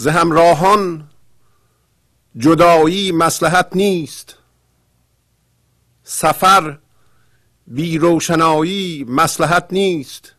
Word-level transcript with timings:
ز 0.00 0.06
همراهان 0.06 1.10
جدایی 2.36 3.12
مسلحت 3.12 3.68
نیست. 3.74 4.36
سفر 6.02 6.78
بی 7.66 7.98
روشنایی 7.98 9.04
مسلحت 9.08 9.66
نیست. 9.70 10.34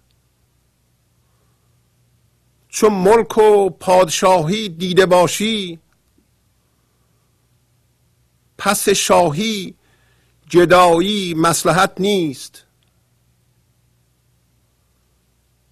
چون 2.69 2.93
ملک 2.93 3.37
و 3.37 3.69
پادشاهی 3.69 4.69
دیده 4.69 5.05
باشی 5.05 5.79
پس 8.57 8.89
شاهی 8.89 9.75
جدایی 10.49 11.33
مسلحت 11.33 11.93
نیست. 11.99 12.65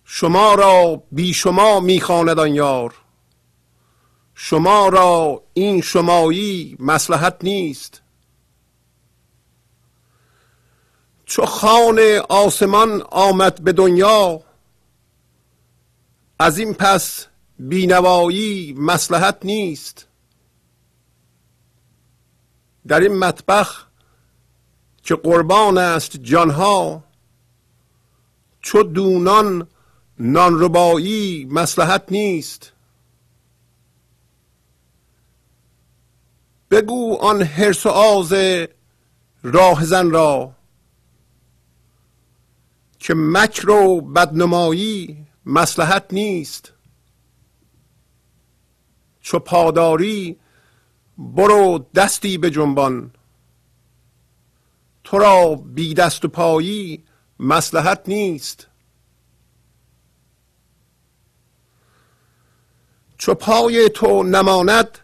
شما 0.03 0.53
را 0.53 1.03
بی 1.11 1.33
شما 1.33 1.79
می‌خواند 1.79 2.39
آن 2.39 2.55
یار. 2.55 3.08
شما 4.41 4.87
را 4.87 5.43
این 5.53 5.81
شمایی 5.81 6.75
مسلحت 6.79 7.37
نیست. 7.43 8.01
چو 11.25 11.45
خان 11.45 11.99
آسمان 12.29 13.01
آمد 13.01 13.63
به 13.63 13.71
دنیا 13.71 14.41
از 16.39 16.57
این 16.57 16.73
پس 16.73 17.27
بینوایی 17.59 18.75
مسلحت 18.77 19.37
نیست. 19.43 20.07
در 22.87 22.99
این 22.99 23.17
مطبخ 23.17 23.87
که 25.03 25.15
قربان 25.15 25.77
است 25.77 26.17
جانها 26.17 27.03
چو 28.61 28.83
دونان 28.83 29.67
نانربایی 30.19 31.47
مسلحت 31.51 32.03
نیست. 32.11 32.71
بگو 36.71 37.17
آن 37.21 37.41
حرس 37.41 37.85
و 37.85 37.89
آز 37.89 38.33
راهزن 39.43 40.09
را 40.09 40.55
که 42.99 43.13
مکر 43.17 43.69
و 43.69 44.01
بدنمایی 44.01 45.25
مسلحت 45.45 46.05
نیست. 46.11 46.73
چو 49.21 49.39
پاداری 49.39 50.39
برو 51.17 51.85
دستی 51.95 52.37
به 52.37 52.49
جنبان. 52.49 53.11
تو 55.03 55.17
را 55.17 55.55
بی 55.55 55.93
دست 55.93 56.25
و 56.25 56.27
پایی 56.27 57.03
مسلحت 57.39 58.01
نیست. 58.07 58.67
چو 63.17 63.33
پای 63.33 63.89
تو 63.89 64.23
نماند 64.23 64.97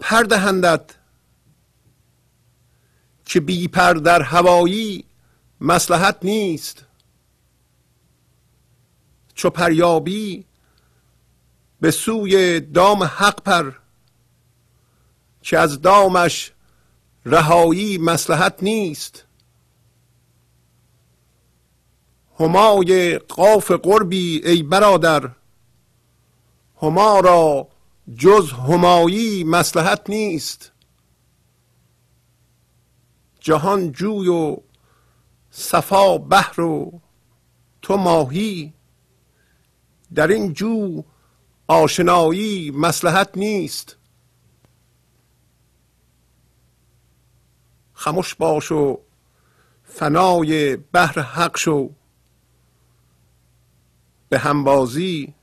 پردهندت 0.00 0.94
که 3.32 3.40
بی 3.40 3.68
پر 3.68 3.92
در 3.92 4.22
هوایی 4.22 5.04
مسلحت 5.60 6.16
نیست. 6.22 6.84
چو 9.34 9.50
پریابی 9.50 10.44
به 11.80 11.90
سوی 11.90 12.60
دام 12.60 13.02
حق 13.02 13.42
پر 13.42 13.72
که 15.42 15.58
از 15.58 15.80
دامش 15.80 16.52
رهایی 17.26 17.98
مسلحت 17.98 18.62
نیست. 18.62 19.24
همای 22.40 23.18
قاف 23.18 23.70
قربی 23.70 24.42
ای 24.44 24.62
برادر 24.62 25.30
هما 26.82 27.20
را 27.20 27.68
جز 28.16 28.52
همایی 28.52 29.44
مسلحت 29.44 30.10
نیست. 30.10 30.71
جهان 33.42 33.92
جوی 33.92 34.28
و 34.28 34.56
صفا 35.50 36.18
بحر 36.18 36.60
و 36.60 37.00
تو 37.82 37.96
ماهی. 37.96 38.72
در 40.14 40.26
این 40.26 40.52
جو 40.52 41.02
آشنایی 41.66 42.70
مسلحت 42.70 43.30
نیست. 43.36 43.96
خموش 47.94 48.34
باش 48.34 48.72
و 48.72 49.00
فنای 49.84 50.76
بحر 50.76 51.20
حق 51.20 51.56
شو. 51.56 51.90
به 54.28 54.38
همبازی 54.38 55.34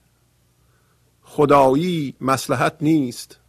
خدایی 1.21 2.15
مسلحت 2.21 2.77
نیست. 2.81 3.39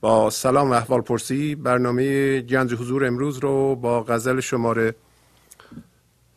با 0.00 0.30
سلام 0.30 0.70
و 0.70 0.72
احوال 0.72 1.00
پرسی. 1.00 1.54
برنامه 1.54 2.40
گنج 2.40 2.74
حضور 2.74 3.06
امروز 3.06 3.38
رو 3.38 3.76
با 3.76 4.02
غزل 4.02 4.40
شماره 4.40 4.94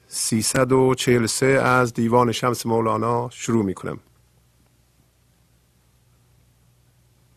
343 0.07 1.45
از 1.45 1.93
دیوان 1.93 2.31
شمس 2.31 2.65
مولانا 2.65 3.29
شروع 3.29 3.65
می 3.65 3.73
کنم 3.73 3.99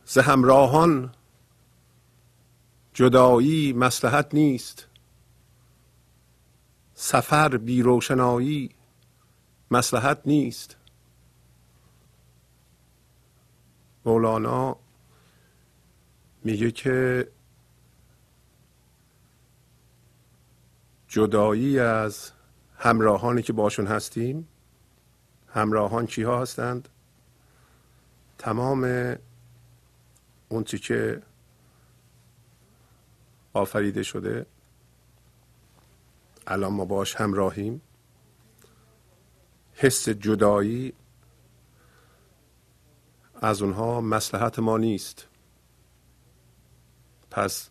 ز 0.05 0.19
همراهان 0.19 1.13
جدایی 2.95 3.73
مسلحت 3.73 4.35
نیست. 4.35 4.87
سفر 6.95 7.57
بی 7.57 7.83
روشنایی 7.83 8.71
مسلحت 9.71 10.21
نیست. 10.25 10.77
مولانا 14.05 14.77
میگه 16.47 16.71
که 16.71 17.29
جدایی 21.09 21.79
از 21.79 22.31
همراهانی 22.77 23.43
که 23.43 23.53
باشون 23.53 23.87
هستیم 23.87 24.49
همراهان 25.49 26.07
کیها 26.07 26.43
هستند؟ 26.43 26.89
تمام 28.39 29.15
اون 30.49 30.65
چی 30.65 30.79
که 30.79 31.23
آفریده 33.53 34.03
شده 34.03 34.47
الان 36.47 36.73
ما 36.73 36.85
باش 36.85 37.17
همراهیم. 37.17 37.81
حس 39.73 40.09
جدایی 40.09 40.93
از 43.35 43.63
اونها 43.63 44.01
مسلحت 44.01 44.59
ما 44.59 44.79
نیست. 44.79 45.29
پس 47.37 47.71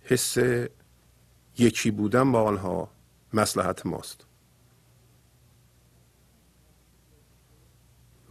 حس 0.00 0.36
یکی 1.58 1.90
بودن 1.90 2.32
با 2.32 2.42
آنها 2.42 2.90
مسلحت 3.32 3.86
ماست. 3.86 4.26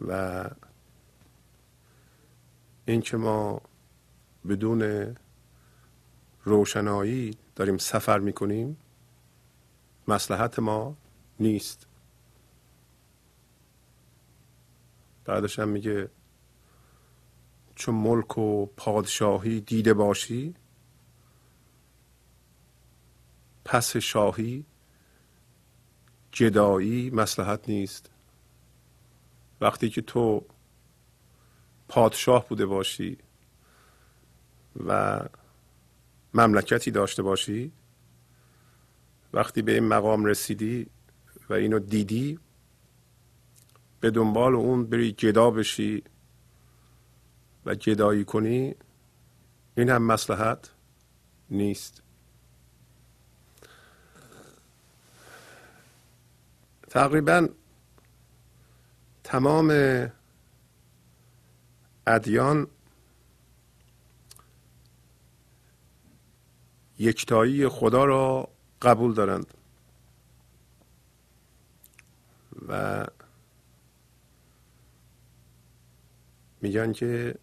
و 0.08 0.44
اینکه 2.84 3.16
ما 3.16 3.60
بدون 4.48 5.14
روشنایی 6.44 7.36
داریم 7.56 7.78
سفر 7.78 8.18
می‌کنیم 8.18 8.76
مسلحت 10.08 10.58
ما 10.58 10.96
نیست. 11.40 11.86
بعدش 15.24 15.58
هم 15.58 15.68
میگه 15.68 16.10
چون 17.80 17.94
ملک 17.94 18.38
و 18.38 18.66
پادشاهی 18.66 19.60
دیده 19.60 19.94
باشی؟ 19.94 20.54
پس 23.64 23.96
شاهی 23.96 24.64
جدایی 26.32 27.10
مسلحت 27.10 27.68
نیست. 27.68 28.10
وقتی 29.60 29.90
که 29.90 30.02
تو 30.02 30.44
پادشاه 31.88 32.48
بوده 32.48 32.66
باشی 32.66 33.18
و 34.86 35.20
مملکتی 36.34 36.90
داشته 36.90 37.22
باشی 37.22 37.72
وقتی 39.32 39.62
به 39.62 39.72
این 39.74 39.84
مقام 39.84 40.24
رسیدی 40.24 40.86
و 41.48 41.52
اینو 41.54 41.78
دیدی 41.78 42.38
به 44.00 44.10
دنبال 44.10 44.54
اون 44.54 44.86
بری 44.86 45.12
جدا 45.12 45.50
بشی 45.50 46.02
و 47.66 47.74
جدایی 47.74 48.24
کنی 48.24 48.74
این 49.76 49.90
هم 49.90 50.02
مسلحت 50.02 50.70
نیست. 51.50 52.02
تقریبا 56.88 57.48
تمام 59.24 59.70
ادیان 62.06 62.66
یکتایی 66.98 67.68
خدا 67.68 68.04
را 68.04 68.48
قبول 68.82 69.14
دارند 69.14 69.54
و 72.68 73.06
میگن 76.62 76.92
که 76.92 77.34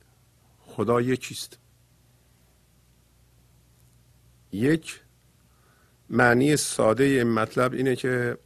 خدا 0.77 1.01
یکیست. 1.01 1.59
یک 4.51 5.01
معنی 6.09 6.57
ساده 6.57 7.03
این 7.03 7.33
مطلب 7.33 7.73
اینه 7.73 7.95
که 7.95 8.37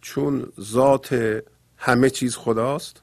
چون 0.00 0.52
ذات 0.60 1.42
همه 1.76 2.10
چیز 2.10 2.36
خداست 2.36 3.02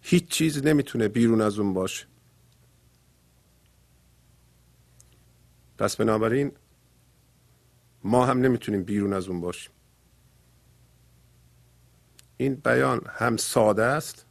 هیچ 0.00 0.28
چیز 0.28 0.62
نمی‌تونه 0.62 1.08
بیرون 1.08 1.40
از 1.40 1.58
اون 1.58 1.74
باشه. 1.74 2.06
پس 5.78 5.96
بنابراین 5.96 6.52
ما 8.04 8.26
هم 8.26 8.38
نمی‌تونیم 8.38 8.82
بیرون 8.82 9.12
از 9.12 9.28
اون 9.28 9.40
باشیم. 9.40 9.72
این 12.42 12.54
بیان 12.54 13.00
هم 13.08 13.36
ساده 13.36 13.84
است 13.84 14.26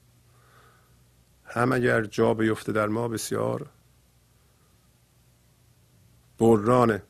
هم 1.45 1.71
اگر 1.71 2.05
جا 2.05 2.33
بیفته 2.33 2.71
در 2.71 2.87
ما 2.87 3.07
بسیار 3.07 3.69
برانه. 6.39 7.03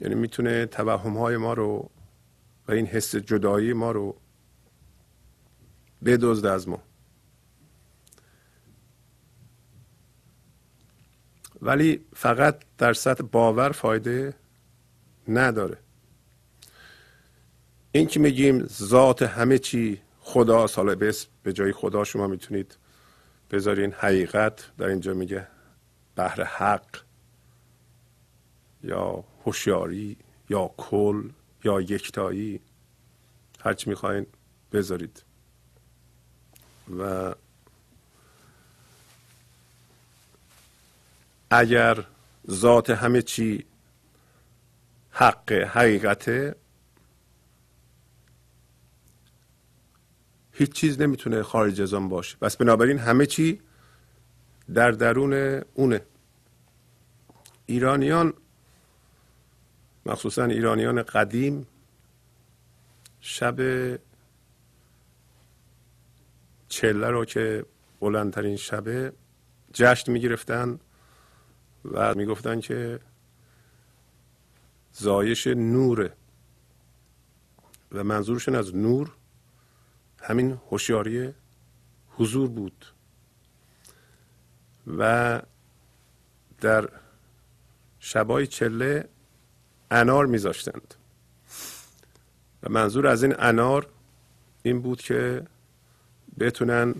یعنی 0.00 0.14
می‌تونه 0.14 0.66
توهم 0.66 1.16
های 1.16 1.36
ما 1.36 1.52
رو 1.52 1.90
و 2.68 2.72
این 2.72 2.86
حس 2.86 3.16
جدایی 3.16 3.72
ما 3.72 3.92
رو 3.92 4.16
بدزد 6.04 6.46
از 6.46 6.68
ما. 6.68 6.82
ولی 11.62 12.04
فقط 12.14 12.62
در 12.78 12.92
سطح 12.92 13.24
باور 13.24 13.72
فایده 13.72 14.34
نداره. 15.28 15.81
این 17.92 18.06
که 18.06 18.20
میگیم 18.20 18.66
ذات 18.66 19.22
همه 19.22 19.58
چی 19.58 20.00
خدا 20.20 20.66
بس 20.94 21.26
به 21.42 21.52
جای 21.52 21.72
خدا 21.72 22.04
شما 22.04 22.26
می‌تونید 22.26 22.76
بذارین 23.50 23.92
حقیقت. 23.92 24.70
در 24.78 24.86
اینجا 24.86 25.14
میگه 25.14 25.46
بحر 26.16 26.42
حق 26.42 27.00
یا 28.84 29.24
هوشیاری 29.44 30.16
یا 30.50 30.70
کل 30.76 31.30
یا 31.64 31.80
یکتایی. 31.80 32.60
هرچی 33.60 33.90
می‌خواین 33.90 34.26
بذارید. 34.72 35.22
و 36.98 37.34
اگر 41.50 42.04
ذات 42.50 42.90
همه 42.90 43.22
چی 43.22 43.64
حق 45.10 45.52
حقیقته 45.52 46.54
هیچ 50.52 50.72
چیز 50.72 51.00
نمی‌تونه 51.00 51.42
خارج 51.42 51.80
از 51.80 51.94
آن 51.94 52.08
باشه. 52.08 52.36
بس 52.42 52.56
بنابراین 52.56 52.98
همه 52.98 53.26
چی 53.26 53.60
در 54.74 54.90
درون 54.90 55.62
اونه. 55.74 56.00
ایرانیان 57.66 58.34
مخصوصا 60.06 60.44
ایرانیان 60.44 61.02
قدیم 61.02 61.66
شب 63.20 63.56
چله 66.68 67.10
رو 67.10 67.24
که 67.24 67.64
بلندترین 68.00 68.56
شبه 68.56 69.12
جشن 69.72 70.12
می‌گرفتن 70.12 70.80
و 71.84 72.14
می‌گفتن 72.14 72.60
که 72.60 73.00
زایش 74.92 75.46
نوره 75.46 76.12
و 77.92 78.04
منظورشون 78.04 78.54
از 78.54 78.76
نور 78.76 79.16
همین 80.22 80.58
هوشیاری 80.70 81.34
حضور 82.10 82.48
بود. 82.48 82.86
و 84.86 85.42
در 86.60 86.88
شبای 88.00 88.46
چله 88.46 89.08
انار 89.90 90.26
میذاشتند. 90.26 90.94
و 92.62 92.68
منظور 92.70 93.06
از 93.06 93.22
این 93.22 93.34
انار 93.38 93.86
این 94.62 94.80
بود 94.82 95.00
که 95.00 95.46
بتونن 96.40 96.94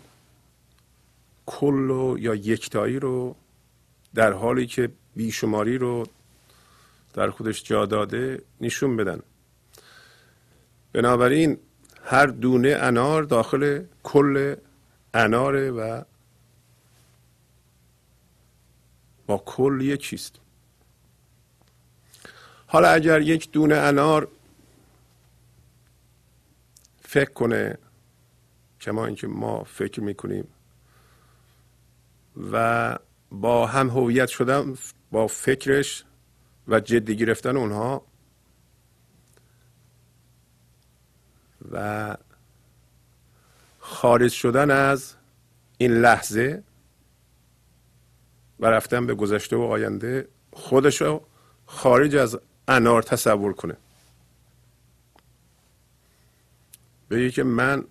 کل 1.46 1.90
و 1.90 2.16
یا 2.18 2.34
یکتایی 2.34 2.98
رو 2.98 3.36
در 4.14 4.32
حالی 4.32 4.66
که 4.66 4.90
بیشماری 5.16 5.78
رو 5.78 6.06
در 7.14 7.30
خودش 7.30 7.62
جا 7.62 7.86
داده 7.86 8.42
نشون 8.60 8.96
بدن. 8.96 9.22
بنابراین 10.92 11.58
هر 12.04 12.26
دونه 12.26 12.68
انار 12.68 13.22
داخل 13.22 13.84
کل 14.02 14.56
اناره 15.14 15.70
و 15.70 16.02
با 19.26 19.42
کل 19.46 19.80
یکیست 19.82 20.36
حالا 22.66 22.88
اگر 22.88 23.20
یک 23.20 23.52
دونه 23.52 23.74
انار 23.74 24.28
فکر 27.02 27.30
کنه 27.30 27.78
کما 28.80 29.06
اینکه 29.06 29.26
ما 29.26 29.64
فکر 29.64 30.00
می‌کنیم 30.00 30.48
و 32.52 32.98
با 33.30 33.66
هم 33.66 33.90
هویت 33.90 34.28
شدن 34.28 34.74
با 35.10 35.26
فکرش 35.26 36.04
و 36.68 36.80
جدی 36.80 37.16
گرفتن 37.16 37.56
اونها 37.56 38.02
و 41.70 42.16
خارج 43.78 44.32
شدن 44.32 44.70
از 44.70 45.14
این 45.78 45.92
لحظه 45.92 46.62
و 48.60 48.66
رفتن 48.66 49.06
به 49.06 49.14
گذشته 49.14 49.56
و 49.56 49.60
آینده 49.60 50.28
خودشو 50.52 51.24
خارج 51.66 52.16
از 52.16 52.38
انار 52.68 53.02
تصور 53.02 53.52
کنه. 53.52 53.76
بگه 57.10 57.30
که 57.30 57.42
من 57.42 57.84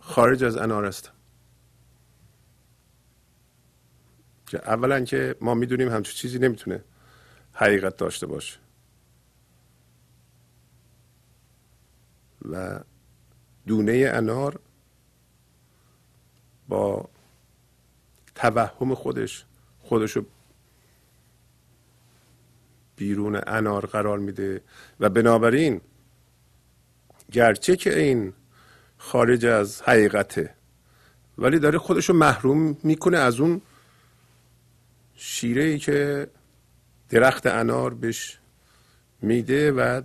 خارج 0.00 0.44
از 0.44 0.56
انار 0.56 0.86
هستم. 0.86 1.12
که 4.46 4.58
اولا 4.58 5.04
که 5.04 5.36
ما 5.40 5.54
می‌دونیم 5.54 5.88
همچون 5.88 6.14
چیزی 6.14 6.38
نمی‌تونه 6.38 6.84
حقیقت 7.52 7.96
داشته 7.96 8.26
باشه. 8.26 8.58
و 12.50 12.80
دونه 13.70 14.10
انار 14.12 14.60
با 16.68 17.08
توهم 18.34 18.94
خودش 18.94 19.44
خودشو 19.80 20.24
بیرون 22.96 23.40
انار 23.46 23.86
قرار 23.86 24.18
میده. 24.18 24.62
و 25.00 25.08
بنابراین 25.08 25.80
گرچه 27.32 27.76
که 27.76 27.98
این 27.98 28.32
خارج 28.98 29.46
از 29.46 29.82
حقیقته 29.82 30.54
ولی 31.38 31.58
داره 31.58 31.78
خودشو 31.78 32.12
محروم 32.12 32.76
می‌کنه 32.82 33.18
از 33.18 33.40
اون 33.40 33.62
شیره 35.14 35.62
ای 35.62 35.78
که 35.78 36.26
درخت 37.08 37.46
انار 37.46 37.94
بهش 37.94 38.38
میده 39.22 39.72
و 39.72 40.02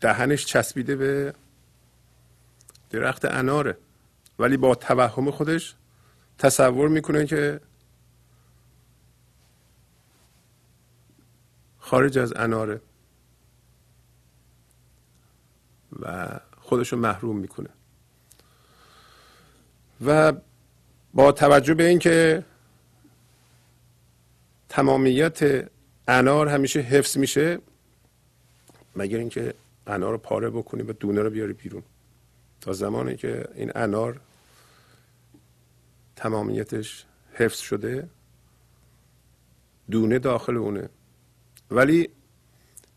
دهنش 0.00 0.44
چسبیده 0.46 0.96
به 0.96 1.34
درخت 2.90 3.24
اناره. 3.24 3.78
ولی 4.38 4.56
با 4.56 4.74
توهم 4.74 5.30
خودش 5.30 5.74
تصور 6.38 6.88
می‌کنه 6.88 7.26
که 7.26 7.60
خارج 11.78 12.18
از 12.18 12.32
اناره. 12.36 12.80
و 16.00 16.28
خودشو 16.60 16.96
محروم 16.96 17.36
می‌کنه. 17.38 17.68
و 20.06 20.32
با 21.14 21.32
توجه 21.32 21.74
به 21.74 21.86
اینکه 21.86 22.44
تمامیت 24.68 25.68
انار 26.08 26.48
همیشه 26.48 26.80
حفظ 26.80 27.16
میشه 27.16 27.58
مگر 28.96 29.18
اینکه 29.18 29.54
انار 29.86 30.12
رو 30.12 30.18
پاره 30.18 30.50
بکنی 30.50 30.82
و 30.82 30.92
دونه 30.92 31.22
رو 31.22 31.30
بیاری 31.30 31.52
بیرون. 31.52 31.82
تا 32.60 32.72
زمانی 32.72 33.16
که 33.16 33.48
این 33.54 33.72
انار 33.74 34.20
تمامیتش 36.16 37.04
حفظ 37.32 37.58
شده 37.58 38.08
دونه 39.90 40.18
داخل 40.18 40.56
اونه. 40.56 40.88
ولی 41.70 42.08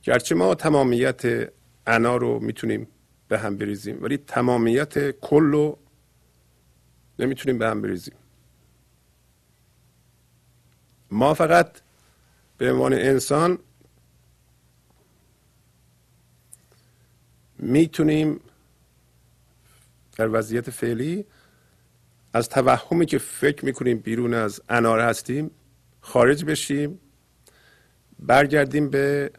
گرچه 0.04 0.36
ما 0.36 0.56
تمامیت 0.56 1.52
انار 1.88 2.20
رو 2.20 2.40
می‌تونیم 2.40 2.88
به 3.28 3.40
هم 3.40 3.58
بریزیم 3.58 4.04
ولی 4.04 4.18
تمامیت 4.18 5.12
کل 5.12 5.44
رو 5.52 5.78
نمی‌تونیم 7.20 7.58
به 7.58 7.68
هم 7.68 7.82
بریزیم. 7.82 8.16
ما 11.12 11.34
فقط 11.34 11.82
به 12.58 12.72
عنوان 12.72 12.94
انسان 12.94 13.60
می‌تونیم 17.60 18.40
در 20.18 20.30
وضعیت 20.30 20.70
فعلی 20.70 21.26
از 22.34 22.50
توهمی 22.50 23.06
که 23.06 23.18
فکر 23.18 23.66
می‌کنیم 23.66 23.98
بیرون 23.98 24.34
از 24.34 24.62
انار 24.70 25.00
هستیم 25.00 25.52
خارج 26.02 26.46
بشیم 26.46 27.00
برگردیم 28.20 28.90
به 28.90 29.32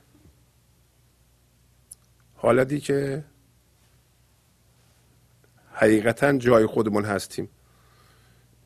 حالتی 2.35 2.81
که 2.81 3.25
حقیقتا 5.73 6.39
جای 6.39 6.67
خودمون 6.67 7.05
هستیم. 7.05 7.49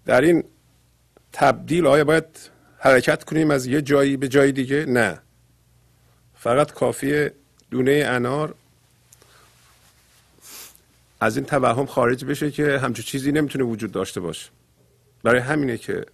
در 0.04 0.20
این 0.20 0.44
تبدیل 1.32 1.86
آیا 1.86 2.04
باید 2.04 2.50
حرکت 2.78 3.24
کنیم 3.24 3.50
از 3.50 3.66
یه 3.66 3.82
جایی 3.82 4.16
به 4.16 4.28
جای 4.28 4.52
دیگه؟ 4.52 4.84
نه. 4.84 5.20
فقط 6.34 6.72
کافیه 6.72 7.32
دونه 7.70 8.04
انار 8.06 8.54
از 11.20 11.36
این 11.36 11.46
توهم 11.46 11.86
خارج 11.86 12.24
بشه 12.24 12.50
که 12.50 12.78
همچون 12.78 13.04
چیزی 13.04 13.32
نمی‌تونه 13.32 13.64
وجود 13.64 13.92
داشته 13.92 14.20
باشه. 14.20 14.50
برای 15.22 15.40
همینه 15.40 15.78
که 15.78 16.06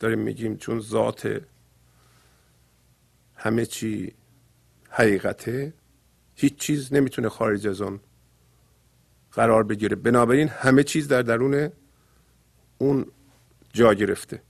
داریم 0.00 0.18
میگیم 0.18 0.56
چون 0.56 0.80
ذات 0.80 1.40
همه 3.36 3.66
چی 3.66 4.14
حقیقته 4.90 5.72
هیچ 6.34 6.56
چیز 6.56 6.92
نمی‌تونه 6.92 7.28
خارج 7.28 7.66
از 7.66 7.80
اون 7.80 8.00
قرار 9.32 9.62
بگیره. 9.62 9.96
بنابراین 9.96 10.48
همه 10.48 10.82
چیز 10.82 11.08
در 11.08 11.22
درون 11.22 11.72
اون 12.78 13.06
جا 13.72 13.94
گرفته. 13.94 14.42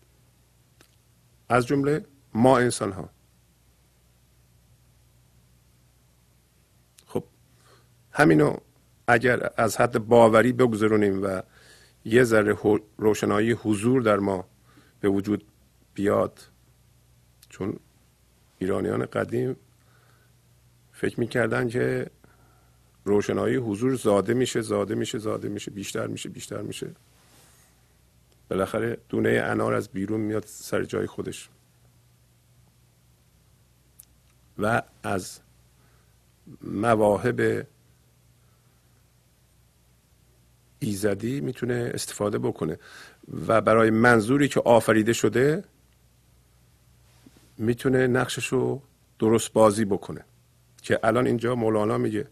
از 1.48 1.66
جمله 1.66 2.04
ما 2.34 2.58
انسان 2.58 2.92
ها 2.92 3.10
خب 7.06 7.24
همینو 8.12 8.56
اگر 9.08 9.50
از 9.56 9.76
حد 9.76 9.98
باوری 9.98 10.52
بگذرونیم 10.52 11.22
و 11.22 11.42
یه 12.04 12.24
ذره 12.24 12.56
روشنایی 12.98 13.52
حضور 13.52 14.02
در 14.02 14.16
ما 14.16 14.44
به 15.00 15.08
وجود 15.08 15.44
بیاد 15.94 16.40
چون 17.48 17.76
ایرانیان 18.58 19.06
قدیم 19.06 19.56
فکر 20.92 21.20
می‌کردن 21.20 21.68
که 21.68 22.10
روشنایی 23.04 23.56
حضور 23.56 23.94
زاده 23.94 24.34
میشه 24.34 24.60
زاده 24.60 24.94
میشه 24.94 25.18
زاده 25.18 25.48
میشه 25.48 25.70
بیشتر 25.70 26.06
میشه 26.06 26.28
بیشتر 26.28 26.62
میشه. 26.62 26.90
بالاخره 28.50 28.98
دونه 29.08 29.42
انار 29.44 29.74
از 29.74 29.88
بیرون 29.88 30.20
میاد 30.20 30.44
سر 30.46 30.84
جای 30.84 31.06
خودش. 31.06 31.48
و 34.58 34.82
از 35.02 35.40
مواهب 36.62 37.66
ایزدی 40.86 41.40
می‌تونه 41.40 41.90
استفاده 41.94 42.38
بکنه. 42.38 42.78
و 43.46 43.60
برای 43.60 43.90
منظوری 43.90 44.48
که 44.48 44.60
آفریده 44.60 45.12
شده 45.12 45.64
می‌تونه 47.58 48.06
نقشش 48.06 48.46
رو 48.46 48.82
درست 49.18 49.52
بازی 49.52 49.84
بکنه. 49.84 50.24
که 50.82 51.00
الان 51.02 51.26
اینجا 51.26 51.54
مولانا 51.54 51.98
میگه 51.98 52.26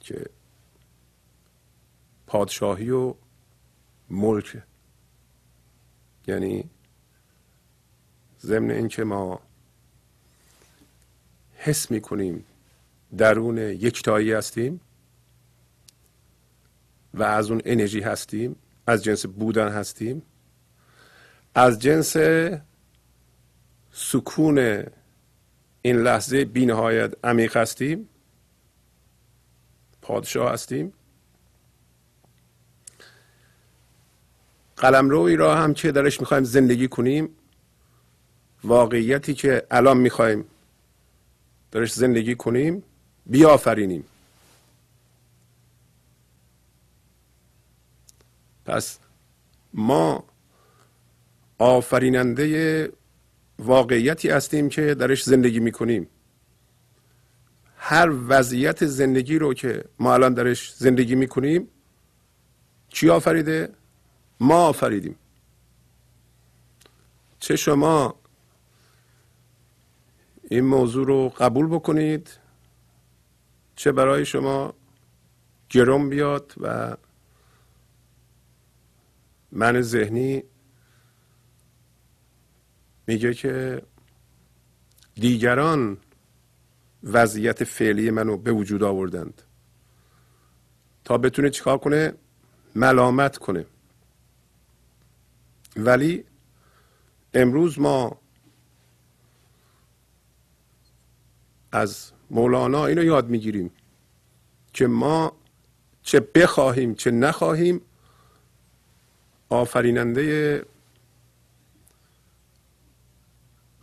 که 0.00 0.24
پادشاهی 2.26 2.90
و 2.90 3.14
ملک 4.10 4.62
یعنی 6.26 6.64
ضمن 8.40 8.70
اینکه 8.70 9.04
ما 9.04 9.40
حس 11.56 11.90
می‌کنیم 11.90 12.44
درون 13.18 13.58
یکتایی 13.58 14.32
هستیم 14.32 14.80
و 17.14 17.22
از 17.22 17.50
اون 17.50 17.62
انرژی 17.64 18.00
هستیم 18.00 18.56
از 18.86 19.04
جنس 19.04 19.26
بودن 19.26 19.68
هستیم. 19.68 20.22
از 21.54 21.78
جنس 21.78 22.16
سکون 23.92 24.84
این 25.82 25.96
لحظه 25.96 26.44
بینهایت 26.44 27.14
عمیق 27.24 27.56
هستیم. 27.56 28.08
پادشاه 30.02 30.52
هستیم. 30.52 30.92
قلمروی 34.76 35.36
را 35.36 35.56
هم 35.56 35.74
که 35.74 35.92
درش 35.92 36.20
می‌خوایم 36.20 36.44
زندگی 36.44 36.88
کنیم 36.88 37.28
واقعیتی 38.64 39.34
که 39.34 39.66
الان 39.70 39.96
می‌خوایم 39.96 40.44
درش 41.70 41.92
زندگی 41.92 42.34
کنیم 42.34 42.82
بیافرینیم. 43.26 44.04
پس 48.64 48.98
ما 49.74 50.24
آفریننده 51.58 52.92
واقعیتی 53.58 54.28
هستیم 54.28 54.68
که 54.68 54.94
درش 54.94 55.22
زندگی 55.24 55.60
می‌کنیم 55.60 56.08
هر 57.76 58.10
وضعیت 58.28 58.86
زندگی 58.86 59.38
رو 59.38 59.54
که 59.54 59.84
ما 59.98 60.14
الان 60.14 60.34
درش 60.34 60.74
زندگی 60.74 61.14
می‌کنیم 61.14 61.68
چی 62.88 63.10
آفریده؟ 63.10 63.68
ما 64.40 64.66
آفریدیم 64.66 65.16
چه 67.38 67.56
شما 67.56 68.14
این 70.50 70.64
موضوع 70.64 71.06
رو 71.06 71.28
قبول 71.28 71.66
بکنید 71.66 72.38
چه 73.76 73.92
برای 73.92 74.26
شما 74.26 74.74
گرم 75.70 76.08
بیاد 76.08 76.54
و 76.60 76.96
من 79.54 79.82
ذهنی 79.82 80.42
میگه 83.06 83.34
که 83.34 83.82
دیگران 85.14 85.96
وضعیت 87.04 87.64
فعلی 87.64 88.10
منو 88.10 88.36
به 88.36 88.52
وجود 88.52 88.82
آوردند. 88.82 89.42
تا 91.04 91.18
بتونه 91.18 91.50
چیکار 91.50 91.78
کنه؟ 91.78 92.14
ملامت 92.76 93.38
کنه. 93.38 93.66
ولی 95.76 96.24
امروز 97.34 97.78
ما 97.78 98.20
از 101.72 102.12
مولانا 102.30 102.86
اینو 102.86 103.04
یاد 103.04 103.28
می‌گیریم 103.28 103.70
که 104.72 104.86
ما 104.86 105.32
چه 106.02 106.20
بخواهیم 106.20 106.94
چه 106.94 107.10
نخواهیم 107.10 107.80
آفریننده 109.54 110.64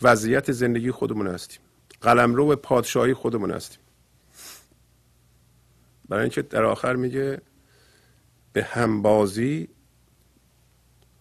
وضعیت 0.01 0.51
زندگی 0.51 0.91
خودمون 0.91 1.27
هستیم. 1.27 1.59
قلمرو 2.01 2.55
پادشاهی 2.55 3.13
خودمون 3.13 3.51
هستیم. 3.51 3.79
برای 6.09 6.23
اینکه 6.23 6.41
در 6.41 6.63
آخر 6.63 6.95
میگه 6.95 7.41
به 8.53 8.63
همبازی 8.63 9.67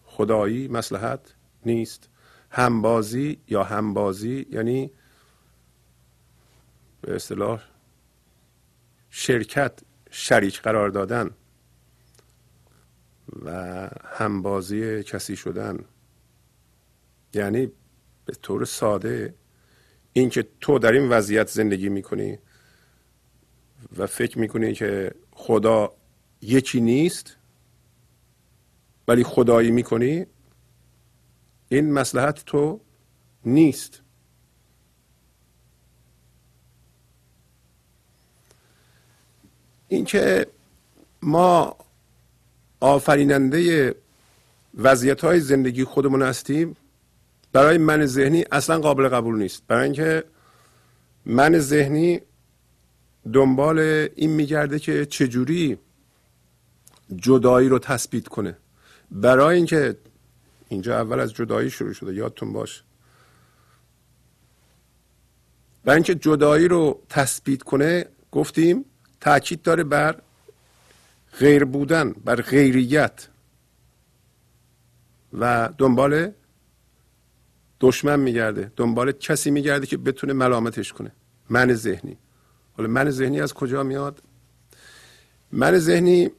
خدایی 0.05 0.67
مسلحت 0.67 1.33
نیست. 1.65 2.09
همبازی 2.49 3.39
یا 3.47 3.63
همبازی 3.63 4.47
یعنی 4.49 4.91
به 7.01 7.15
اصطلاح 7.15 7.63
شرکت 9.09 9.79
شریک 10.11 10.61
قرار 10.61 10.89
دادن. 10.89 11.29
و 13.45 13.89
همبازی 14.05 15.03
کسی 15.03 15.35
شدن. 15.35 15.85
یعنی 17.33 17.71
به 18.25 18.33
طور 18.41 18.65
ساده 18.65 19.35
اینکه 20.13 20.47
تو 20.61 20.79
در 20.79 20.91
این 20.91 21.09
وضعیت 21.09 21.47
زندگی 21.47 21.89
می‌کنی 21.89 22.37
و 23.97 24.07
فکر 24.07 24.39
می‌کنی 24.39 24.73
که 24.73 25.15
خدا 25.31 25.93
یکی 26.41 26.81
نیست 26.81 27.37
ولی 29.07 29.23
خدایی 29.23 29.71
می‌کنی 29.71 30.25
این 31.69 31.93
مسلحت 31.93 32.45
تو 32.45 32.81
نیست. 33.45 34.01
اینکه 39.87 40.47
ما 41.21 41.77
آفریننده 42.81 43.95
وضعیت 44.77 45.21
های 45.21 45.39
زندگی 45.39 45.83
خودمون 45.83 46.21
هستیم. 46.21 46.75
برای 47.53 47.77
من 47.77 48.05
ذهنی 48.05 48.45
اصلا 48.51 48.79
قابل 48.79 49.07
قبول 49.07 49.37
نیست. 49.37 49.63
برای 49.67 49.83
اینکه 49.83 50.23
من 51.25 51.59
ذهنی 51.59 52.21
دنبال 53.33 53.79
این 54.15 54.29
میگرده 54.29 54.79
که 54.79 55.05
چجوری 55.05 55.77
جدایی 57.15 57.69
رو 57.69 57.79
تثبیت 57.79 58.27
کنه. 58.27 58.57
برای 59.11 59.55
اینکه 59.55 59.97
اینجا 60.69 60.99
اول 60.99 61.19
از 61.19 61.33
جدایی 61.33 61.69
شروع 61.69 61.93
شده 61.93 62.13
یادتون 62.13 62.53
باش. 62.53 62.83
برای 65.85 65.95
اینکه 65.95 66.15
جدایی 66.15 66.67
رو 66.67 67.01
تثبیت 67.09 67.63
کنه 67.63 68.05
گفتیم 68.31 68.85
تاکید 69.21 69.61
داره 69.61 69.83
بر 69.83 70.21
غیر 71.39 71.65
بودن 71.65 72.11
بر 72.11 72.41
غیریت 72.41 73.27
و 75.33 75.69
دنبال 75.77 76.31
دشمن 77.79 78.19
میگرده 78.19 78.71
دنبال 78.75 79.11
کسی 79.11 79.51
میگرده 79.51 79.85
که 79.85 79.97
بتونه 79.97 80.33
ملامتش 80.33 80.93
کنه. 80.93 81.11
من 81.49 81.73
ذهنی. 81.73 82.17
حالا 82.77 82.89
من 82.89 83.09
ذهنی 83.09 83.41
از 83.41 83.53
کجا 83.53 83.83
میاد؟ 83.83 84.23
من 85.51 85.77
ذهنی 85.77 86.29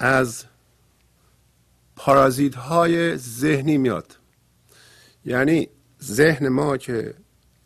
از 0.00 0.44
پارازیت 1.96 2.54
های 2.54 3.16
ذهنی 3.16 3.78
میاد. 3.78 4.16
یعنی 5.24 5.68
ذهن 6.02 6.48
ما 6.48 6.76
که 6.76 7.14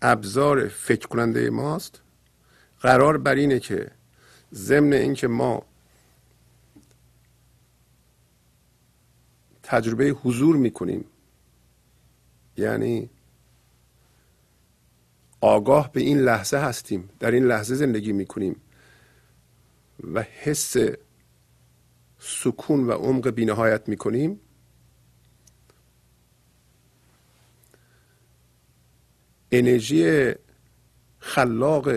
ابزار 0.03 0.69
فکر 0.69 1.09
کننده 1.09 1.51
ماست 1.51 2.01
قرار 2.81 3.19
بر 3.19 3.35
اینه 3.35 3.61
که 3.61 3.91
ضمن 4.55 4.93
اینکه 4.93 5.29
ما 5.29 5.63
تجربه 9.63 10.05
حضور 10.05 10.57
می‌کنیم 10.57 11.05
یعنی 12.57 13.11
آگاه 15.41 15.93
به 15.93 16.01
این 16.01 16.19
لحظه 16.19 16.57
هستیم 16.57 17.11
در 17.21 17.31
این 17.31 17.45
لحظه 17.45 17.75
زندگی 17.75 18.13
می‌کنیم 18.13 18.57
و 20.15 20.23
حس 20.23 20.77
سکون 22.19 22.87
و 22.87 22.93
عمق 22.93 23.31
بینهایت 23.31 23.89
می‌کنیم. 23.89 24.41
انرژی 29.53 30.33
خلاق 31.19 31.89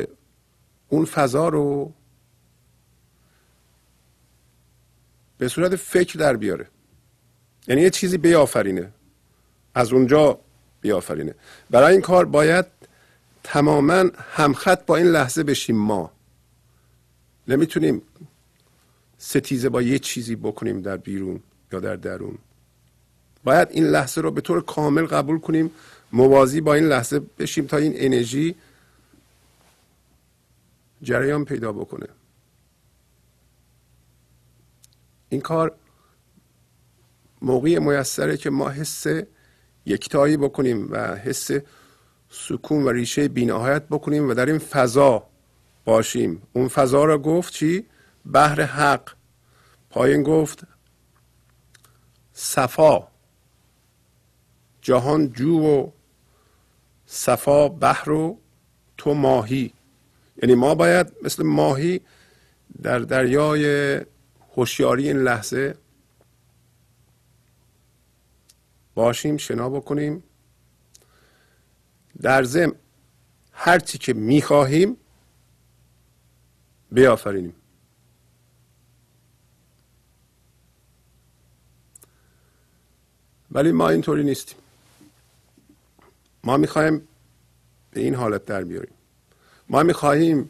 اون 0.89 1.05
فضا 1.05 1.49
رو 1.49 1.93
به 5.37 5.47
صورت 5.47 5.75
فکر 5.75 6.19
در 6.19 6.37
بیاره. 6.37 6.67
یعنی 7.67 7.81
یه 7.81 7.89
چیزی 7.89 8.17
بیافرینه. 8.17 8.91
از 9.75 9.93
اونجا 9.93 10.39
بیافرینه. 10.81 11.35
برای 11.69 11.91
این 11.91 12.01
کار 12.01 12.25
باید 12.25 12.65
تماما 13.43 14.05
همخط 14.31 14.85
با 14.85 14.97
این 14.97 15.07
لحظه 15.07 15.43
بشیم 15.43 15.75
ما. 15.75 16.11
نمی‌تونیم 17.47 18.01
ستیزه 19.17 19.69
با 19.69 19.81
یه 19.81 19.99
چیزی 19.99 20.35
بکنیم 20.35 20.81
در 20.81 20.97
بیرون 20.97 21.39
یا 21.71 21.79
در 21.79 21.95
درون. 21.95 22.37
باید 23.43 23.67
این 23.71 23.83
لحظه 23.83 24.21
رو 24.21 24.31
به 24.31 24.41
طور 24.41 24.61
کامل 24.61 25.05
قبول 25.05 25.39
کنیم 25.39 25.71
موازی 26.11 26.61
با 26.61 26.73
این 26.73 26.85
لحظه 26.85 27.19
بشیم 27.19 27.65
تا 27.65 27.77
این 27.77 27.93
انرژی 27.95 28.55
جریان 31.01 31.45
پیدا 31.45 31.71
بکنه. 31.71 32.07
این 35.29 35.41
کار 35.41 35.75
موقعی 37.41 37.79
میسره 37.79 38.37
که 38.37 38.49
ما 38.49 38.69
حس 38.69 39.05
یکتایی 39.85 40.37
بکنیم 40.37 40.91
و 40.91 41.15
حس 41.15 41.51
سکون 42.29 42.83
و 42.83 42.89
ریشه 42.89 43.27
بینهایت 43.27 43.83
بکنیم 43.83 44.29
و 44.29 44.33
در 44.33 44.45
این 44.45 44.57
فضا 44.57 45.27
باشیم. 45.85 46.41
اون 46.53 46.67
فضا 46.67 47.05
را 47.05 47.17
گفت 47.17 47.53
چی؟ 47.53 47.85
بحر 48.33 48.61
حق. 48.61 49.11
پایین 49.89 50.23
گفت 50.23 50.63
صفا. 52.33 53.07
جهان 54.81 55.33
جو 55.33 55.59
و 55.59 55.89
صفا 57.05 57.69
بحر 57.69 58.09
و 58.09 58.39
تو 58.97 59.13
ماهی. 59.13 59.73
یعنی 60.43 60.55
ما 60.55 60.75
باید 60.75 61.13
مثل 61.23 61.43
ماهی 61.43 62.01
در 62.81 62.99
دریای 62.99 63.99
هوشیاری 64.57 65.07
این 65.07 65.17
لحظه. 65.17 65.77
باشیم 68.95 69.37
شنا 69.37 69.69
بکنیم. 69.69 70.23
در 72.21 72.43
زم 72.43 72.75
هرچی 73.51 73.97
که 73.97 74.13
می‌خواهیم 74.13 74.97
بیافرینیم. 76.91 77.55
ولی 83.51 83.71
ما 83.71 83.89
اینطوری 83.89 84.23
نیستیم. 84.23 84.57
ما 86.43 86.57
می‌خواهیم 86.57 87.07
به 87.91 88.01
این 88.01 88.15
حالت 88.15 88.45
در 88.45 88.63
بیاریم. 88.63 88.93
ما 89.69 89.83
می‌خواهیم 89.83 90.49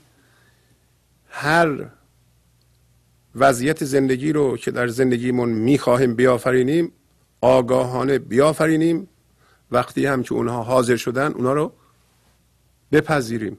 هر 1.30 1.90
وضعیت 3.36 3.86
زندگی 3.86 4.34
رو 4.34 4.58
که 4.58 4.72
در 4.72 4.88
زندگیمون 4.88 5.50
می‌خواهیم 5.50 6.16
بیافرینیم 6.16 6.92
آگاهانه 7.42 8.20
بیافرینیم. 8.20 9.08
وقتی 9.72 10.06
هم 10.06 10.24
که 10.24 10.34
اونها 10.34 10.64
حاضر 10.64 10.96
شدن 10.96 11.32
اونها 11.32 11.54
رو 11.54 11.74
بپذیریم. 12.92 13.58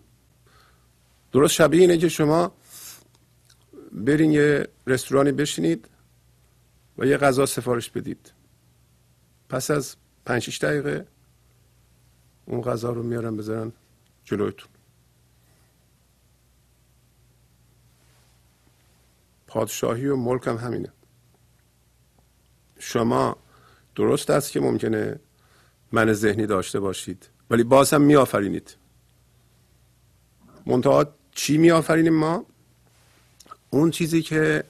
درست 1.33 1.55
شبیه 1.55 1.81
اینه 1.81 1.99
که 1.99 2.09
شما 2.09 2.53
برین 3.93 4.31
یه 4.31 4.69
رستورانی 4.87 5.33
بشینید 5.33 5.89
و 6.99 7.07
یه 7.07 7.17
غذا 7.17 7.47
سفارش 7.47 7.91
بدید. 7.91 8.33
پس 9.49 9.71
از 9.71 9.97
پنج 10.25 10.43
شیش 10.43 10.59
دقیقه 10.59 11.07
اون 12.47 12.63
غذا 12.63 12.93
رو 12.93 13.03
میارن 13.03 13.37
بذارن 13.37 13.73
جلویتون. 14.25 14.76
پادشاهی 19.57 20.07
و 20.07 20.17
ملک 20.17 20.47
هم 20.47 20.57
همینه. 20.57 20.93
شما 22.79 23.37
درست 23.95 24.31
است 24.31 24.53
که 24.53 24.61
ممکنه 24.61 25.21
من 25.93 26.13
ذهنی 26.13 26.47
داشته 26.47 26.81
باشید 26.81 27.29
ولی 27.51 27.63
باز 27.63 27.93
هم 27.93 28.03
میآفرینید. 28.03 28.77
منتها 30.67 31.15
چی 31.31 31.59
میآفرینیم 31.59 32.13
ما؟ 32.13 32.47
اون 33.71 33.91
چیزی 33.91 34.23
که 34.23 34.65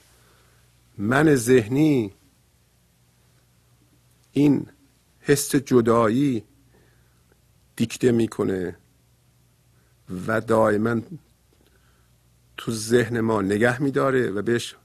من 0.97 1.35
ذهنی 1.35 2.13
این 4.31 4.67
حس 5.19 5.55
جدایی 5.55 6.43
دیکته 7.75 8.11
می‌کنه 8.11 8.77
و 10.27 10.41
دائما 10.41 11.01
تو 12.57 12.71
ذهن 12.71 13.19
ما 13.19 13.41
نگه 13.41 13.81
میداره 13.81 14.29
و 14.29 14.41
بهش 14.41 14.75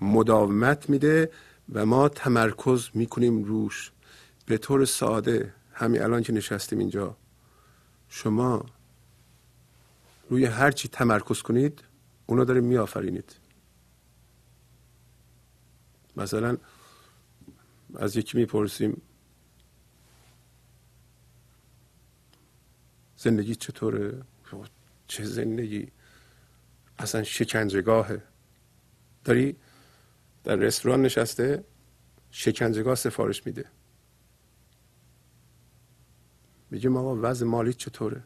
مداومت 0.00 0.90
میده 0.90 1.30
و 1.72 1.86
ما 1.86 2.08
تمرکز 2.08 2.88
می‌کنیم 2.94 3.44
روش. 3.44 3.92
به 4.46 4.58
طور 4.58 4.84
ساده 4.84 5.54
همین 5.72 6.02
الان 6.02 6.22
که 6.22 6.32
نشستیم 6.32 6.78
اینجا. 6.78 7.16
شما 8.08 8.66
روی 10.30 10.44
هر 10.44 10.70
چی 10.70 10.88
تمرکز 10.88 11.42
کنید 11.42 11.84
اونا 12.26 12.44
داره 12.44 12.60
میآفرینید. 12.60 13.36
مثلا 16.16 16.56
از 17.94 18.16
یکی 18.16 18.38
می‌پرسیم 18.38 19.02
زندگی 23.16 23.54
چطوره؟ 23.54 24.22
چه 25.06 25.24
زندگی؟ 25.24 25.88
اصلا 27.00 27.22
شکنجگاهه 27.22 28.22
داری 29.24 29.56
در 30.44 30.56
رستوران 30.56 31.02
نشسته 31.02 31.64
شکنجگاه 32.30 32.94
سفارش 32.94 33.46
میده. 33.46 33.64
میگه 36.70 36.90
آقا 36.90 37.16
وضع 37.22 37.46
مالی 37.46 37.72
چطوره؟ 37.72 38.22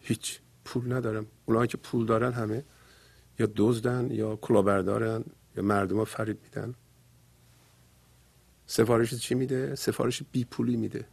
هیچ 0.00 0.40
پول 0.64 0.92
ندارم. 0.92 1.26
اونایی 1.46 1.68
که 1.68 1.76
پول 1.76 2.06
دارن 2.06 2.32
همه 2.32 2.64
یا 3.38 3.48
دزدن 3.56 4.10
یا 4.10 4.36
کلاهبردارن 4.36 5.24
یا 5.56 5.62
مردم 5.62 5.96
ها 5.96 6.04
فرید 6.04 6.38
میدن. 6.42 6.74
سفارش 8.66 9.14
چی 9.14 9.34
میده؟ 9.34 9.74
سفارش 9.74 10.22
بی 10.32 10.44
پولی 10.44 10.76
میده. 10.76 11.06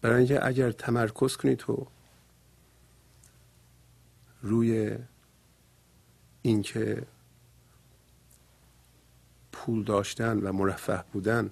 برای 0.00 0.16
اینکه 0.16 0.46
اگر 0.46 0.72
تمرکز 0.72 1.36
کنی 1.36 1.56
تو 1.56 1.86
روی 4.42 4.98
اینکه 6.42 7.06
پول 9.52 9.84
داشتن 9.84 10.38
و 10.38 10.52
مرفه 10.52 11.04
بودن 11.12 11.50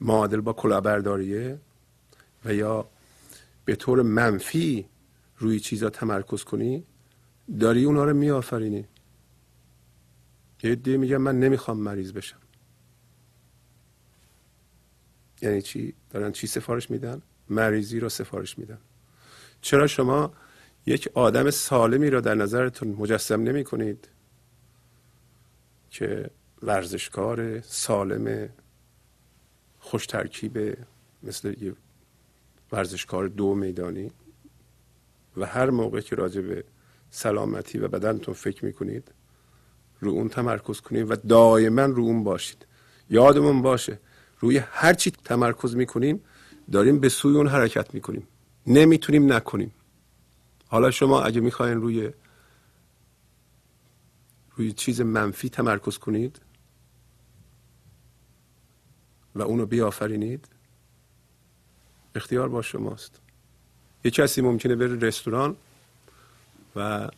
معادل 0.00 0.40
با 0.40 0.52
کلاهبرداریه 0.52 1.58
و 2.44 2.54
یا 2.54 2.88
به 3.64 3.76
طور 3.76 4.02
منفی 4.02 4.88
روی 5.38 5.60
چیزا 5.60 5.90
تمرکز 5.90 6.44
کنی 6.44 6.84
داری 7.60 7.84
اونا 7.84 8.04
رو 8.04 8.14
میآفرینی. 8.14 8.84
یه 10.62 10.74
دی 10.74 10.96
میگم 10.96 11.16
من 11.16 11.40
نمی‌خوام 11.40 11.76
مریض 11.76 12.12
بشم. 12.12 12.38
یعنی 15.42 15.62
چی؟ 15.62 15.94
دارن 16.10 16.32
چی 16.32 16.46
سفارش 16.46 16.90
میدن؟ 16.90 17.22
مریضی 17.50 18.00
رو 18.00 18.08
سفارش 18.08 18.58
میدن. 18.58 18.78
چرا 19.60 19.86
شما 19.86 20.32
یک 20.86 21.08
آدم 21.14 21.50
سالمی 21.50 22.10
را 22.10 22.20
در 22.20 22.34
نظرتون 22.34 22.88
مجسم 22.88 23.42
نمی 23.42 23.64
کنید 23.64 24.08
که 25.90 26.30
ورزشکار 26.62 27.60
سالم 27.60 28.48
خوش 29.80 30.06
ترکیب 30.06 30.76
مثل 31.22 31.54
یه 31.62 31.72
ورزشکار 32.72 33.28
دو 33.28 33.54
میدانی 33.54 34.10
و 35.36 35.46
هر 35.46 35.70
موقع 35.70 36.00
که 36.00 36.16
راجع 36.16 36.40
به 36.40 36.64
سلامتی 37.10 37.78
و 37.78 37.88
بدنتون 37.88 38.34
فکر 38.34 38.64
می‌کنید 38.64 39.12
رو 40.00 40.10
اون 40.10 40.28
تمرکز 40.28 40.80
کنید 40.80 41.10
و 41.10 41.16
دائما 41.16 41.84
رو 41.84 42.02
اون 42.02 42.24
باشید. 42.24 42.66
یادمون 43.10 43.62
باشه 43.62 43.98
روی 44.40 44.58
هر 44.58 44.94
چی 44.94 45.10
تمرکز 45.10 45.76
می‌کنیم 45.76 46.20
داریم 46.72 47.00
به 47.00 47.08
سوی 47.08 47.36
اون 47.36 47.48
حرکت 47.48 47.94
می‌کنیم 47.94 48.28
نمی‌تونیم 48.66 49.32
نکنیم. 49.32 49.72
حالا 50.76 50.90
شما 50.90 51.22
اگه 51.22 51.40
می‌خواین 51.40 51.80
روی 51.80 52.12
روی 54.56 54.72
چیز 54.72 55.00
منفی 55.00 55.48
تمرکز 55.48 55.98
کنید 55.98 56.40
و 59.34 59.42
اونو 59.42 59.66
بیافرینید 59.66 60.48
اختیار 62.14 62.48
با 62.48 62.62
شماست. 62.62 63.20
یه 64.04 64.10
کسی 64.10 64.40
ممکنه 64.40 64.76
بره 64.76 64.96
رستوران 64.96 65.56
و 66.76 67.08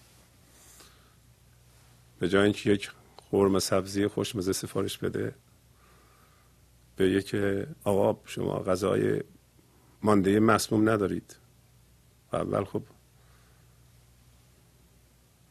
به 2.19 2.29
جای 2.29 2.45
اینکه 2.45 2.71
یک 2.71 2.91
خورم 3.17 3.59
سبزی 3.59 4.07
خوشمزه 4.07 4.53
سفارش 4.53 4.99
بده 4.99 5.35
به 6.97 7.11
یک 7.11 7.37
آقا 7.85 8.21
شما 8.25 8.59
غذای 8.59 9.23
مانده 10.03 10.41
مسموم 10.41 10.89
ندارید. 10.89 11.37
اول 12.33 12.65
خب 12.65 12.83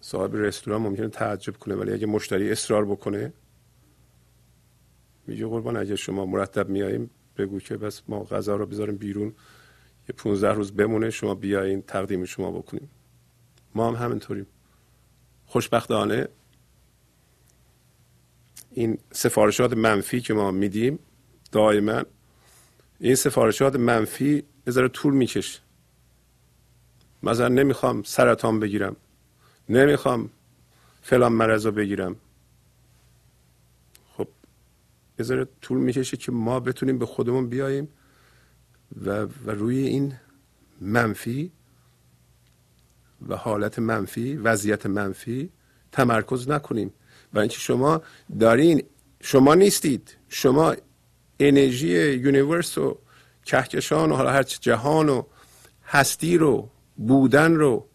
صاحب 0.08 0.36
رستوران 0.36 0.82
ممکنه 0.82 1.08
تعجب 1.08 1.58
کنه 1.58 1.76
ولی 1.76 1.92
اگه 1.94 2.08
مشتری 2.08 2.52
اصرار 2.52 2.86
بکنه 2.86 3.34
میگه 5.28 5.48
قربان 5.48 5.78
اگه 5.78 5.96
شما 5.96 6.26
مرتب 6.26 6.70
میاییم 6.70 7.10
بگو 7.38 7.60
که 7.60 7.78
بس 7.78 8.02
ما 8.08 8.24
غذا 8.24 8.56
رو 8.56 8.66
بذاریم 8.66 8.98
بیرون 8.98 9.28
یه 10.10 10.16
15 10.18 10.54
روز 10.54 10.72
بمونه 10.72 11.10
شما 11.10 11.36
بیاین 11.36 11.82
تقدیم 11.82 12.26
شما 12.26 12.52
بکنیم. 12.52 12.90
ما 13.76 13.88
هم 13.88 14.06
همینطوریم. 14.06 14.48
خوشبختانه 15.46 16.28
این 18.72 18.98
سفارشات 19.12 19.74
منفی 19.74 20.22
که 20.22 20.34
ما 20.34 20.52
میدیم 20.52 21.00
دائما 21.52 22.04
این 23.00 23.16
سفارشات 23.16 23.76
منفی 23.76 24.44
بذاره 24.66 24.88
طول 24.88 25.14
می‌کشه. 25.14 25.60
مثلا 27.24 27.48
نمی‌خوام 27.48 28.04
سرطان 28.04 28.60
بگیرم. 28.60 28.96
نمی‌خوام 29.70 30.30
فلان 31.02 31.34
مرض 31.34 31.66
رو 31.66 31.72
بگیرم. 31.72 32.16
خب 34.14 34.28
بذاره 35.18 35.48
طول 35.62 35.78
می‌کشه 35.78 36.18
که 36.18 36.32
ما 36.32 36.60
بتونیم 36.60 36.98
به 36.98 37.06
خودمون 37.06 37.50
بیاییم 37.50 37.88
و, 39.06 39.22
و 39.22 39.52
روی 39.52 39.78
این 39.78 40.14
منفی 40.82 41.52
و 43.28 43.36
حالت 43.36 43.80
منفی 43.80 44.36
وضعیت 44.36 44.86
منفی 44.86 45.50
تمرکز 45.92 46.50
نکنیم. 46.50 46.94
و 47.34 47.40
اینکه 47.40 47.58
شما 47.60 48.02
دارین 48.40 48.84
شما 49.22 49.56
نیستید. 49.56 50.18
شما 50.30 50.76
انرژی 51.40 52.14
یونیورس 52.14 52.78
و 52.78 52.98
کهکشان 53.46 54.12
و 54.12 54.16
حالا 54.16 54.32
هر 54.32 54.44
جهان 54.44 55.10
و 55.10 55.24
هستی 55.86 56.38
رو 56.38 56.70
بودن 56.98 57.56
رو 57.56 57.88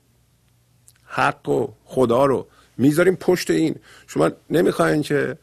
حق 1.14 1.48
و 1.48 1.68
خدا 1.84 2.26
رو 2.26 2.46
می‌ذاریم 2.76 3.16
پشت 3.16 3.50
این. 3.50 3.76
شما 4.06 4.30
نمی‌خواین 4.50 5.02
که 5.02 5.38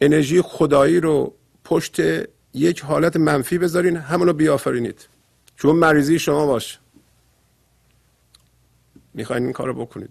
انرژی 0.00 0.42
خدایی 0.42 1.00
رو 1.00 1.34
پشت 1.64 2.00
یک 2.54 2.80
حالت 2.80 3.16
منفی 3.16 3.58
بذارین 3.58 3.96
همونو 3.96 4.32
بیافرینید. 4.32 5.08
چون 5.56 5.76
مریضی 5.76 6.18
شما 6.18 6.46
باشه 6.46 6.78
می‌خواین 9.14 9.42
این 9.42 9.52
کار 9.52 9.66
رو 9.66 9.74
بکنید. 9.74 10.10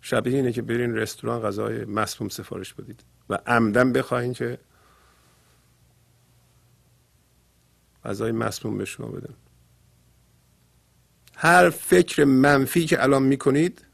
شبیه 0.00 0.36
اینه 0.36 0.52
که 0.52 0.62
برین 0.62 0.94
رستوران 0.94 1.42
غذای 1.42 1.84
مسموم 1.84 2.28
سفارش 2.28 2.74
بدید 2.74 3.04
و 3.30 3.38
عمدن 3.46 3.92
بخواین 3.92 4.32
که 4.32 4.58
غذای 8.04 8.32
مسموم 8.32 8.78
به 8.78 8.84
شما 8.84 9.06
بدن. 9.06 9.34
هر 11.38 11.70
فکر 11.70 12.24
منفی 12.24 12.86
که 12.86 13.02
الان 13.02 13.22
می‌کنید 13.22 13.84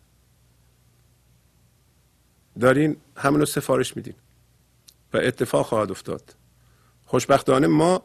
دارین 2.60 2.96
همونو 3.16 3.44
سفارش 3.46 3.96
میدین 3.96 4.14
و 5.12 5.16
اتفاق 5.16 5.66
خواهد 5.66 5.90
افتاد. 5.90 6.34
خوشبختانه 7.06 7.66
ما 7.66 8.02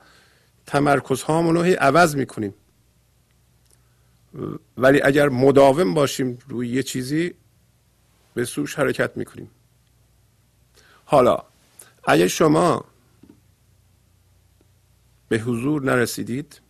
تمرکز 0.65 1.21
هامون 1.21 1.55
رو 1.55 1.61
هی 1.61 1.73
عوض 1.73 2.15
می‌کنیم. 2.15 2.53
ولی 4.77 5.01
اگر 5.01 5.29
مداوم 5.29 5.93
باشیم 5.93 6.37
روی 6.47 6.69
یه 6.69 6.83
چیزی 6.83 7.33
به 8.33 8.45
سوش 8.45 8.79
حرکت 8.79 9.17
می‌کنیم. 9.17 9.51
حالا 11.05 11.43
اگر 12.07 12.27
شما 12.27 12.85
به 15.29 15.37
حضور 15.37 15.83
نرسیدید 15.83 16.61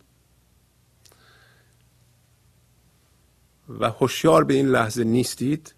و 3.68 3.90
هوشیار 3.90 4.44
به 4.44 4.54
این 4.54 4.68
لحظه 4.68 5.04
نیستید 5.04 5.74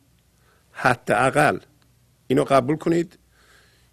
حداقل 0.73 1.59
اینو 2.27 2.45
قبول 2.45 2.77
کنید 2.77 3.19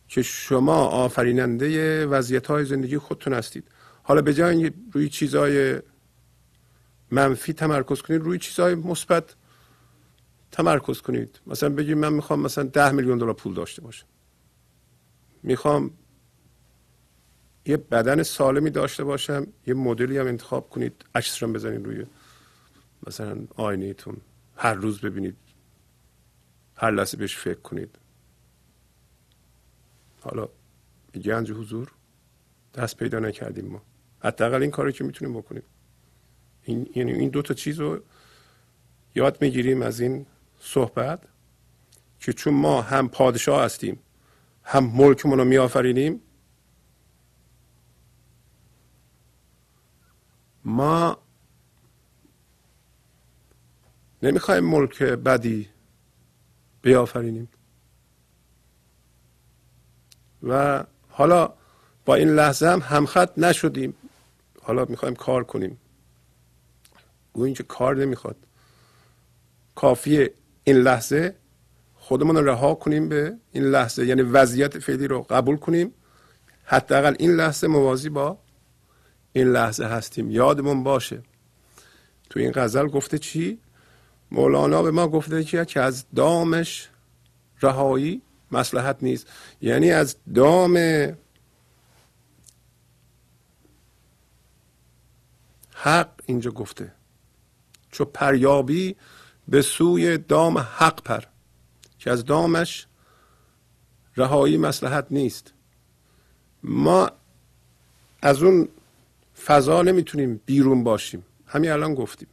که 0.07 0.21
شما 0.21 0.75
آفریننده 0.75 2.05
وضعیت 2.05 2.47
های 2.47 2.65
زندگی 2.65 2.97
خودتون 2.97 3.33
هستید. 3.33 3.71
حالا 4.03 4.21
به 4.21 4.33
جای 4.33 4.71
روی 4.91 5.09
چیزهای 5.09 5.79
منفی 7.11 7.53
تمرکز 7.53 8.01
کنید 8.01 8.21
روی 8.21 8.39
چیزهای 8.39 8.75
مثبت 8.75 9.35
تمرکز 10.51 11.01
کنید. 11.01 11.39
مثلا 11.47 11.69
بگید 11.69 11.97
من 11.97 12.13
می‌خوام 12.13 12.39
مثلا 12.39 12.63
ده 12.63 12.91
میلیون 12.91 13.17
دلار 13.17 13.33
پول 13.33 13.53
داشته 13.53 13.81
باشم. 13.81 14.05
می‌خوام 15.43 15.91
یه 17.65 17.77
بدن 17.77 18.23
سالمی 18.23 18.69
داشته 18.69 19.03
باشم 19.03 19.47
یه 19.67 19.73
مدلی 19.73 20.17
هم 20.17 20.27
انتخاب 20.27 20.69
کنید 20.69 21.05
رو 21.41 21.53
بزنید 21.53 21.85
روی 21.85 22.05
مثلا 23.07 23.47
آینهتون 23.55 24.17
هر 24.55 24.73
روز 24.73 25.01
ببینید 25.01 25.37
هر 26.75 26.91
لحظه 26.91 27.17
بهش 27.17 27.37
فکر 27.37 27.59
کنید. 27.59 27.99
حالا 30.21 30.49
گنج 31.23 31.51
حضور 31.51 31.91
دست 32.73 32.97
پیدا 32.97 33.19
نکردیم 33.19 33.65
ما. 33.65 33.81
حداقل 34.19 34.61
این 34.61 34.71
کاری 34.71 34.91
که 34.91 35.03
می‌تونیم 35.03 35.37
بکنیم. 35.37 35.63
این 36.63 36.89
یعنی 36.95 37.11
این 37.11 37.29
دو 37.29 37.41
تا 37.41 37.53
چیز 37.53 37.79
رو 37.79 37.99
یاد 39.15 39.41
می‌گیریم 39.41 39.81
از 39.81 39.99
این 39.99 40.25
صحبت 40.59 41.23
که 42.19 42.33
چون 42.33 42.53
ما 42.53 42.81
هم 42.81 43.09
پادشاه 43.09 43.63
هستیم 43.63 43.99
هم 44.63 44.83
ملکمون 44.85 45.37
رو 45.37 45.45
میآفرینیم 45.45 46.21
ما 50.65 51.17
نمی‌خوایم 54.23 54.63
ملک 54.63 55.03
بدی 55.03 55.69
بیافرینیم. 56.81 57.49
و 60.43 60.83
حالا 61.09 61.53
با 62.05 62.15
این 62.15 62.29
لحظه 62.29 62.67
هم 62.67 62.79
همخط 62.79 63.37
نشدیم. 63.37 63.93
حالا 64.61 64.85
می‌خوایم 64.85 65.15
کار 65.15 65.43
کنیم. 65.43 65.77
او 67.33 67.43
اینکه 67.43 67.63
کار 67.63 67.95
نمی‌خواد. 67.95 68.35
کافیه 69.75 70.33
این 70.63 70.77
لحظه 70.77 71.35
خودمون 71.95 72.35
رو 72.35 72.49
رها 72.49 72.75
کنیم 72.75 73.09
به 73.09 73.37
این 73.51 73.63
لحظه. 73.63 74.05
یعنی 74.05 74.21
وضعیت 74.21 74.79
فعلی 74.79 75.07
رو 75.07 75.21
قبول 75.21 75.57
کنیم. 75.57 75.93
حداقل 76.63 77.15
این 77.19 77.31
لحظه 77.31 77.67
موازی 77.67 78.09
با 78.09 78.37
این 79.33 79.47
لحظه 79.47 79.85
هستیم. 79.85 80.31
یادمون 80.31 80.83
باشه. 80.83 81.23
تو 82.29 82.39
این 82.39 82.51
غزل 82.55 82.87
گفته 82.87 83.17
چی؟ 83.17 83.59
مولانا 84.31 84.83
به 84.83 84.91
ما 84.91 85.07
گفته 85.07 85.43
که 85.43 85.81
از 85.81 86.05
دامش 86.15 86.89
رهایی 87.61 88.21
مسلحت 88.51 88.97
نیست. 89.01 89.27
یعنی 89.61 89.91
از 89.91 90.15
دام 90.35 90.77
حق 95.73 96.09
اینجا 96.25 96.51
گفته. 96.51 96.91
چو 97.91 98.05
پریابی 98.05 98.95
به 99.47 99.61
سوی 99.61 100.17
دام 100.17 100.57
حق 100.57 101.03
پر 101.03 101.23
که 101.99 102.11
از 102.11 102.25
دامش 102.25 102.87
رهایی 104.17 104.57
مسلحت 104.57 105.07
نیست. 105.11 105.53
ما 106.63 107.11
از 108.21 108.43
اون 108.43 108.67
فضا 109.45 109.81
نمی‌تونیم 109.81 110.41
بیرون 110.45 110.83
باشیم. 110.83 111.25
همین 111.47 111.71
الان 111.71 111.95
گفتیم. 111.95 112.27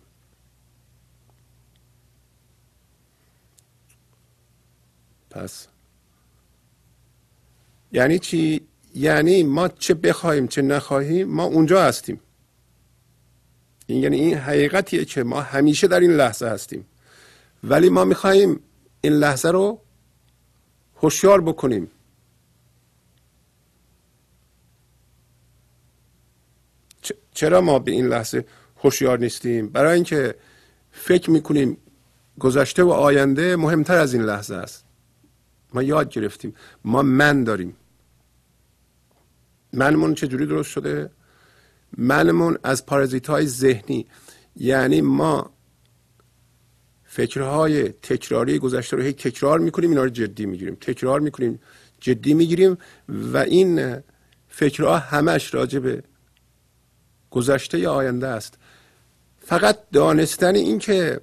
پس 5.34 5.66
یعنی 7.92 8.18
چی؟ 8.18 8.66
یعنی 8.94 9.42
ما 9.42 9.68
چه 9.68 9.94
بخواهیم 9.94 10.46
چه 10.46 10.62
نخواهیم 10.62 11.28
ما 11.28 11.44
اونجا 11.44 11.82
هستیم. 11.82 12.20
این 13.86 14.02
یعنی 14.02 14.20
این 14.20 14.34
حقیقتیه 14.34 15.04
که 15.04 15.22
ما 15.22 15.40
همیشه 15.40 15.86
در 15.86 16.00
این 16.00 16.10
لحظه 16.10 16.48
هستیم. 16.48 16.86
ولی 17.64 17.88
ما 17.88 18.04
می‌خواهیم 18.04 18.60
این 19.00 19.12
لحظه 19.12 19.50
رو 19.50 19.80
هوشیار 20.96 21.40
بکنیم. 21.40 21.90
چرا 27.34 27.60
ما 27.60 27.78
به 27.78 27.90
این 27.90 28.06
لحظه 28.06 28.44
هوشیار 28.76 29.18
نیستیم؟ 29.18 29.68
برای 29.68 29.94
اینکه 29.94 30.34
فکر 30.92 31.30
می‌کنیم 31.30 31.76
گذشته 32.38 32.82
و 32.82 32.90
آینده 32.90 33.56
مهمتر 33.56 33.98
از 33.98 34.14
این 34.14 34.22
لحظه 34.22 34.54
است. 34.54 34.83
ما 35.74 35.82
یاد 35.82 36.08
گرفتیم. 36.08 36.54
ما 36.84 37.02
من 37.02 37.44
داریم. 37.44 37.76
منمون 39.72 40.14
چجوری 40.14 40.46
درست 40.46 40.70
شده؟ 40.70 41.10
منمون 41.98 42.58
از 42.62 42.86
پارازیت 42.86 43.26
های 43.26 43.46
ذهنی. 43.46 44.06
یعنی 44.56 45.00
ما 45.00 45.50
فکرهای 47.04 47.88
تکراری 47.88 48.58
گذشته 48.58 48.96
رو 48.96 49.02
هی 49.02 49.12
تکرار 49.12 49.58
می‌کنیم 49.58 49.90
اینا 49.90 50.02
رو 50.02 50.08
جدی 50.10 50.46
می‌گیریم. 50.46 50.74
تکرار 50.74 51.20
می‌کنیم 51.20 51.60
جدی 52.00 52.34
می‌گیریم 52.34 52.78
و 53.08 53.36
این 53.36 54.02
فکرها 54.48 54.98
همش 54.98 55.54
راجع 55.54 55.78
به 55.78 56.02
گذشته 57.30 57.78
یا 57.78 57.92
آینده 57.92 58.26
است. 58.26 58.58
فقط 59.38 59.78
دانستن 59.92 60.54
این 60.54 60.78
که 60.78 61.20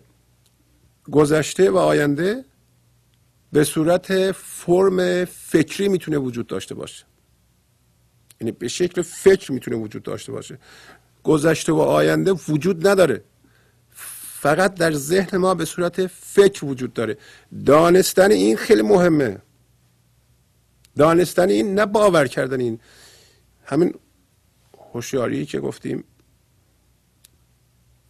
گذشته 1.12 1.72
و 1.72 1.78
آینده 1.78 2.46
به 3.52 3.64
صورت 3.64 4.32
فرم 4.32 5.26
فکری 5.26 5.88
می‌تونه 5.88 6.18
وجود 6.18 6.48
داشته 6.48 6.76
باشه. 6.76 7.06
یعنی 8.42 8.52
به 8.52 8.68
شکل 8.68 9.02
فکر 9.02 9.52
می‌تونه 9.52 9.78
وجود 9.78 10.04
داشته 10.04 10.32
باشه. 10.32 10.60
گذشته 11.24 11.72
و 11.72 11.80
آینده 11.80 12.32
وجود 12.32 12.88
نداره. 12.88 13.24
فقط 14.42 14.74
در 14.76 14.92
ذهن 14.92 15.38
ما 15.38 15.54
به 15.54 15.66
صورت 15.66 16.08
فکر 16.08 16.66
وجود 16.66 16.94
داره. 16.94 17.18
دانستن 17.66 18.32
این 18.32 18.58
خیلی 18.58 18.82
مهمه. 18.82 19.42
دانستن 20.96 21.50
این 21.50 21.76
نه 21.76 21.86
باور 21.86 22.28
کردن 22.28 22.60
این. 22.60 22.80
همین 23.66 23.94
هوشیاری 24.94 25.46
که 25.46 25.60
گفتیم 25.60 26.04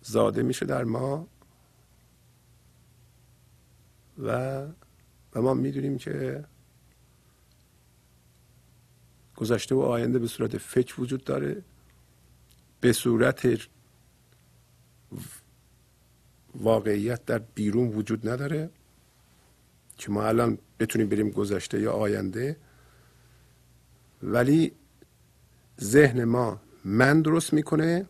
زاده 0.02 0.44
میشه 0.44 0.66
در 0.66 0.84
ما 0.84 1.28
و 4.24 4.62
و 5.36 5.42
ما 5.42 5.54
می‌دونیم 5.54 5.98
که 5.98 6.46
گذشته 9.36 9.76
و 9.76 9.80
آینده 9.80 10.20
به 10.20 10.28
صورت 10.28 10.58
فکر 10.58 11.02
وجود 11.02 11.24
داره. 11.24 11.64
به 12.82 12.94
صورت 12.94 13.48
واقعیت 16.56 17.26
در 17.26 17.40
بیرون 17.40 17.88
وجود 17.88 18.30
نداره 18.30 18.70
که 19.98 20.12
ما 20.12 20.24
الان 20.24 20.58
بتونیم 20.80 21.10
بریم 21.10 21.30
گذشته 21.30 21.82
یا 21.82 21.94
آینده. 21.94 22.58
ولی 24.24 24.72
ذهن 25.82 26.24
ما 26.24 26.62
من 26.86 27.22
درست 27.22 27.54
می‌کنه. 27.54 28.06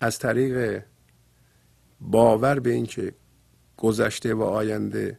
از 0.00 0.18
طریق 0.18 0.84
باور 2.00 2.60
به 2.60 2.70
اینکه 2.70 3.14
گذشته 3.78 4.34
و 4.34 4.42
آینده 4.42 5.18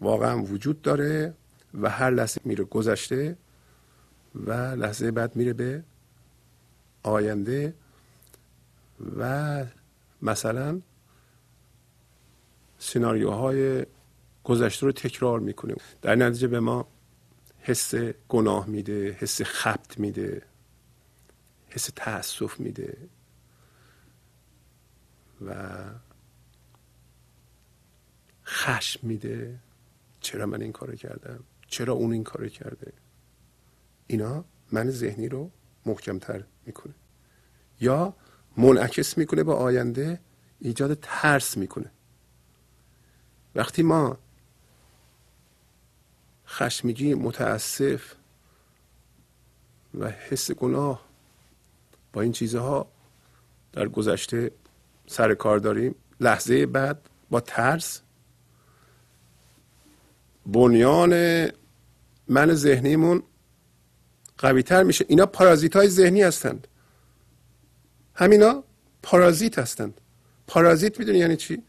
واقعا 0.00 0.42
وجود 0.42 0.82
داره 0.82 1.34
و 1.74 1.90
هر 1.90 2.10
لحظه 2.10 2.40
میره 2.44 2.64
گذشته 2.64 3.36
و 4.34 4.52
لحظه 4.52 5.10
بعد 5.10 5.36
میره 5.36 5.52
به 5.52 5.82
آینده 7.02 7.74
و 9.18 9.64
مثلا 10.22 10.80
سناریوهای 12.78 13.86
گذشته 14.44 14.86
رو 14.86 14.92
تکرار 14.92 15.40
می‌کنه 15.40 15.74
در 16.02 16.14
نتیجه 16.14 16.48
به 16.48 16.60
ما 16.60 16.88
حس 17.60 17.94
گناه 18.28 18.66
میده 18.66 19.12
حس 19.12 19.42
خبت 19.42 19.98
میده 19.98 20.42
حس 21.68 21.90
تاسف 21.96 22.60
میده 22.60 22.96
و 25.46 25.54
خشم 28.52 29.06
میده. 29.06 29.58
چرا 30.20 30.46
من 30.46 30.62
این 30.62 30.72
کارو 30.72 30.94
کردم؟ 30.94 31.44
چرا 31.66 31.92
اون 31.92 32.12
این 32.12 32.24
کارو 32.24 32.48
کرده؟ 32.48 32.92
اینا 34.06 34.44
من 34.72 34.90
ذهنی 34.90 35.28
رو 35.28 35.50
محکمتر 35.86 36.44
می‌کنه. 36.66 36.94
یا 37.80 38.14
منعکس 38.56 39.18
می‌کنه 39.18 39.44
به 39.44 39.52
آینده 39.52 40.20
ایجاد 40.60 40.98
ترس 41.02 41.56
می‌کنه. 41.56 41.90
وقتی 43.54 43.82
ما 43.82 44.18
خشمگی 46.46 47.14
متاسف 47.14 48.14
و 49.94 50.10
حس 50.10 50.50
گناه 50.50 51.08
با 52.12 52.20
این 52.20 52.32
چیزها 52.32 52.88
در 53.72 53.88
گذشته 53.88 54.50
سر 55.06 55.34
کار 55.34 55.58
داریم 55.58 55.94
لحظه 56.20 56.66
بعد 56.66 57.08
با 57.30 57.40
ترس 57.40 58.02
بنیان 60.46 61.12
من 62.28 62.54
ذهنیمون 62.54 63.22
قوی 64.38 64.62
تر 64.62 64.82
میشه. 64.82 65.04
اینا 65.08 65.26
پارازیت 65.26 65.76
های 65.76 65.88
ذهنی 65.88 66.22
هستند. 66.22 66.68
همینا 68.14 68.64
پارازیت 69.02 69.58
هستند. 69.58 70.00
پارازیت 70.46 70.98
می‌دونی 70.98 71.18
یعنی 71.18 71.36
چی؟ 71.36 71.62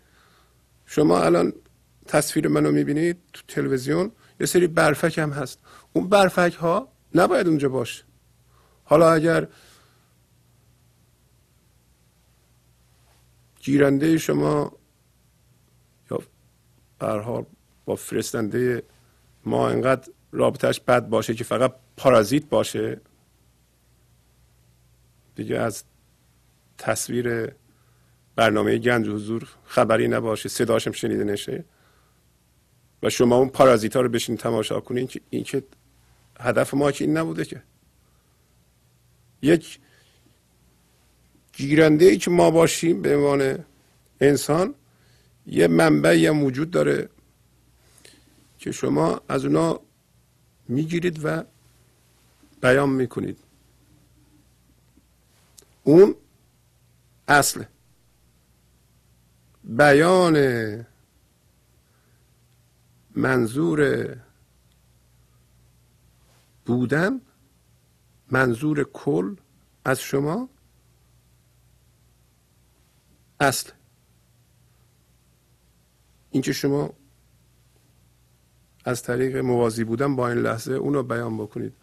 شما 0.85 1.19
الان 1.19 1.53
تصویر 2.07 2.47
منو 2.47 2.71
می‌بینید 2.71 3.17
تو 3.33 3.41
تلویزیون 3.47 4.11
یه 4.39 4.45
سری 4.45 4.67
برفک 4.67 5.17
هم 5.17 5.31
هست. 5.31 5.59
اون 5.93 6.09
برفک 6.09 6.53
ها 6.53 6.87
نباید 7.15 7.47
اونجا 7.47 7.69
باشه. 7.69 8.03
حالا 8.83 9.13
اگر 9.13 9.47
گیرنده 13.61 14.17
شما 14.17 14.71
یا 16.11 16.23
حال 17.01 17.45
با 17.85 17.95
فرستنده 17.95 18.83
ما 19.45 19.69
انقدر 19.69 20.11
رابطهش 20.31 20.79
بد 20.79 21.07
باشه 21.07 21.33
که 21.33 21.43
فقط 21.43 21.75
پارازیت 21.97 22.45
باشه؟ 22.45 23.01
دیگه 25.35 25.59
از 25.59 25.83
تصویر 26.77 27.51
برنامه 28.35 28.77
گنج 28.77 29.07
حضور 29.07 29.49
خبری 29.65 30.07
نباشه 30.07 30.49
صداشم 30.49 30.91
شنیده 30.91 31.23
نشه. 31.23 31.65
و 33.03 33.09
شما 33.09 33.35
اون 33.35 33.49
پارازیت 33.49 33.95
ها 33.95 34.01
رو 34.01 34.09
بشین 34.09 34.37
تماشا 34.37 34.79
کنین 34.79 35.07
که 35.07 35.21
این 35.29 35.43
که 35.43 35.63
هدف 36.39 36.73
ما 36.73 36.91
که 36.91 37.05
این 37.05 37.17
نبوده 37.17 37.45
که. 37.45 37.63
یک 39.41 39.79
گیرنده 41.53 42.05
ای 42.05 42.17
که 42.17 42.31
ما 42.31 42.51
باشیم 42.51 43.01
به 43.01 43.15
عنوان 43.15 43.65
انسان 44.21 44.75
یه 45.47 45.67
منبعی 45.67 46.27
هم 46.27 46.43
وجود 46.43 46.71
داره 46.71 47.09
که 48.63 48.71
شما 48.71 49.21
از 49.29 49.45
اونا 49.45 49.79
می‌گیرید 50.67 51.19
و 51.25 51.43
بیان 52.61 52.89
می‌کنید. 52.89 53.39
اون 55.83 56.15
اصل. 57.27 57.63
بیان 59.63 60.37
منظور 63.15 64.07
بودن 66.65 67.21
منظور 68.31 68.83
کل 68.83 69.35
از 69.85 69.99
شما 69.99 70.49
اصل. 73.39 73.71
اینکه 76.31 76.53
شما 76.53 76.93
از 78.85 79.03
طریق 79.03 79.37
موازی 79.37 79.83
بودن 79.83 80.15
با 80.15 80.29
این 80.29 80.37
لحظه 80.37 80.73
اونو 80.73 81.03
بیان 81.03 81.37
بکنید. 81.37 81.73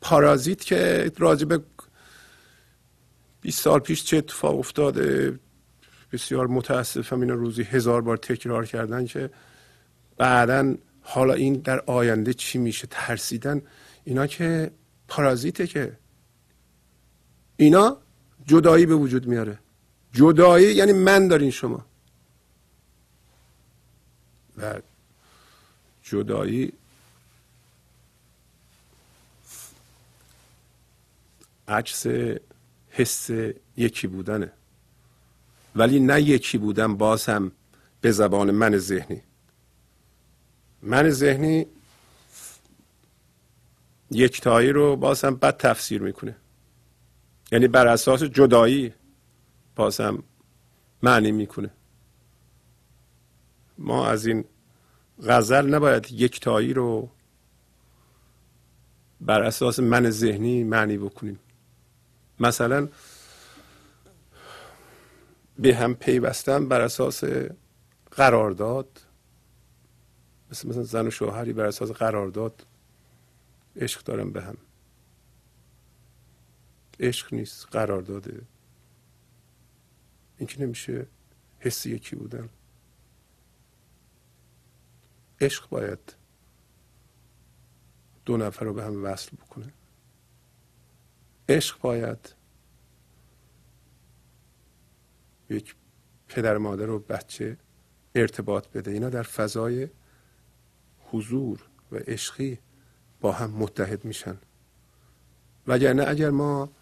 پارازیت 0.00 0.60
که 0.60 1.12
راجب 1.18 1.62
20 3.40 3.60
سال 3.60 3.80
پیش 3.80 4.04
چه 4.04 4.16
اتفاق 4.16 4.58
افتاده 4.58 5.38
بسیار 6.12 6.46
متاسفم 6.46 7.20
اینا 7.20 7.34
روزی 7.34 7.62
هزار 7.62 8.02
بار 8.02 8.16
تکرار 8.16 8.66
کردن 8.66 9.06
که 9.06 9.30
بعدا 10.16 10.74
حالا 11.00 11.34
این 11.34 11.54
در 11.54 11.80
آینده 11.80 12.34
چی 12.34 12.58
میشه 12.58 12.86
ترسیدن. 12.90 13.62
اینا 14.04 14.26
که 14.26 14.70
پارازیته 15.08 15.66
که 15.66 15.98
اینا 17.56 17.96
جدایی 18.46 18.86
به 18.86 18.94
وجود 18.94 19.26
میاره. 19.26 19.58
جدایی 20.12 20.74
یعنی 20.74 20.92
من 20.92 21.28
دارین 21.28 21.50
شما. 21.50 21.86
و 24.58 24.80
جدایی 26.12 26.72
عکس 31.68 32.06
حس 32.90 33.30
یکی 33.76 34.06
بودنه. 34.06 34.52
ولی 35.76 36.00
نه 36.00 36.22
یکی 36.22 36.58
بودن 36.58 36.96
باز 36.96 37.26
هم 37.26 37.52
به 38.00 38.12
زبان 38.12 38.50
من 38.50 38.76
ذهنی. 38.76 39.22
من 40.82 41.10
ذهنی 41.10 41.66
یکتایی 44.10 44.70
رو 44.72 44.96
باز 44.96 45.24
هم 45.24 45.36
بد 45.36 45.56
تفسیر 45.56 46.02
می‌کنه. 46.02 46.36
یعنی 47.52 47.68
بر 47.68 47.86
اساس 47.86 48.22
جدایی 48.22 48.94
باز 49.76 50.00
هم 50.00 50.22
معنی 51.02 51.32
می‌کنه. 51.32 51.70
ما 53.78 54.06
از 54.06 54.26
این 54.26 54.44
غزل 55.22 55.74
نباید 55.74 56.12
یکتایی 56.12 56.72
رو 56.72 57.10
بر 59.20 59.42
اساس 59.42 59.80
من 59.80 60.10
ذهنی 60.10 60.64
معنی 60.64 60.98
بکنیم. 60.98 61.38
مثلا 62.40 62.88
به 65.58 65.76
هم 65.76 65.94
پیوستن 65.94 66.68
بر 66.68 66.80
اساس 66.80 67.24
قرارداد 68.10 69.00
مثل 70.50 70.68
مثلا 70.68 70.82
زن 70.82 71.06
و 71.06 71.10
شوهری 71.10 71.52
بر 71.52 71.64
اساس 71.64 71.90
قرارداد 71.90 72.66
عشق 73.76 74.04
دارن 74.04 74.30
به 74.30 74.42
هم. 74.42 74.56
عشق 77.00 77.34
نیست 77.34 77.66
قرارداده. 77.70 78.42
این 80.38 80.46
که 80.46 80.62
نمیشه 80.62 81.06
حس 81.58 81.86
یکی 81.86 82.16
بودن. 82.16 82.48
عشق 85.42 85.68
باید 85.68 86.14
دو 88.24 88.36
نفر 88.36 88.64
رو 88.64 88.74
به 88.74 88.84
هم 88.84 89.04
وصل 89.04 89.36
بکنه. 89.36 89.72
عشق 91.48 91.80
باید 91.80 92.34
یک 95.50 95.74
پدر 96.28 96.58
مادر 96.58 96.90
و 96.90 96.98
بچه 96.98 97.56
ارتباط 98.14 98.68
بده. 98.68 98.90
اینا 98.90 99.10
در 99.10 99.22
فضای 99.22 99.88
حضور 100.98 101.68
و 101.92 101.96
عشقی 101.96 102.58
با 103.20 103.32
هم 103.32 103.50
متحد 103.50 104.04
میشن. 104.04 104.38
وگرنه 105.66 106.04
اگر 106.08 106.30
ما 106.30 106.72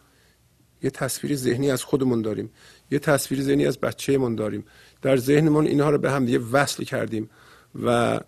یه 0.82 0.90
تصویر 0.90 1.36
ذهنی 1.36 1.70
از 1.70 1.84
خودمون 1.84 2.22
داریم 2.22 2.50
یه 2.90 2.98
تصویر 2.98 3.42
ذهنی 3.42 3.66
از 3.66 3.78
بچهمون 3.78 4.34
داریم 4.34 4.64
در 5.02 5.16
ذهنمون 5.16 5.66
اینها 5.66 5.90
رو 5.90 5.98
به 5.98 6.10
هم 6.10 6.26
دیگه 6.26 6.38
وصل 6.38 6.84
کردیم 6.84 7.30
و 7.82 8.20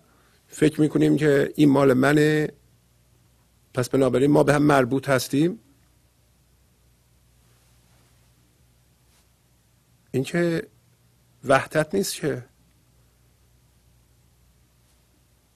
فکر 0.53 0.81
می‌کنیم 0.81 1.17
که 1.17 1.53
این 1.55 1.69
مال 1.69 1.93
منه. 1.93 2.49
پس 3.73 3.89
بنابراین 3.89 4.31
ما 4.31 4.43
به 4.43 4.53
هم 4.53 4.63
مربوط 4.63 5.09
هستیم. 5.09 5.59
این 10.11 10.23
که 10.23 10.67
وحدت 11.43 11.95
نیست 11.95 12.15
که. 12.15 12.45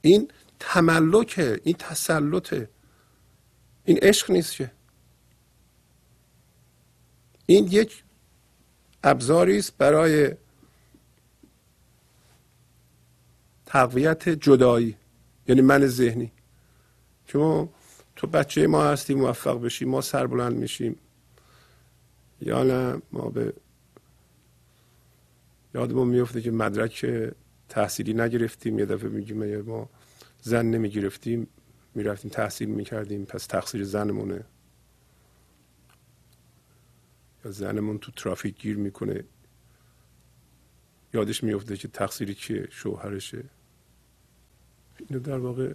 این 0.02 0.32
تملکه 0.60 1.62
این 1.64 1.76
تسلطه 1.80 2.70
این 3.86 3.98
عشق 3.98 4.32
نیست 4.32 4.56
که. 4.56 4.72
این 7.46 7.68
یک 7.72 8.04
ابزاری 9.04 9.58
است 9.58 9.78
برای 9.78 10.36
تقویت 13.68 14.30
جدایی 14.30 14.98
یعنی 15.48 15.62
من 15.62 15.88
ذهنی. 15.88 16.32
شما 17.26 17.70
تو 18.16 18.28
بچه 18.28 18.68
ما 18.68 18.84
هستی 18.84 19.16
موفق 19.16 19.62
بشی 19.62 19.86
ما 19.86 20.02
سربلند 20.02 20.58
میشیم. 20.58 20.96
یا 22.42 22.64
نه 22.64 23.02
ما 23.12 23.30
به 23.30 23.54
یادمون 25.76 26.08
میفته 26.08 26.42
که 26.42 26.52
مدرک 26.52 27.06
تحصیلی 27.70 28.14
نگرفتیم 28.14 28.80
یه 28.80 28.86
دفعه 28.86 29.10
میگیم 29.10 29.62
ما 29.62 29.90
زن 30.42 30.66
نمی‌گرفتیم 30.66 31.48
می‌رفتیم 31.96 32.32
تحصیل 32.32 32.70
می‌کردیم 32.70 33.26
پس 33.26 33.46
تقصیر 33.46 33.84
زنمونه. 33.84 34.46
یا 37.46 37.52
زنمون 37.52 37.98
تو 37.98 38.12
ترافیک 38.12 38.62
گیر 38.62 38.78
می‌کنه. 38.78 39.24
یادش 41.14 41.44
میفته 41.44 41.78
که 41.78 41.88
تقصیری 41.88 42.34
که 42.34 42.68
شوهرشه. 42.72 43.44
اینو 45.10 45.20
در 45.20 45.38
واقع 45.38 45.74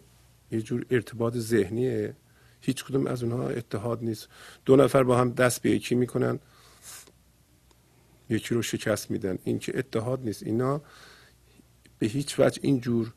یه 0.50 0.62
جور 0.62 0.86
ارتباط 0.90 1.36
ذهنیه. 1.36 2.16
هیچ 2.60 2.84
کدوم 2.84 3.06
از 3.06 3.22
اونها 3.22 3.48
اتحاد 3.48 4.04
نیست. 4.04 4.28
دو 4.64 4.76
نفر 4.76 5.02
با 5.02 5.18
هم 5.18 5.30
دست 5.30 5.62
به 5.62 5.70
یکی 5.70 5.94
می‌کنن. 5.94 6.38
یکی 8.28 8.54
رو 8.54 8.62
شکست 8.62 9.10
میدن. 9.10 9.38
این 9.44 9.58
که 9.58 9.78
اتحاد 9.78 10.24
نیست. 10.24 10.42
اینا 10.42 10.82
به 11.98 12.06
هیچ 12.06 12.40
وجه 12.40 12.58
این 12.62 12.80
جور 12.80 13.14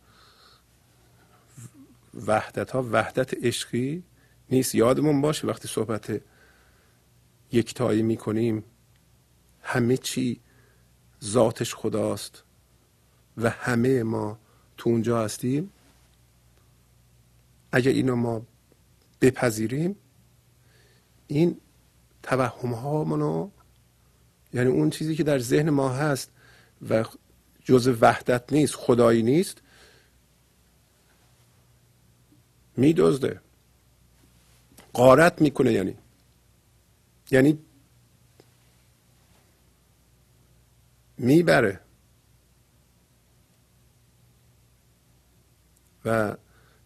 وحدت 2.28 2.72
ها 2.72 2.90
وحدت 2.92 3.46
عشقی 3.46 4.04
نیست. 4.50 4.76
یادمون 4.76 5.22
باشه 5.22 5.48
وقتی 5.48 5.68
صحبت 5.68 6.22
یکتایی 7.52 8.02
می‌کنیم 8.02 8.64
همه 9.62 9.98
چی 9.98 10.40
ذاتش 11.24 11.76
خداست 11.76 12.44
و 13.38 13.50
همه 13.50 14.04
ما 14.04 14.40
تو 14.78 14.90
اونجا 14.90 15.24
هستیم. 15.24 15.72
اگر 17.76 17.92
اینو 17.92 18.16
ما 18.16 18.42
بپذیریم 19.22 19.96
این 21.28 21.62
توهم 22.24 22.74
هامونو 22.74 23.50
یعنی 24.54 24.70
اون 24.70 24.90
چیزی 24.90 25.16
که 25.16 25.24
در 25.24 25.40
ذهن 25.40 25.70
ما 25.70 25.90
هست 25.90 26.32
و 26.90 27.06
جز 27.64 27.98
وحدت 28.02 28.54
نیست 28.54 28.76
خدایی 28.76 29.24
نیست 29.24 29.62
میدزده. 32.78 33.42
قارت 34.94 35.42
می‌کنه 35.42 35.74
یعنی. 35.74 35.98
یعنی 37.32 37.60
می‌بره. 41.18 41.80
و 46.06 46.38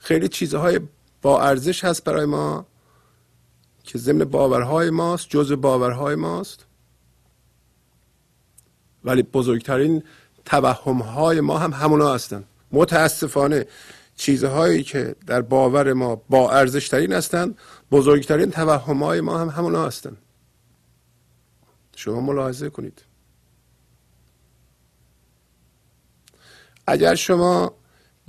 خیلی 0.09 0.27
چیزهای 0.27 0.79
با 1.21 1.41
ارزش 1.41 1.83
هست 1.83 2.03
برای 2.03 2.25
ما 2.25 2.65
که 3.83 3.97
ضمن 3.97 4.25
باورهای 4.25 4.89
ماست 4.89 5.29
جز 5.29 5.51
باورهای 5.51 6.15
ماست. 6.15 6.65
ولی 9.03 9.23
بزرگترین 9.23 10.03
توهمهای 10.45 11.41
ما 11.41 11.57
هم 11.57 11.73
همونا 11.73 12.13
هستن. 12.13 12.43
متاسفانه 12.71 13.65
چیزهایی 14.15 14.83
که 14.83 15.15
در 15.27 15.41
باور 15.41 15.93
ما 15.93 16.15
با 16.15 16.51
ارزش 16.51 16.87
ترین 16.89 17.13
هستند 17.13 17.57
بزرگترین 17.91 18.51
توهمهای 18.51 19.21
ما 19.21 19.39
هم 19.39 19.49
همونا 19.49 19.85
هستند 19.85 20.17
شما 21.95 22.21
ملاحظه 22.21 22.69
کنید. 22.69 23.01
اگر 26.87 27.15
شما 27.15 27.78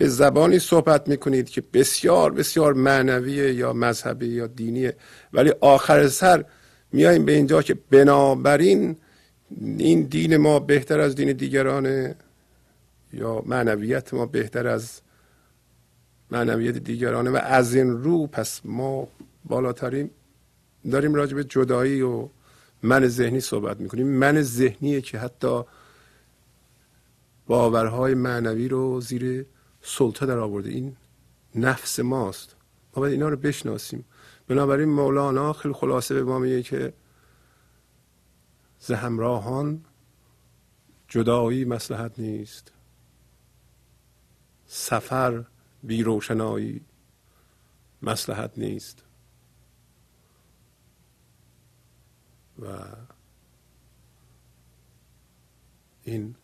به 0.01 0.09
زبانی 0.09 0.59
صحبت 0.59 1.09
می‌کنید 1.09 1.51
که 1.51 1.63
بسیار 1.73 2.33
بسیار 2.33 2.75
معنویه 2.75 3.55
یا 3.55 3.73
مذهبی 3.73 4.27
یا 4.27 4.47
دینیه. 4.47 4.97
ولی 5.33 5.53
آخر 5.61 6.09
سر 6.09 6.45
میاییم 6.93 7.25
به 7.25 7.33
اینجا 7.33 7.63
که 7.63 7.75
بنابراین 7.91 8.97
این 9.79 10.03
دین 10.03 10.37
ما 10.37 10.59
بهتر 10.59 11.01
از 11.01 11.15
دین 11.15 11.33
دیگرانه 11.33 12.17
یا 13.13 13.43
معنویت 13.47 14.15
ما 14.15 14.27
بهتر 14.27 14.67
از 14.67 15.01
معنویت 16.31 16.77
دیگرانه 16.79 17.31
و 17.31 17.37
از 17.43 17.75
این 17.75 17.91
رو 17.91 18.27
پس 18.27 18.61
ما 18.65 19.09
بالاتریم 19.45 20.11
داریم 20.91 21.15
راجع 21.15 21.37
به 21.37 21.45
جدایی 21.45 22.03
و 22.03 22.29
من 22.83 23.09
ذهنی 23.09 23.41
صحبت 23.41 23.81
می‌کنیم. 23.81 24.07
من 24.07 24.43
ذهنیه 24.43 25.01
که 25.01 25.19
حتی 25.19 25.63
باورهای 27.47 28.15
معنوی 28.15 28.69
رو 28.69 29.01
زیر 29.01 29.47
سلطه 29.83 30.27
در 30.27 30.39
آورده. 30.39 30.71
این 30.71 30.97
نفس 31.55 32.01
ماست. 32.01 32.57
ما 32.97 33.01
باید 33.01 33.13
اینا 33.13 33.29
رو 33.29 33.37
بشناسیم. 33.37 34.05
بنابراین 34.49 34.89
مولانا 34.89 35.53
خیلی 35.53 35.75
خلاصه 35.75 36.15
به 36.15 36.23
ما 36.23 36.39
میگه 36.39 36.63
که 36.63 36.93
ز 38.79 38.91
همراهان 38.91 39.85
جدایی 41.09 41.65
مسلحت 41.65 42.19
نیست. 42.19 42.73
سفر 44.67 45.45
بی 45.83 46.03
روشنایی 46.03 46.85
مسلحت 48.03 48.51
نیست. 48.57 49.05
و 52.59 52.67
این 56.03 56.35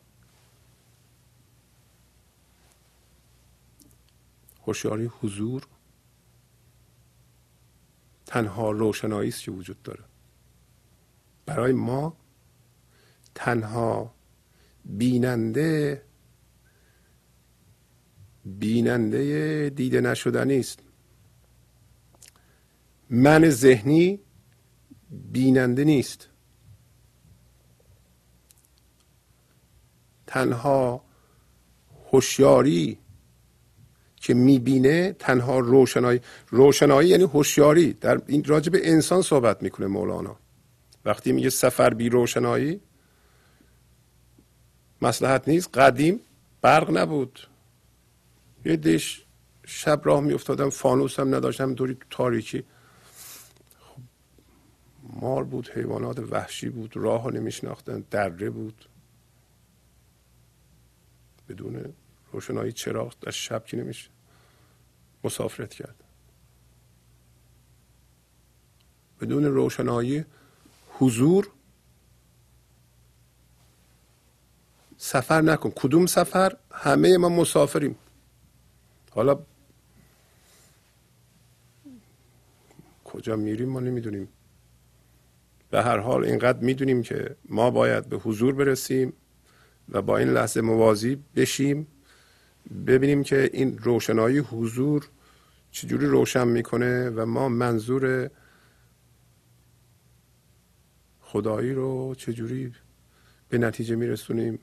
هوشیاری 4.67 5.05
حضور. 5.05 5.67
تنها 8.25 8.71
روشنایی 8.71 9.29
است 9.29 9.43
که 9.43 9.51
وجود 9.51 9.81
داره. 9.81 10.03
برای 11.45 11.73
ما 11.73 12.17
تنها 13.35 14.13
بیننده 14.85 16.03
بیننده 18.45 19.69
دیده 19.75 20.01
نشدنی 20.01 20.59
است. 20.59 20.79
من 23.09 23.49
ذهنی 23.49 24.19
بیننده 25.09 25.83
نیست. 25.83 26.29
تنها 30.27 31.03
هوشیاری 32.11 32.99
که 34.21 34.33
می‌بینه 34.33 35.13
تنها 35.19 35.59
روشنایی 35.59 36.21
روشنایی 36.49 37.09
یعنی 37.09 37.23
هوشیاری. 37.23 37.93
در 37.93 38.21
این 38.27 38.43
راجع 38.43 38.71
به 38.71 38.91
انسان 38.91 39.21
صحبت 39.21 39.63
می‌کنه 39.63 39.87
مولانا. 39.87 40.35
وقتی 41.05 41.31
میگه 41.31 41.49
سفر 41.49 41.93
بی 41.93 42.09
روشنایی 42.09 42.79
مسلحت 45.01 45.47
نیست. 45.47 45.77
قدیم 45.77 46.19
برق 46.61 46.97
نبود. 46.97 47.47
یه 48.65 48.75
دیش 48.75 49.23
شب 49.65 50.01
راه 50.03 50.21
میافتادم 50.21 50.69
فانوس 50.69 51.19
هم 51.19 51.35
نداشتم 51.35 51.73
دوری 51.73 51.97
تاریکی. 52.09 52.63
خب 53.79 54.01
مار 55.21 55.43
بود 55.43 55.69
حیوانات 55.69 56.19
وحشی 56.19 56.69
بود 56.69 56.97
راه 56.97 57.21
ها 57.21 57.29
نمیشناختن 57.29 58.03
دره 58.11 58.49
بود. 58.49 58.89
بدون 61.49 61.93
روشنایی 62.31 62.71
چراغ 62.71 63.13
در 63.21 63.31
شب 63.31 63.65
که 63.65 63.77
نمیشه؟ 63.77 64.09
مسافرت 65.23 65.73
کرد. 65.73 65.95
بدون 69.21 69.45
روشنایی 69.45 70.25
حضور 70.89 71.49
سفر 74.97 75.41
نکن. 75.41 75.69
کدوم 75.69 76.05
سفر؟ 76.05 76.57
همه 76.71 77.17
ما 77.17 77.29
مسافریم. 77.29 77.95
حالا 79.11 79.39
کجا 83.03 83.35
میریم 83.35 83.69
ما 83.69 83.79
نمی‌دونیم. 83.79 84.29
به 85.69 85.83
هر 85.83 85.97
حال 85.97 86.25
اینقدر 86.25 86.59
می‌دونیم 86.59 87.01
که 87.01 87.35
ما 87.45 87.71
باید 87.71 88.05
به 88.05 88.17
حضور 88.17 88.55
برسیم 88.55 89.13
و 89.89 90.01
با 90.01 90.17
این 90.17 90.29
لحظه 90.29 90.61
موازی 90.61 91.23
بشیم. 91.35 91.87
ببینیم 92.87 93.23
که 93.23 93.49
این 93.53 93.77
روشنایی 93.77 94.37
حضور 94.37 95.09
چجوری 95.71 96.05
روشن 96.05 96.47
می‌کنه 96.47 97.09
و 97.09 97.25
ما 97.25 97.49
منظور 97.49 98.29
خدایی 101.21 101.73
رو 101.73 102.15
چجوری 102.15 102.73
به 103.49 103.57
نتیجه 103.57 103.95
میرسونیم؟ 103.95 104.59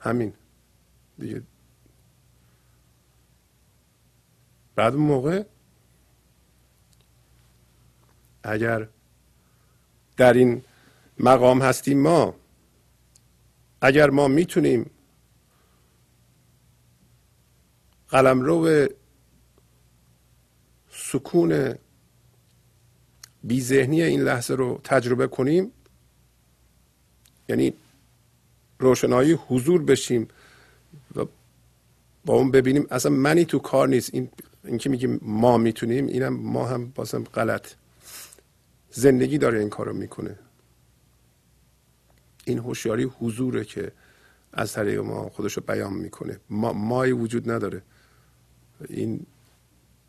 همین. 0.00 0.32
دیگه. 1.18 1.42
بعد 4.76 4.94
اون 4.94 5.02
موقع 5.02 5.44
اگر 8.42 8.88
در 10.16 10.32
این 10.32 10.62
مقام 11.18 11.62
هستیم 11.62 12.00
ما 12.00 12.34
اگر 13.80 14.10
ما 14.10 14.28
می‌تونیم 14.28 14.90
قلمرو 18.08 18.86
سکون 20.90 21.74
بی 23.44 23.60
ذهنی 23.60 24.02
این 24.02 24.20
لحظه 24.20 24.54
رو 24.54 24.80
تجربه 24.84 25.26
کنیم. 25.26 25.72
یعنی 27.48 27.74
روشنایی 28.78 29.32
حضور 29.32 29.82
بشیم 29.82 30.28
و 31.16 31.24
با 32.24 32.34
اون 32.34 32.50
ببینیم 32.50 32.86
اصلا 32.90 33.12
منی 33.12 33.44
تو 33.44 33.58
کار 33.58 33.88
نیست. 33.88 34.14
این 34.14 34.28
اینکه 34.64 34.90
میگیم 34.90 35.20
ما 35.22 35.58
می‌تونیم 35.58 36.06
اینم 36.06 36.34
ما 36.34 36.66
هم 36.66 36.90
بازم 36.94 37.24
غلط. 37.24 37.72
زندگی 38.90 39.38
داره 39.38 39.58
این 39.58 39.70
کارو 39.70 39.92
می‌کنه. 39.92 40.38
این 42.44 42.58
هوشیاری 42.58 43.04
حضوره 43.04 43.64
که 43.64 43.92
از 44.52 44.72
طریق 44.72 45.00
ما 45.00 45.28
خودشو 45.28 45.60
بیان 45.60 45.92
می‌کنه. 45.92 46.40
ما 46.50 46.72
مای 46.72 47.12
وجود 47.12 47.50
نداره. 47.50 47.82
این 48.88 49.26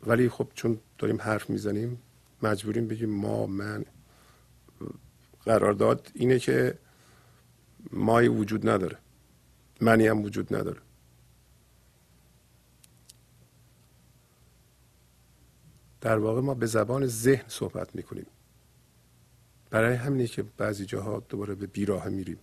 ولی 0.06 0.28
خب 0.28 0.48
چون 0.54 0.78
داریم 0.98 1.20
حرف 1.20 1.50
می‌زنیم 1.50 2.02
مجبوریم 2.42 2.88
بگیم 2.88 3.10
ما 3.10 3.46
من. 3.46 3.84
قرارداد 5.44 6.10
اینه 6.14 6.38
که 6.38 6.78
مای 7.92 8.28
وجود 8.28 8.68
نداره. 8.68 8.98
منی 9.80 10.06
هم 10.06 10.22
وجود 10.22 10.54
نداره. 10.54 10.80
در 16.00 16.18
واقع 16.18 16.40
ما 16.40 16.54
به 16.54 16.66
زبان 16.66 17.06
ذهن 17.06 17.48
صحبت 17.48 17.94
می‌کنیم. 17.96 18.26
برای 19.70 19.94
همینه 19.94 20.26
که 20.26 20.42
بعضی 20.42 20.86
جاها 20.86 21.20
دوباره 21.28 21.54
به 21.54 21.66
بیراه 21.66 22.08
میریم 22.08 22.38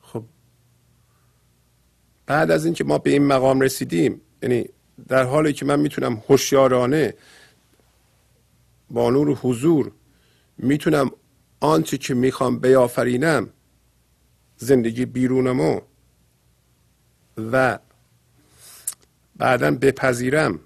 خب 0.00 0.24
بعد 2.26 2.50
از 2.50 2.64
اینکه 2.64 2.84
ما 2.84 2.98
به 2.98 3.10
این 3.10 3.26
مقام 3.26 3.60
رسیدیم 3.60 4.20
یعنی 4.42 4.68
در 5.08 5.24
حالی 5.24 5.52
که 5.52 5.64
من 5.64 5.80
می‌تونم 5.80 6.22
هوشیارانه 6.28 7.14
با 8.90 9.10
نور 9.10 9.38
حضور 9.42 9.92
می‌تونم 10.58 11.10
آنچه 11.60 11.98
که 11.98 12.14
می‌خوام 12.14 12.58
بیافرینم 12.58 13.50
زندگی 14.56 15.06
بیرونمو 15.06 15.80
و 17.52 17.78
بعدا 19.36 19.70
بپذیرم. 19.70 20.60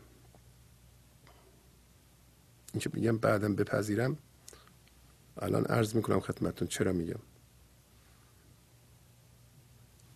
اینکه 2.73 2.91
میگم 2.93 3.19
بعدا 3.19 3.49
بپذیرم 3.49 4.19
الان 5.39 5.65
عرض 5.65 5.95
می‌کنم 5.95 6.21
خدمتتون 6.21 6.69
چرا 6.69 6.93
میگم. 6.93 7.21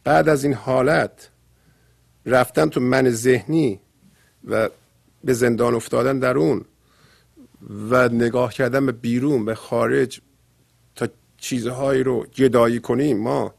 بعد 0.05 0.28
از 0.28 0.45
این 0.45 0.55
حالت 0.55 1.30
رفتن 2.26 2.68
تو 2.68 2.80
من 2.80 3.10
ذهنی 3.10 3.80
و 4.44 4.68
به 5.24 5.32
زندان 5.32 5.74
افتادن 5.74 6.18
در 6.18 6.38
اون 6.38 6.64
و 7.90 8.08
نگاه 8.08 8.52
کردن 8.52 8.86
به 8.86 8.92
بیرون 8.92 9.44
به 9.44 9.54
خارج 9.54 10.20
تا 10.94 11.08
چیزهایی 11.36 12.02
رو 12.02 12.26
گدایی 12.26 12.80
کنیم 12.80 13.18
ما 13.18 13.54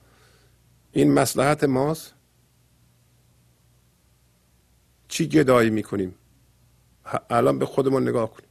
این 0.91 1.13
مسلحت 1.13 1.63
ماست؟ 1.63 2.13
چی 5.07 5.27
گدایی 5.27 5.69
می‌کنیم؟ 5.69 6.15
الان 7.29 7.59
به 7.59 7.65
خودمون 7.65 8.07
نگاه 8.07 8.31
کنیم. 8.31 8.49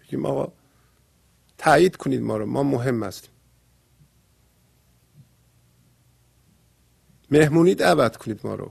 بگیم 0.00 0.26
آقا 0.26 0.52
تایید 1.58 1.96
کنید 1.96 2.22
ما 2.22 2.36
رو 2.36 2.46
ما 2.46 2.62
مهم 2.62 3.02
هستیم. 3.02 3.30
مهمونی 7.30 7.74
دعوت 7.74 8.16
کنید 8.16 8.40
ما 8.44 8.54
رو. 8.54 8.70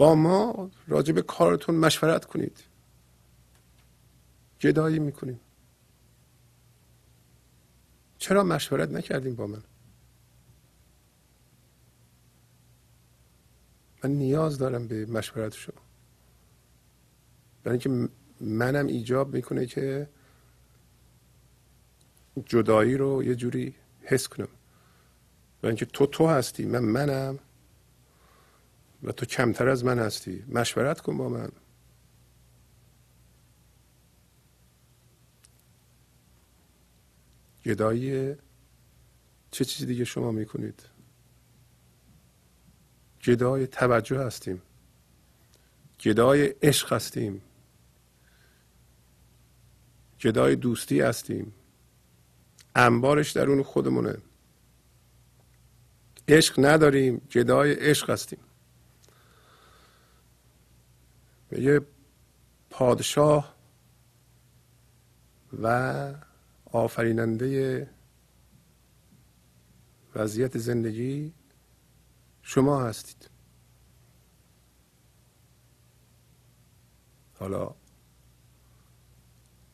با 0.00 0.14
ما 0.14 0.70
راجع 0.88 1.12
به 1.12 1.22
کارتون 1.22 1.74
مشورت 1.74 2.24
کنید. 2.24 2.58
جدایی 4.58 4.98
می‌کنیم. 4.98 5.40
چرا 8.18 8.44
مشورت 8.44 8.90
نکردیم 8.90 9.34
با 9.34 9.46
من؟ 9.46 9.62
من 14.04 14.10
نیاز 14.10 14.58
دارم 14.58 14.88
به 14.88 15.06
مشورت 15.06 15.54
شما. 15.54 15.82
برای 17.64 17.78
اینکه 17.78 18.12
منم 18.40 18.86
ایجاب 18.86 19.34
می‌کنه 19.34 19.66
که 19.66 20.08
جدایی 22.46 22.96
رو 22.96 23.24
یه 23.24 23.34
جوری 23.34 23.74
حس 24.02 24.28
کنم. 24.28 24.48
برای 25.62 25.70
اینکه 25.70 25.86
تو 25.86 26.06
تو 26.06 26.26
هستی 26.26 26.64
من 26.64 26.84
منم. 26.84 27.38
و 29.02 29.12
تو 29.12 29.26
کمتر 29.26 29.68
از 29.68 29.84
من 29.84 29.98
هستی. 29.98 30.44
مشورت 30.48 31.00
کن 31.00 31.16
با 31.16 31.28
من. 31.28 31.52
گدایی 37.64 38.34
چه 39.50 39.64
چیزی 39.64 39.86
دیگه 39.86 40.04
شما 40.04 40.32
می‌کنید؟ 40.32 40.82
گدای 43.24 43.66
توجه 43.66 44.18
هستیم. 44.18 44.62
گدای 46.00 46.54
عشق 46.62 46.92
هستیم. 46.92 47.42
گدای 50.20 50.56
دوستی 50.56 51.00
هستیم. 51.00 51.52
انبارش 52.74 53.30
درون 53.30 53.62
خودمونه. 53.62 54.16
عشق 56.28 56.54
نداریم 56.64 57.16
گدای 57.32 57.72
عشق 57.72 58.10
هستیم. 58.10 58.38
یه 61.52 61.80
پادشاه 62.70 63.56
و 65.62 66.14
آفریننده 66.64 67.90
وضعیت 70.14 70.58
زندگی 70.58 71.34
شما 72.42 72.82
هستید. 72.82 73.30
حالا 77.34 77.74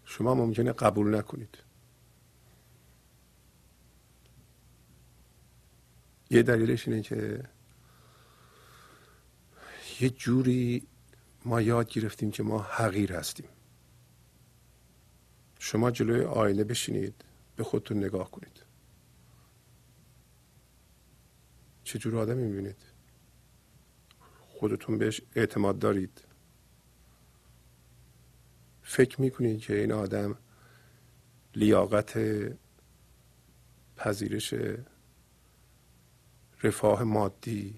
شما 0.04 0.34
ممکنه 0.34 0.72
قبول 0.72 1.14
نکنید. 1.14 1.58
یه 6.30 6.42
دلیلش 6.42 6.88
اینه 6.88 7.02
که 7.02 7.48
یه 10.00 10.10
جوری 10.10 10.86
ما 11.46 11.60
یاد 11.60 11.88
گرفتیم 11.88 12.30
که 12.30 12.42
ما 12.42 12.62
حقیر 12.62 13.12
هستیم. 13.12 13.48
شما 15.58 15.90
جلوی 15.90 16.24
آینه 16.24 16.64
بشینید 16.64 17.24
به 17.56 17.64
خودتون 17.64 17.96
نگاه 17.96 18.30
کنید. 18.30 18.62
چه 21.84 21.98
جور 21.98 22.16
آدمی 22.16 22.42
می‌بینید؟ 22.42 22.82
خودتون 24.40 24.98
بهش 24.98 25.20
اعتماد 25.36 25.78
دارید. 25.78 26.24
فکر 28.82 29.20
می‌کنید 29.20 29.60
که 29.60 29.80
این 29.80 29.92
آدم 29.92 30.38
لیاقت 31.54 32.18
پذیرش 33.96 34.54
رفاه 36.62 37.02
مادی 37.02 37.74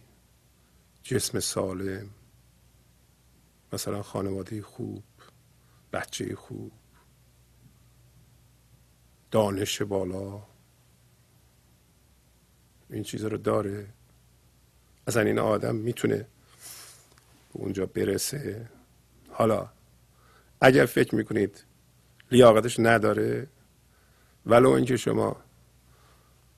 جسم 1.03 1.41
سالم 1.41 2.11
مثلا 3.73 4.03
خانواده 4.03 4.63
خوب 4.63 5.05
بچه 5.93 6.35
خوب 6.35 6.73
دانش 9.31 9.83
بالا. 9.83 10.43
این 12.91 13.03
چیزا 13.03 13.29
رو 13.29 13.37
داره. 13.37 13.89
اصلا 15.07 15.23
این 15.23 15.39
آدم 15.39 15.77
می‌تونه 15.77 16.17
به 17.55 17.61
اونجا 17.61 17.87
برسه. 17.87 18.69
حالا 19.31 19.69
اگر 20.61 20.87
فکر 20.87 21.15
می‌کنید 21.15 21.65
لیاقتش 22.33 22.81
نداره 22.81 23.47
ولو 24.47 24.71
اینکه 24.71 24.97
شما 24.97 25.37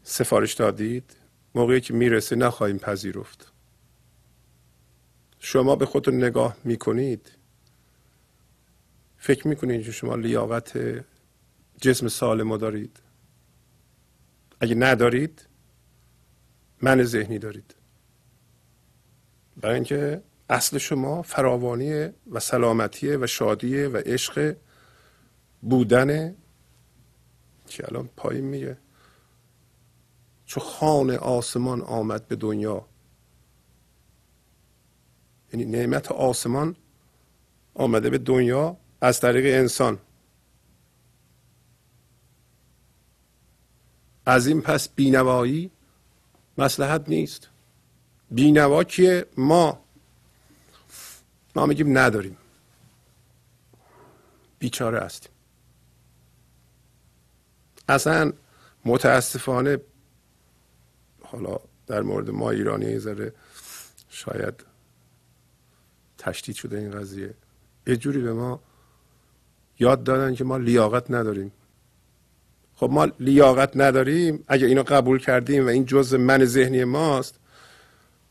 سفارش 0.03 0.55
دادید 0.55 1.17
موقعی 1.55 1.81
که 1.81 1.95
می‌رسه 1.95 2.37
نخواهیم 2.37 2.79
پذیرفت. 2.79 3.49
شما 5.43 5.76
به 5.76 5.86
خودتون 5.86 6.24
نگاه 6.24 6.57
می‌کنید. 6.64 7.30
فکر 9.16 9.49
می‌کنید 9.49 9.84
که 9.84 9.93
شما 9.93 10.14
لیاقت 10.14 10.78
جسم 11.80 12.09
سالم 12.09 12.57
دارید. 12.57 13.01
اگه 14.61 14.74
ندارید 14.74 15.49
من 16.82 17.03
ذهنی 17.03 17.38
دارید. 17.38 17.74
برای 19.57 19.74
اینکه 19.74 20.22
اصل 20.51 20.78
شما 20.78 21.22
فراوانی 21.22 22.09
و 22.30 22.41
سلامتی 22.41 23.09
و 23.09 23.26
شادی 23.26 23.82
و 23.82 23.97
عشق 23.97 24.57
بودن 25.62 26.36
که 27.66 27.84
الان 27.88 28.09
پایین 28.16 28.45
میگه. 28.45 28.78
چو 30.47 30.61
خان 30.61 31.11
آسمان 31.11 31.82
آمد 31.82 32.28
به 32.28 32.36
دنیا 32.36 32.86
یعنی 35.53 35.64
نعمت 35.64 36.12
آسمان 36.12 36.76
آمده 37.74 38.11
به 38.11 38.18
دنیا 38.18 38.76
از 39.01 39.20
طریق 39.20 39.59
انسان. 39.61 39.98
از 44.26 44.46
این 44.46 44.61
پس 44.62 44.88
بینوایی 44.88 45.70
مسلحت 46.59 47.09
نیست. 47.09 47.48
بینوا 48.30 48.84
کیه؟ 48.84 49.26
ما. 49.36 49.84
ما 51.57 51.66
میگیم 51.66 51.98
نداریم. 51.98 52.36
بیچاره 54.59 55.01
هستیم 55.01 55.32
اصلا 57.88 58.32
متاسفانه 58.84 59.78
حالا 61.22 61.59
در 61.86 62.03
مورد 62.03 62.30
ما 62.30 62.51
ایرانی 62.51 62.98
ذره 62.98 63.34
شاید 64.09 64.70
تشدید 66.21 66.57
شده 66.57 66.79
این 66.79 66.91
قضیه. 66.91 67.35
یه 67.87 67.97
جوری 67.97 68.21
به 68.21 68.33
ما 68.33 68.61
یاد 69.79 70.05
دادن 70.05 70.35
که 70.35 70.45
ما 70.45 70.57
لیاقت 70.57 71.11
نداریم. 71.11 71.53
خب 72.75 72.89
ما 72.93 73.05
لیاقت 73.21 73.77
نداریم 73.77 74.45
اگه 74.49 74.66
اینو 74.66 74.83
قبول 74.83 75.18
کردیم 75.18 75.66
و 75.66 75.68
این 75.68 75.85
جزء 75.85 76.18
من 76.18 76.45
ذهنی 76.45 76.85
ماست 76.85 77.35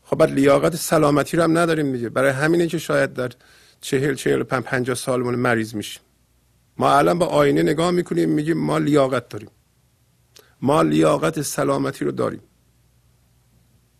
خب 0.04 0.16
بعد 0.16 0.30
لیاقت 0.30 0.76
سلامتی 0.76 1.36
رو 1.36 1.42
هم 1.42 1.58
نداریم 1.58 1.92
دیگه. 1.92 2.08
برای 2.08 2.30
همینه 2.30 2.66
که 2.66 2.78
شاید 2.78 3.12
در 3.12 3.30
چهل 3.80 4.14
چهل 4.14 4.42
پنج 4.42 4.64
پنجاه 4.64 4.96
سالمون 4.96 5.34
مریض 5.34 5.74
میشیم. 5.74 6.02
ما 6.76 6.94
الان 6.98 7.18
با 7.18 7.26
آینه 7.26 7.62
نگاه 7.62 7.90
می‌کنیم 7.90 8.30
میگیم 8.30 8.58
ما 8.58 8.78
لیاقت 8.78 9.28
داریم. 9.28 9.50
ما 10.62 10.82
لیاقت 10.82 11.42
سلامتی 11.42 12.04
رو 12.04 12.12
داریم. 12.12 12.42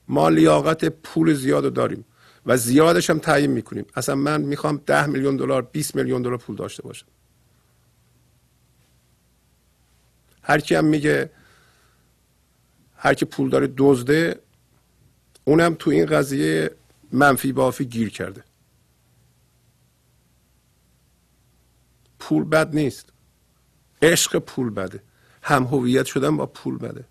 ما 0.09 0.28
لیاقت 0.28 0.84
پول 0.84 1.34
زیاد 1.34 1.64
رو 1.64 1.70
داریم. 1.70 2.05
و 2.47 2.57
زیادش 2.57 3.11
هم 3.11 3.18
تعیین 3.18 3.51
می‌کنیم. 3.51 3.86
اصلا 3.97 4.14
من 4.14 4.41
می‌خوام 4.41 4.82
ده 4.86 5.07
میلیون 5.07 5.36
دلار 5.36 5.62
20 5.62 5.95
میلیون 5.97 6.22
دلار 6.22 6.36
پول 6.36 6.57
داشته 6.57 6.82
باشم. 6.82 7.07
هر 10.43 10.61
کی 10.61 10.74
هم 10.74 10.84
میگه 10.84 11.30
هر 12.97 13.14
کی 13.14 13.24
پول 13.24 13.51
داره 13.51 13.74
دزده 13.76 14.41
اونم 15.45 15.74
تو 15.78 15.91
این 15.91 16.07
قضیه 16.07 16.70
منفی 17.12 17.53
بافی 17.53 17.84
گیر 17.84 18.11
کرده. 18.11 18.45
پول 22.18 22.45
بد 22.45 22.74
نیست. 22.74 23.12
عشق 24.03 24.38
پول 24.38 24.70
بده. 24.70 25.03
هم 25.43 25.64
هویت 25.64 26.07
شدن 26.07 26.36
با 26.36 26.47
پول 26.47 26.78
بده. 26.78 27.05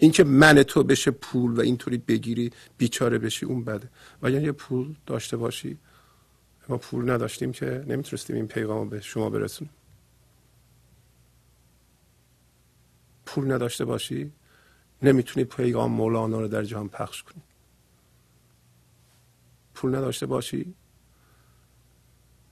اینکه 0.00 0.24
من 0.24 0.62
تو 0.62 0.82
بشه 0.82 1.10
پول 1.10 1.52
و 1.52 1.60
اینطوری 1.60 1.98
بگیری 1.98 2.50
بیچاره 2.78 3.18
بشی 3.18 3.46
اون 3.46 3.64
بده. 3.64 3.90
و 4.22 4.30
یه 4.30 4.52
پول 4.52 4.94
داشته 5.06 5.36
باشی 5.36 5.78
ما 6.68 6.78
پول 6.78 7.10
نداشتیم 7.10 7.52
که 7.52 7.84
نمی‌تونستیم 7.86 8.36
این 8.36 8.46
پیغام 8.46 8.88
به 8.88 9.00
شما 9.00 9.30
برسونیم. 9.30 9.72
پول 13.26 13.52
نداشته 13.52 13.84
باشی 13.84 14.32
نمی‌تونی 15.02 15.44
پیغام 15.44 15.92
مولانا 15.92 16.40
رو 16.40 16.48
در 16.48 16.64
جهان 16.64 16.88
پخش 16.88 17.22
کنی. 17.22 17.42
پول 19.74 19.94
نداشته 19.94 20.26
باشی 20.26 20.74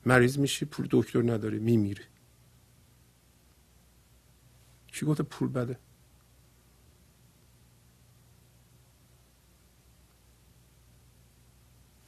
مریض 0.05 0.37
میشی 0.37 0.65
پول 0.65 0.87
دکتر 0.91 1.21
نداری 1.21 1.59
میمیری. 1.59 2.03
کی 4.87 5.05
گفته 5.05 5.23
پول 5.23 5.49
بده؟ 5.49 5.79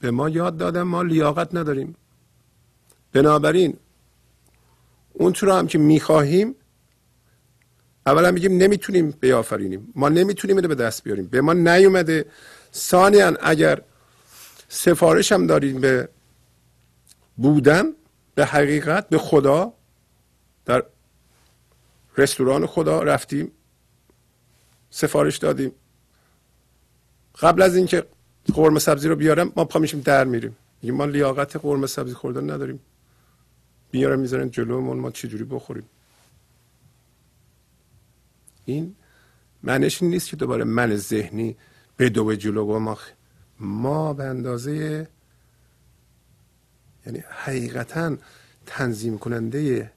به 0.00 0.10
ما 0.10 0.28
یاد 0.28 0.56
دادن 0.56 0.82
ما 0.82 1.02
لیاقت 1.02 1.54
نداریم. 1.54 1.96
بنابراین 3.12 3.76
اون 5.12 5.34
رو 5.34 5.52
هم 5.52 5.66
که 5.66 5.78
می‌خواهیم 5.78 6.54
اولا 8.06 8.30
میگیم 8.30 8.56
نمی‌تونیم 8.56 9.10
بیافرینیم. 9.10 9.92
ما 9.94 10.08
نمی‌تونیم 10.08 10.56
اینو 10.56 10.68
به 10.68 10.74
دست 10.74 11.04
بیاریم. 11.04 11.26
به 11.26 11.40
ما 11.40 11.52
نیومده. 11.52 12.24
ثانیا 12.74 13.36
اگر 13.40 13.82
سفارش 14.68 15.32
هم 15.32 15.46
داریم 15.46 15.80
به 15.80 16.08
بودن 17.36 17.84
به 18.34 18.44
حقیقت 18.46 19.08
به 19.08 19.18
خدا 19.18 19.72
در 20.64 20.84
رستوران 22.16 22.66
خدا 22.66 23.02
رفتیم 23.02 23.52
سفارش 24.90 25.36
دادیم. 25.36 25.72
قبل 27.40 27.62
از 27.62 27.76
اینکه 27.76 28.06
قرمه 28.54 28.78
سبزی 28.78 29.08
رو 29.08 29.16
بیارم 29.16 29.52
ما 29.56 29.64
پا 29.64 29.78
میشیم 29.78 30.00
در 30.00 30.24
میریم. 30.24 30.56
میگیم 30.82 30.94
ما 30.94 31.04
لیاقت 31.04 31.56
قرمه 31.56 31.86
سبزی 31.86 32.14
خوردن 32.14 32.50
نداریم. 32.50 32.80
بیارم 33.90 34.20
می‌ذارن 34.20 34.50
جلومون 34.50 34.98
ما 34.98 35.10
چجوری 35.10 35.44
بخوریم؟ 35.44 35.84
این 38.64 38.94
معنیش 39.62 40.02
نیست 40.02 40.28
که 40.28 40.36
دوباره 40.36 40.64
من 40.64 40.96
ذهنی 40.96 41.56
به 41.96 42.08
دو 42.08 42.36
جلو 42.36 42.78
ما 42.78 42.98
ما 43.60 44.12
به 44.12 44.24
اندازه 44.24 45.08
یعنی 47.06 47.24
حقیقتا 47.30 48.16
تنظیم 48.66 49.18
کننده 49.18 49.92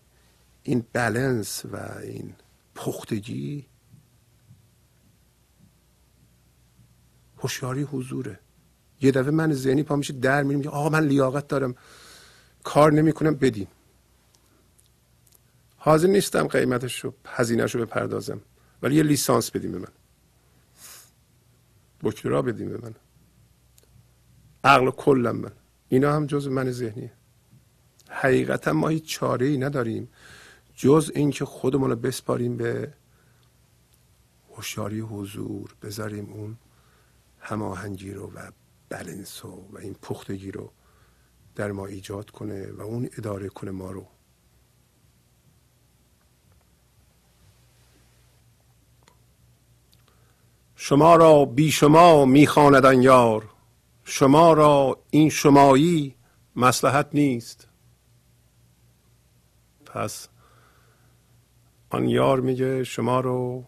این 0.64 0.86
بلنس 0.94 1.66
و 1.66 1.78
این 2.04 2.34
پختگی 2.76 3.66
هوشیاری 7.44 7.82
حضوره. 7.82 8.40
یه 9.02 9.12
دفعه 9.12 9.32
من 9.32 9.54
ذهنی 9.54 9.84
پا 9.84 9.96
میشه 9.96 10.14
در 10.14 10.44
میریم 10.44 10.68
آقا 10.68 10.90
من 10.90 11.04
لیاقت 11.04 11.48
دارم. 11.48 11.76
کار 12.64 12.94
نمی‌کنم 12.94 13.36
بدین. 13.36 13.68
حاضر 15.78 16.08
نیستم 16.08 16.48
قیمتش 16.48 17.00
رو 17.00 17.14
هزینهش 17.26 17.76
رو 17.76 17.86
بپردازم. 17.86 18.42
ولی 18.82 18.96
یه 18.96 19.04
لیسانس 19.04 19.52
بدیم 19.52 19.72
به 19.72 19.80
من. 19.80 19.94
دکترا 22.02 22.42
بدیم 22.42 22.70
به 22.70 22.78
من. 22.78 22.96
عقل 24.64 24.88
و 24.88 24.92
کلم 24.92 25.36
من. 25.36 25.52
اینا 25.88 26.14
هم 26.16 26.26
جز 26.26 26.48
من 26.48 26.72
ذهنیه. 26.72 27.12
حقیقتا 28.10 28.74
ما 28.74 28.88
هیچ 28.88 29.06
چاره 29.06 29.46
ای 29.46 29.58
نداریم 29.58 30.10
جز 30.76 31.12
اینکه 31.16 31.46
خودمون 31.46 31.90
رو 31.90 31.96
بسپاریم 31.96 32.58
به 32.58 32.94
هوشیاری 34.56 35.00
حضور 35.00 35.76
بذاریم 35.82 36.34
اون 36.34 36.58
هماهنگی 37.44 38.14
رو 38.14 38.32
و 38.36 38.52
بلنس 38.90 39.46
و, 39.46 39.68
و 39.72 39.78
این 39.78 39.94
پختگی 39.94 40.52
رو 40.52 40.72
در 41.56 41.72
ما 41.72 41.86
ایجاد 41.86 42.32
کنه 42.32 42.72
و 42.72 42.82
اون 42.82 43.10
اداره 43.18 43.50
کنه 43.50 43.72
ما 43.72 43.92
رو. 43.92 44.08
شما 50.76 51.16
را 51.16 51.46
بی 51.46 51.72
شما 51.72 52.26
میخواندن 52.26 53.02
یار 53.02 53.50
شما 54.04 54.54
را 54.54 55.00
این 55.10 55.30
شمایی 55.30 56.16
مسلحت 56.56 57.08
نیست. 57.14 57.68
پس 59.86 60.28
آن 61.90 62.10
یار 62.10 62.40
میگه 62.40 62.84
شما 62.84 63.20
رو 63.20 63.66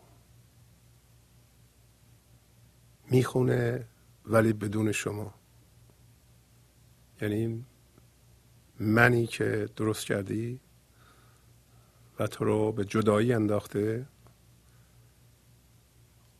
می‌خونه 3.09 3.87
ولی 4.25 4.53
بدون 4.53 4.91
شما. 4.91 5.33
یعنی 7.21 7.65
منی 8.79 9.27
که 9.27 9.69
درست 9.75 10.05
کردی 10.05 10.59
و 12.19 12.27
تو 12.27 12.45
رو 12.45 12.71
به 12.71 12.85
جدایی 12.85 13.33
انداخته 13.33 14.07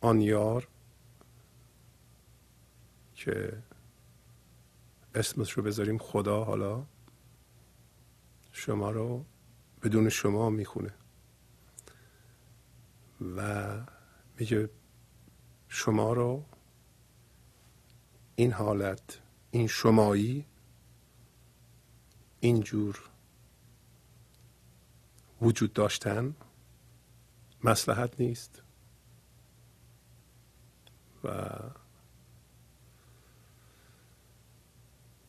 آن 0.00 0.20
یار 0.20 0.68
که 3.14 3.62
اسمش 5.14 5.52
رو 5.52 5.62
بذاریم 5.62 5.98
خدا 5.98 6.44
حالا 6.44 6.86
شما 8.52 8.90
رو 8.90 9.24
بدون 9.82 10.08
شما 10.08 10.50
می‌خونه. 10.50 10.94
و 13.36 13.72
میگه 14.38 14.70
شما 15.68 16.12
رو 16.12 16.44
این 18.36 18.52
حالت 18.52 19.20
این 19.50 19.66
شمایی 19.66 20.46
اینجور 22.40 23.10
وجود 25.40 25.72
داشتن 25.72 26.34
مسلحت 27.64 28.20
نیست 28.20 28.62
و 31.24 31.50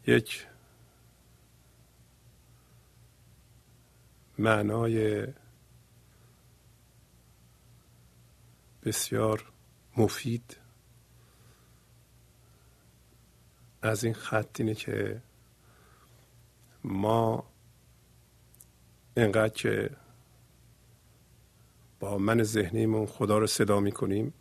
یک 0.07 0.47
معنای 4.39 5.27
بسیار 8.83 9.51
مفید 9.97 10.57
از 13.87 14.03
این 14.03 14.13
خط 14.13 14.59
اینه 14.59 14.75
که 14.75 15.21
ما 16.83 17.43
انقدر 19.17 19.53
که 19.53 19.89
با 21.99 22.17
من 22.17 22.43
ذهنیمون 22.43 23.05
خدا 23.05 23.37
رو 23.37 23.47
صدا 23.47 23.79
می‌کنیم 23.79 24.33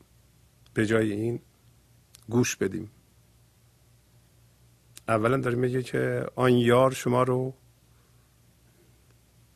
به 0.75 0.87
جای 0.87 1.13
این 1.13 1.41
گوش 2.29 2.57
بدیم. 2.57 2.91
اولا 5.09 5.37
داره 5.37 5.57
میگه 5.57 5.83
که 5.83 6.27
آن 6.35 6.53
یار 6.53 6.93
شما 6.93 7.23
رو 7.23 7.55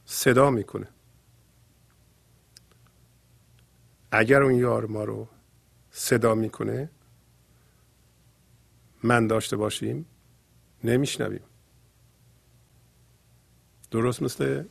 صدا 0.04 0.50
می‌کنه. 0.50 0.88
اگر 4.12 4.42
اون 4.42 4.54
یار 4.54 4.86
ما 4.86 5.04
رو 5.04 5.28
صدا 5.90 6.34
می‌کنه 6.34 6.90
من 9.02 9.26
داشته 9.26 9.56
باشیم 9.56 10.06
نمیشنویم. 10.84 11.42
درست 13.90 14.22
مثل 14.22 14.64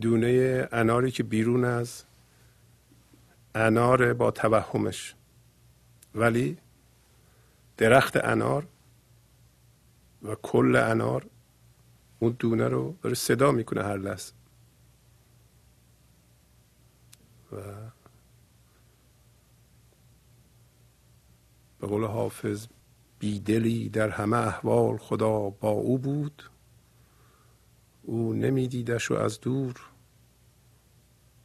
دونه 0.00 0.68
اناری 0.72 1.10
که 1.10 1.22
بیرون 1.22 1.64
از 1.64 2.04
انار 3.54 4.14
با 4.14 4.30
توهمش. 4.30 5.14
ولی 6.14 6.58
درخت 7.76 8.16
انار 8.16 8.66
و 10.22 10.34
کل 10.34 10.76
انار 10.76 11.26
اون 12.18 12.36
دونه 12.38 12.68
رو 12.68 12.96
داره 13.02 13.14
صدا 13.14 13.52
می‌کنه 13.52 13.82
هر 13.82 13.96
لحظه. 13.96 14.32
و 17.52 17.56
به 21.82 21.88
قول 21.88 22.04
حافظ 22.04 22.66
بیدلی 23.18 23.88
در 23.88 24.08
همه 24.08 24.36
احوال 24.36 24.96
خدا 24.96 25.50
با 25.50 25.70
او 25.70 25.98
بود. 25.98 26.42
او 28.02 28.32
نمیدیدش 28.32 29.10
و 29.10 29.14
از 29.14 29.40
دور 29.40 29.74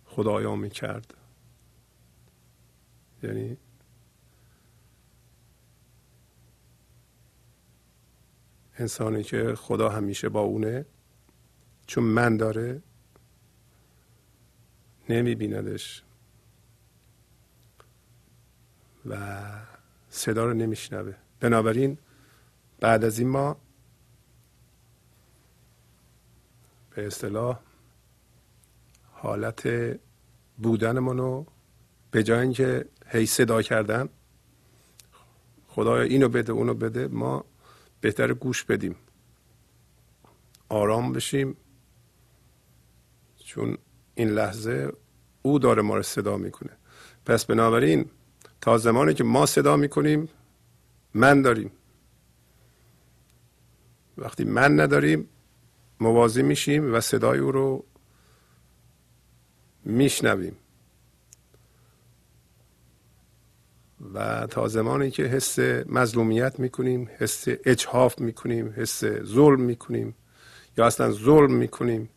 خدایا 0.05 0.55
می‌کرد. 0.55 1.13
یعنی 3.23 3.57
انسانی 8.77 9.23
که 9.23 9.55
خدا 9.55 9.89
همیشه 9.89 10.29
با 10.29 10.41
اونه 10.41 10.85
چون 11.87 12.03
من 12.03 12.37
داره 12.37 12.81
نمی 15.09 15.35
بیندش 15.35 16.03
و 19.05 19.17
صدا 20.17 20.45
رو 20.45 20.53
نمیشنوه. 20.53 21.13
بنابراین 21.39 21.97
بعد 22.79 23.03
از 23.03 23.19
این 23.19 23.27
ما 23.27 23.57
به 26.95 27.07
اصطلاح 27.07 27.59
حالت 29.11 29.69
بودنمون 30.57 31.17
رو 31.17 31.45
به 32.11 32.23
جای 32.23 32.39
اینکه 32.39 32.85
هی 33.07 33.25
صدا 33.25 33.61
کردن 33.61 34.09
خدایا 35.67 36.03
اینو 36.03 36.29
بده 36.29 36.51
اونو 36.51 36.73
بده 36.73 37.07
ما 37.07 37.45
بهتر 38.01 38.33
گوش 38.33 38.63
بدیم. 38.63 38.95
آرام 40.69 41.13
بشیم. 41.13 41.57
چون 43.45 43.77
این 44.15 44.29
لحظه 44.29 44.91
او 45.41 45.59
داره 45.59 45.81
ما 45.81 45.95
رو 45.95 46.03
صدا 46.03 46.37
می‌کنه. 46.37 46.71
پس 47.25 47.45
بنابراین 47.45 48.09
تا 48.61 48.77
زمانی 48.77 49.13
که 49.13 49.23
ما 49.23 49.45
صدا 49.45 49.77
می‌کنیم 49.77 50.29
من 51.13 51.41
داریم. 51.41 51.71
وقتی 54.17 54.43
من 54.43 54.79
نداریم 54.79 55.29
موازی 55.99 56.43
میشیم 56.43 56.93
و 56.93 57.01
صدای 57.01 57.39
او 57.39 57.51
رو 57.51 57.85
میشنویم. 59.85 60.57
و 64.13 64.47
تا 64.47 64.67
زمانی 64.67 65.11
که 65.11 65.23
حس 65.23 65.59
مظلومیت 65.85 66.59
می‌کنیم 66.59 67.09
حس 67.17 67.45
اجحاف 67.47 68.19
می‌کنیم 68.19 68.73
حس 68.77 69.05
ظلم 69.05 69.61
می‌کنیم 69.61 70.15
یا 70.77 70.85
اصلا 70.85 71.11
ظلم 71.11 71.53
می‌کنیم 71.53 72.09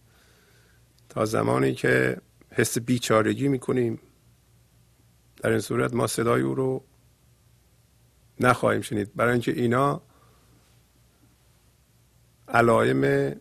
تا 1.09 1.25
زمانی 1.25 1.75
که 1.75 2.17
حس 2.51 2.79
بیچارگی 2.79 3.49
می‌کنیم 3.49 4.01
در 5.43 5.51
این 5.51 5.61
صورت 5.61 5.95
ما 5.95 6.07
صدای 6.07 6.43
او 6.43 6.55
رو 6.55 6.85
نخواهیم 8.41 8.83
شنید. 8.83 9.15
برای 9.15 9.33
اینکه 9.33 9.53
اینا 9.53 10.03
علائم 12.49 13.35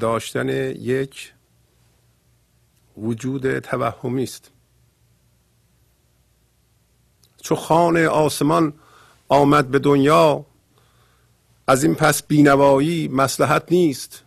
داشتن 0.00 0.48
یک 0.48 1.32
وجود 2.96 3.58
توهمی 3.58 4.22
است. 4.22 4.50
چو 7.42 7.54
خان 7.54 7.96
آسمان 7.96 8.74
آمد 9.28 9.68
به 9.68 9.78
دنیا 9.78 10.46
از 11.66 11.84
این 11.84 11.94
پس 11.94 12.22
بینوایی 12.22 13.08
مسلحت 13.08 13.72
نیست. 13.72 14.24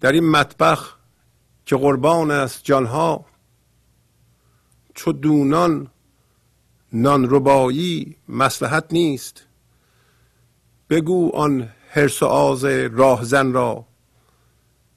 در 0.00 0.12
این 0.12 0.30
مطبخ 0.30 0.96
که 1.66 1.76
قربان 1.76 2.30
است 2.30 2.64
جانها 2.64 3.24
چو 4.94 5.12
دونان 5.12 5.90
نان 6.92 7.26
ربایی 7.30 8.16
مسلحت 8.28 8.84
نیست. 8.92 9.46
بگو 10.90 11.30
آن 11.34 11.72
حرس 11.88 12.22
و 12.22 12.26
آز 12.26 12.64
راهزن 12.64 13.52
را 13.52 13.86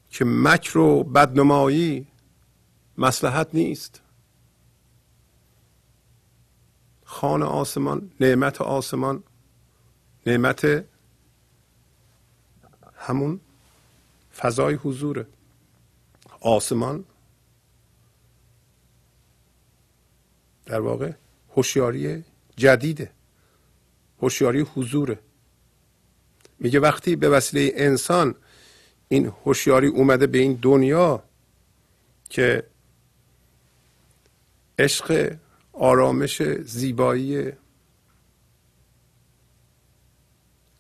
که 0.10 0.26
مکر 0.26 0.78
و 0.78 1.04
بدنمایی 1.04 2.08
مسلحت 2.98 3.48
نیست. 3.54 4.02
خان 7.04 7.44
آسمان 7.44 8.12
نعمت 8.20 8.62
آسمان 8.62 9.24
نعمت 10.28 10.86
همون 12.96 13.40
فضای 14.36 14.76
حضور. 14.76 15.26
آسمان 16.42 17.06
در 20.66 20.80
واقع 20.80 21.14
هوشیاری 21.56 22.24
جدیده. 22.56 23.12
هوشیاری 24.22 24.62
حضوره. 24.62 25.20
میگه 26.60 26.80
وقتی 26.80 27.16
به 27.16 27.30
وسیله 27.30 27.72
انسان 27.76 28.36
این 29.08 29.26
هوشیاری 29.46 29.88
اومده 29.88 30.28
به 30.28 30.38
این 30.38 30.60
دنیا 30.62 31.24
که 32.30 32.64
عشق 34.80 35.38
آرامش 35.74 36.44
زیبایی 36.44 37.52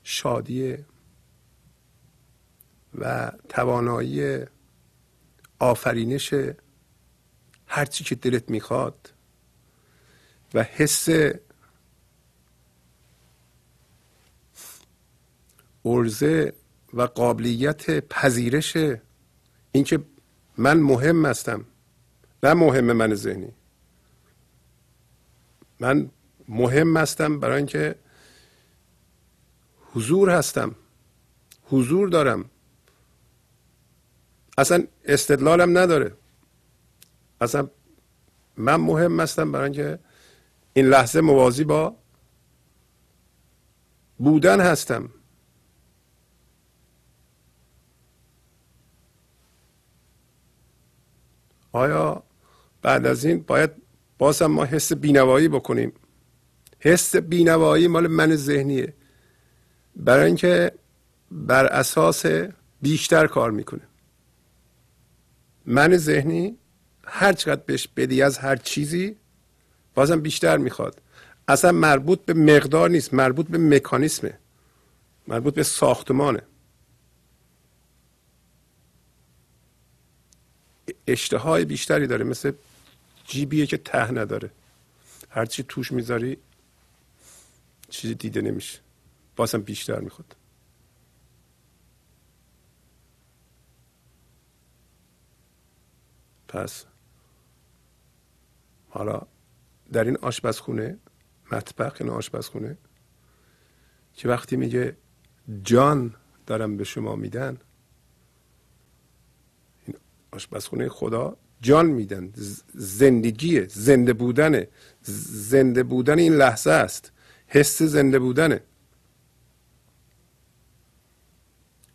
شادی 0.03 0.77
و 2.95 3.31
توانایی 3.49 4.45
آفرینش 5.59 6.33
هرچی 7.67 8.03
که 8.03 8.15
دلت 8.15 8.49
می‌خواد 8.49 9.12
و 10.53 10.63
حس 10.63 11.09
ارزه 15.85 16.53
و 16.93 17.01
قابلیت 17.01 18.07
پذیرش 18.07 18.77
اینکه 19.71 19.99
من 20.57 20.77
مهم 20.77 21.25
هستم 21.25 21.65
نه 22.43 22.53
مهم 22.53 22.91
من 22.91 23.13
ذهنی. 23.13 23.53
من 25.79 26.09
مهم 26.47 26.97
هستم 26.97 27.39
برای 27.39 27.57
اینکه 27.57 27.95
حضور 29.93 30.29
هستم 30.29 30.75
حضور 31.65 32.09
دارم. 32.09 32.49
اصلا 34.57 34.87
استدلالم 35.05 35.77
نداره. 35.77 36.13
اصلا 37.41 37.69
من 38.57 38.75
مهم 38.75 39.19
هستم 39.19 39.51
برای 39.51 39.63
اینکه 39.63 39.99
این 40.73 40.85
لحظه 40.85 41.21
موازی 41.21 41.63
با 41.63 41.95
بودن 44.17 44.61
هستم. 44.61 45.09
آیا 51.71 52.23
بعد 52.81 53.05
از 53.05 53.25
این 53.25 53.43
باید 53.43 53.71
بازم 54.17 54.45
ما 54.45 54.65
حس 54.65 54.93
بینوایی 54.93 55.47
بکنیم؟ 55.47 55.93
حس 56.79 57.15
بینوایی 57.15 57.87
مال 57.87 58.07
من 58.07 58.35
ذهنیه. 58.35 58.93
برای 59.95 60.25
اینکه 60.25 60.71
بر 61.31 61.65
اساس 61.65 62.25
بیشتر 62.81 63.27
کار 63.27 63.51
می‌کنه. 63.51 63.87
من 65.65 65.97
ذهنی 65.97 66.57
هر 67.03 67.33
چقدر 67.33 67.61
بهش 67.65 67.87
بدی 67.87 68.21
از 68.21 68.37
هر 68.37 68.55
چیزی 68.55 69.17
بازم 69.93 70.21
بیشتر 70.21 70.57
می‌خواد. 70.57 71.01
اصلا 71.47 71.71
مربوط 71.71 72.25
به 72.25 72.33
مقدار 72.33 72.89
نیست 72.89 73.13
مربوط 73.13 73.47
به 73.47 73.57
مکانیسمه. 73.57 74.37
مربوط 75.27 75.53
به 75.53 75.63
ساختمانه. 75.63 76.41
اشتهای 81.07 81.65
بیشتری 81.65 82.07
داره 82.07 82.23
مثل 82.23 82.51
جیبیه 83.27 83.65
که 83.65 83.77
ته 83.77 84.11
نداره. 84.11 84.51
هرچی 85.29 85.63
توش 85.63 85.91
می‌ذاری 85.91 86.37
چیزی 87.89 88.15
دیده 88.15 88.41
نمیشه. 88.41 88.79
بازم 89.35 89.61
بیشتر 89.61 89.99
می‌خواد. 89.99 90.35
پس 96.47 96.85
حالا 98.89 99.21
در 99.93 100.03
این 100.03 100.17
آشپزخونه 100.21 100.97
مطبخ 101.51 101.97
این 101.99 102.09
آشپزخونه 102.09 102.77
که 104.13 104.29
وقتی 104.29 104.55
میگه 104.55 104.97
جان 105.63 106.13
دارم 106.47 106.77
به 106.77 106.83
شما 106.83 107.15
میدن 107.15 107.57
این 109.85 109.95
آشپزخونه 110.31 110.89
خدا 110.89 111.37
جان 111.61 111.85
میدن. 111.85 112.33
زندگی 112.73 113.65
زنده 113.67 114.13
بودنه. 114.13 114.67
زنده 115.51 115.83
بودن 115.83 116.19
این 116.19 116.33
لحظه 116.33 116.71
است. 116.71 117.11
حس 117.47 117.81
زنده 117.81 118.19
بودنه. 118.19 118.61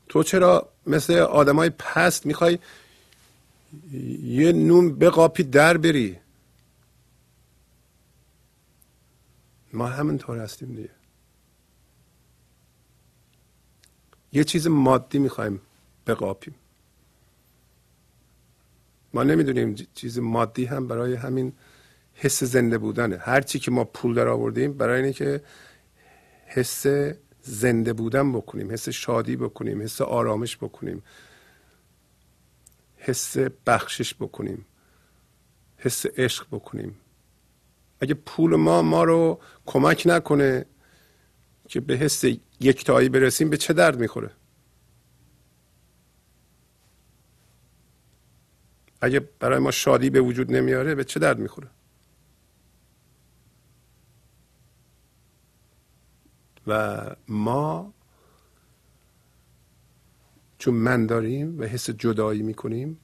تو 0.09 0.23
چرا 0.23 0.69
مثل 0.87 1.15
آدمای 1.15 1.71
پست 1.71 2.27
می‌خوای 2.27 2.59
یه 4.23 4.53
نون 4.53 4.99
بقاپی 4.99 5.43
در 5.43 5.77
بری؟ 5.77 6.19
ما 9.73 9.87
همینطور 9.87 10.39
هستیم 10.39 10.75
دیگه. 10.75 10.91
یه 14.33 14.45
چیز 14.45 14.67
مادی 14.67 15.19
می‌خوایم 15.19 15.61
بقاپیم. 16.07 16.55
ما 19.15 19.23
نمی‌دونیم 19.23 19.75
چیز 19.95 20.19
مادی 20.19 20.65
هم 20.65 20.89
برای 20.89 21.15
همین 21.15 21.53
حس 22.15 22.45
زنده 22.45 22.79
بودنه. 22.79 23.17
هر 23.17 23.41
چی 23.41 23.59
که 23.59 23.71
ما 23.71 23.85
پول 23.85 24.15
در 24.15 24.29
آوردیم 24.29 24.73
برای 24.73 25.01
اینه 25.01 25.13
که 25.13 25.43
حس 26.47 26.87
زنده 27.43 27.93
بودن 27.93 28.33
بکنیم 28.33 28.73
حس 28.73 28.89
شادی 28.89 29.37
بکنیم 29.37 29.83
حس 29.83 30.01
آرامش 30.01 30.57
بکنیم 30.57 31.03
حس 32.97 33.37
بخشش 33.67 34.15
بکنیم 34.15 34.67
حس 35.77 36.07
عشق 36.07 36.47
بکنیم. 36.51 36.97
اگه 38.01 38.15
پول 38.15 38.57
ما 38.57 38.83
ما 38.83 39.05
رو 39.05 39.41
کمک 39.67 40.03
نکنه 40.07 40.67
که 41.69 41.81
به 41.81 41.95
حس 41.95 42.25
یکتایی 42.61 43.09
برسیم 43.09 43.51
به 43.51 43.57
چه 43.57 43.73
درد 43.73 44.01
می‌خوره؟ 44.01 44.31
اگه 49.01 49.21
برای 49.21 49.59
ما 49.59 49.71
شادی 49.71 50.11
به 50.11 50.21
وجود 50.21 50.53
نمیاره 50.53 50.95
به 50.95 51.05
چه 51.05 51.21
درد 51.21 51.39
می‌خوره؟ 51.39 51.69
و 56.67 57.01
ما 57.29 57.95
چون 60.59 60.75
من 60.75 61.07
داریم 61.07 61.61
و 61.61 61.65
حس 61.65 61.91
جدایی 61.91 62.43
می‌کنیم 62.43 63.01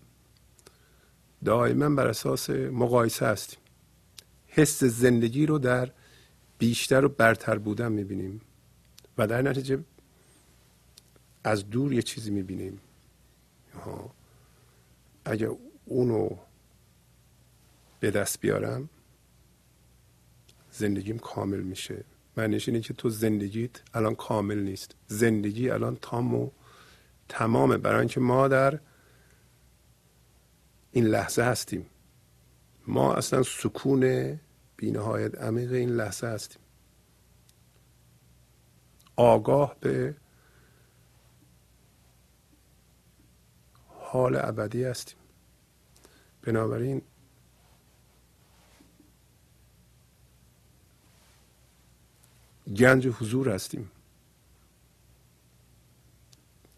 دائما 1.45 1.89
بر 1.89 2.07
اساس 2.07 2.51
مقایسه 2.51 3.27
هستیم. 3.27 3.64
حس 4.57 4.85
زندگی 4.85 5.47
رو 5.47 5.59
در 5.59 5.91
بیشتر 6.59 7.05
و 7.05 7.09
برتر 7.09 7.59
بودن 7.59 7.93
می‌بینیم. 7.93 8.41
و 9.19 9.27
در 9.27 9.43
نتیجه 9.43 9.79
از 11.45 11.71
دور 11.71 11.93
یه 11.93 12.03
چیزی 12.03 12.31
می‌بینیم. 12.31 12.81
اگه 15.25 15.51
اونو 15.85 16.31
به 18.01 18.11
دست 18.11 18.41
بیارم 18.41 18.89
زندگیم 20.73 21.19
کامل 21.19 21.61
میشه. 21.61 22.05
معنیش 22.37 22.69
اینه 22.69 22.81
که 22.81 22.95
تو 22.95 23.11
زندگیت 23.11 23.71
الان 23.95 24.15
کامل 24.15 24.59
نیست. 24.59 24.95
زندگی 25.07 25.71
الان 25.71 25.99
تام 26.03 26.35
و 26.35 26.51
تمامه. 27.29 27.77
برای 27.77 27.99
اینکه 27.99 28.21
ما 28.21 28.49
در 28.49 28.81
این 30.93 31.07
لحظه 31.07 31.43
هستیم. 31.43 31.87
ما 32.87 33.15
اصلا 33.15 33.43
سکون 33.43 34.41
بینهایت 34.77 35.39
عمیق 35.39 35.73
این 35.73 35.91
لحظه 35.91 36.27
هستیم 36.27 36.63
آگاه 39.17 39.77
به 39.81 40.17
حال 43.89 44.37
ابدی 44.37 44.85
هستیم. 44.85 45.19
بنابراین 46.43 47.03
گنج 52.77 53.07
حضور 53.07 53.49
هستیم. 53.49 53.91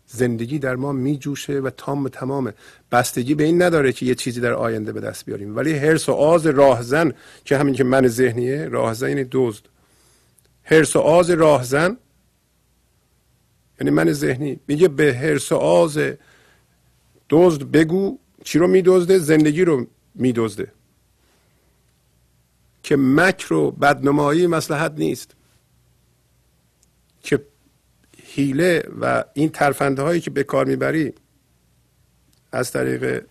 زندگی 0.06 0.58
در 0.58 0.76
ما 0.76 0.92
می 0.92 1.18
جوشه 1.18 1.60
و 1.60 1.70
تام 1.70 2.08
تمامه. 2.08 2.54
بستگی 2.92 3.34
به 3.34 3.44
این 3.44 3.62
نداره 3.62 3.92
که 3.92 4.06
یه 4.06 4.14
چیزی 4.14 4.40
در 4.40 4.52
آینده 4.52 4.92
به 4.92 5.00
دست 5.00 5.24
بیاریم. 5.24 5.56
ولی 5.56 5.72
حرس 5.72 6.08
و 6.08 6.12
آز 6.12 6.46
راهزن 6.46 7.12
که 7.44 7.56
همین 7.56 7.74
که 7.74 7.84
من 7.84 8.08
ذهنیه 8.08 8.68
راهزن 8.68 9.08
یعنی 9.08 9.26
دزد. 9.30 9.64
حرس 10.62 10.96
و 10.96 10.98
آز 10.98 11.30
راهزن 11.30 11.96
یعنی 13.80 13.90
من 13.90 14.12
ذهنی. 14.12 14.60
میگه 14.66 14.88
به 14.88 15.14
حرس 15.14 15.52
و 15.52 15.56
آز 15.56 15.98
دزد 17.30 17.62
بگو. 17.62 18.18
چی 18.44 18.58
رو 18.58 18.66
میدزده؟ 18.66 19.18
زندگی 19.18 19.64
رو 19.64 19.86
میدزده. 20.14 20.72
که 22.82 22.96
مکر 22.96 23.52
و 23.52 23.70
بدنمایی 23.70 24.46
مسلحت 24.46 24.92
نیست. 24.96 25.34
که 27.22 27.44
حیله 28.36 28.88
و 29.00 29.24
این 29.34 29.48
ترفندهایی 29.48 30.20
که 30.20 30.30
به 30.30 30.44
کار 30.44 30.66
می‌بری 30.66 31.14
از 32.52 32.72
طریق 32.72 33.26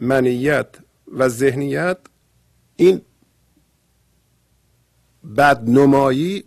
منیت 0.00 0.66
و 1.12 1.28
ذهنیت 1.28 1.98
این 2.76 3.02
بدنمایی 5.36 6.44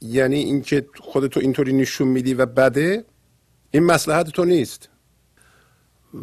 یعنی 0.00 0.36
اینکه 0.36 0.86
خودتو 1.00 1.40
اینطوری 1.40 1.72
نشون 1.72 2.08
میدی 2.08 2.34
و 2.34 2.46
بده 2.46 3.04
این 3.70 3.82
مسلحت 3.82 4.30
تو 4.30 4.44
نیست. 4.44 4.88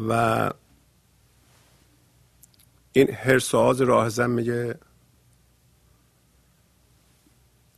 و 0.07 0.51
این 2.93 3.11
هرساز 3.11 3.81
راهزن 3.81 4.29
میگه 4.29 4.75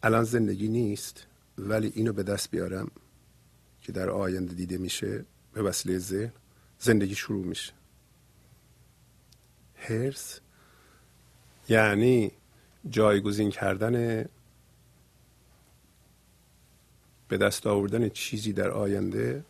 الان 0.04 0.24
زندگی 0.24 0.68
نیست. 0.68 1.26
ولی 1.58 1.92
اینو 1.96 2.14
به 2.14 2.24
دست 2.24 2.52
بیارم 2.52 2.92
که 3.82 3.92
در 3.92 4.10
آینده 4.10 4.54
دیده 4.54 4.78
میشه 4.78 5.26
به 5.54 5.62
وسیله 5.62 5.98
ذهن 5.98 6.34
زندگی 6.80 7.16
شروع 7.16 7.46
میشه. 7.46 7.74
هرس 9.76 10.40
یعنی 11.70 12.32
جایگزین 12.90 13.50
کردن 13.50 14.26
به 17.28 17.38
دست 17.38 17.68
آوردن 17.68 18.10
چیزی 18.10 18.54
در 18.54 18.72
آینده 18.72 19.46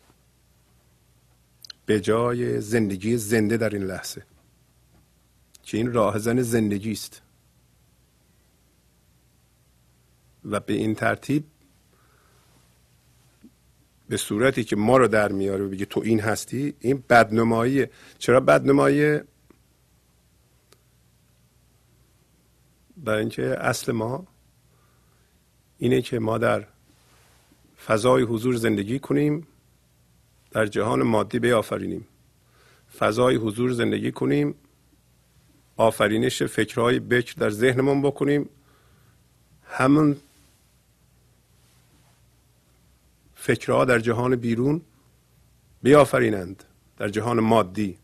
به 1.86 2.00
جای 2.00 2.60
زندگی 2.60 3.16
زنده 3.16 3.56
در 3.56 3.70
این 3.70 3.82
لحظه 3.82 4.22
که 5.62 5.76
این 5.76 5.92
راهزن 5.92 6.42
زندگی 6.42 6.92
است. 6.92 7.22
و 10.44 10.60
به 10.60 10.72
این 10.72 10.94
ترتیب 10.94 11.44
به 14.14 14.18
صورتی 14.18 14.64
که 14.64 14.76
ما 14.76 14.96
رو 14.96 15.08
در 15.08 15.32
میاره 15.32 15.64
و 15.64 15.68
بگه 15.68 15.84
تو 15.84 16.00
این 16.04 16.20
هستی 16.20 16.74
این 16.80 17.04
بدنمایی. 17.10 17.86
چرا 18.18 18.40
بدنمایی؟ 18.40 19.20
برای 22.96 23.20
اینکه 23.20 23.42
اصل 23.42 23.92
ما 23.92 24.26
اینه 25.78 26.02
که 26.02 26.18
ما 26.18 26.38
در 26.38 26.66
فضای 27.86 28.22
حضور 28.22 28.56
زندگی 28.56 28.98
کنیم 28.98 29.46
در 30.50 30.66
جهان 30.66 31.02
مادی 31.02 31.38
بیافرینیم. 31.38 32.06
فضای 32.98 33.36
حضور 33.36 33.72
زندگی 33.72 34.12
کنیم 34.12 34.54
آفرینش 35.76 36.42
فکرهای 36.42 37.00
بکر 37.00 37.34
در 37.38 37.50
ذهنمون 37.50 38.02
بکنیم. 38.02 38.48
همون 39.64 40.16
فکرها 43.44 43.84
در 43.84 43.98
جهان 43.98 44.36
بیرون 44.36 44.80
بیافرینند 45.82 46.64
در 46.96 47.08
جهان 47.08 47.40
مادی. 47.40 47.98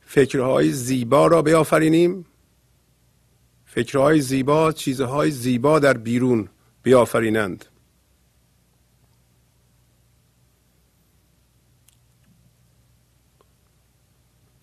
فکرهای 0.00 0.72
زیبا 0.72 1.26
را 1.26 1.42
بیافرینیم 1.42 2.26
فکرهای 3.64 4.20
زیبا 4.20 4.72
چیزهای 4.72 5.30
زیبا 5.30 5.78
در 5.78 5.92
بیرون 5.92 6.48
بیافرینند. 6.82 7.64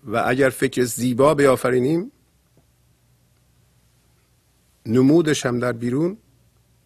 و 0.04 0.24
اگر 0.28 0.50
فکر 0.50 0.84
زیبا 0.84 1.34
بیافرینیم 1.34 2.12
نمودش 4.86 5.46
هم 5.46 5.60
در 5.60 5.72
بیرون 5.72 6.18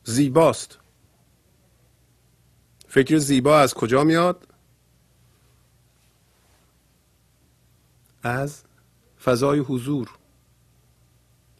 زیباست. 0.03 0.80
فکر 2.97 3.17
زیبا 3.17 3.59
از 3.59 3.73
کجا 3.73 4.03
میاد؟ 4.03 4.47
از 8.23 8.63
فضای 9.23 9.59
حضور. 9.59 10.09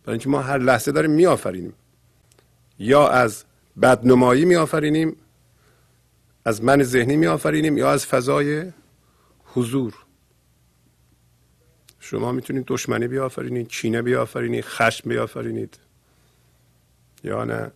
برای 0.03 0.13
اینکه 0.13 0.29
ما 0.29 0.41
هر 0.41 0.57
لحظه 0.57 0.91
داریم 0.91 1.11
میآفرینیم. 1.11 1.73
یا 2.79 3.09
از 3.09 3.43
بدنمایی 3.81 4.45
میآفرینیم 4.45 5.15
از 6.45 6.63
من 6.63 6.83
ذهنی 6.83 7.15
میآفرینیم 7.15 7.77
یا 7.77 7.91
از 7.91 8.05
فضای 8.05 8.71
حضور. 9.45 9.93
شما 11.99 12.31
می‌تونید 12.31 12.63
دشمنی 12.67 13.07
بیافرینید 13.07 13.67
چینه 13.67 14.01
بیافرینید 14.01 14.65
خشم 14.65 15.09
بیافرینید. 15.09 15.77
یا 17.23 17.43
نه 17.43 17.71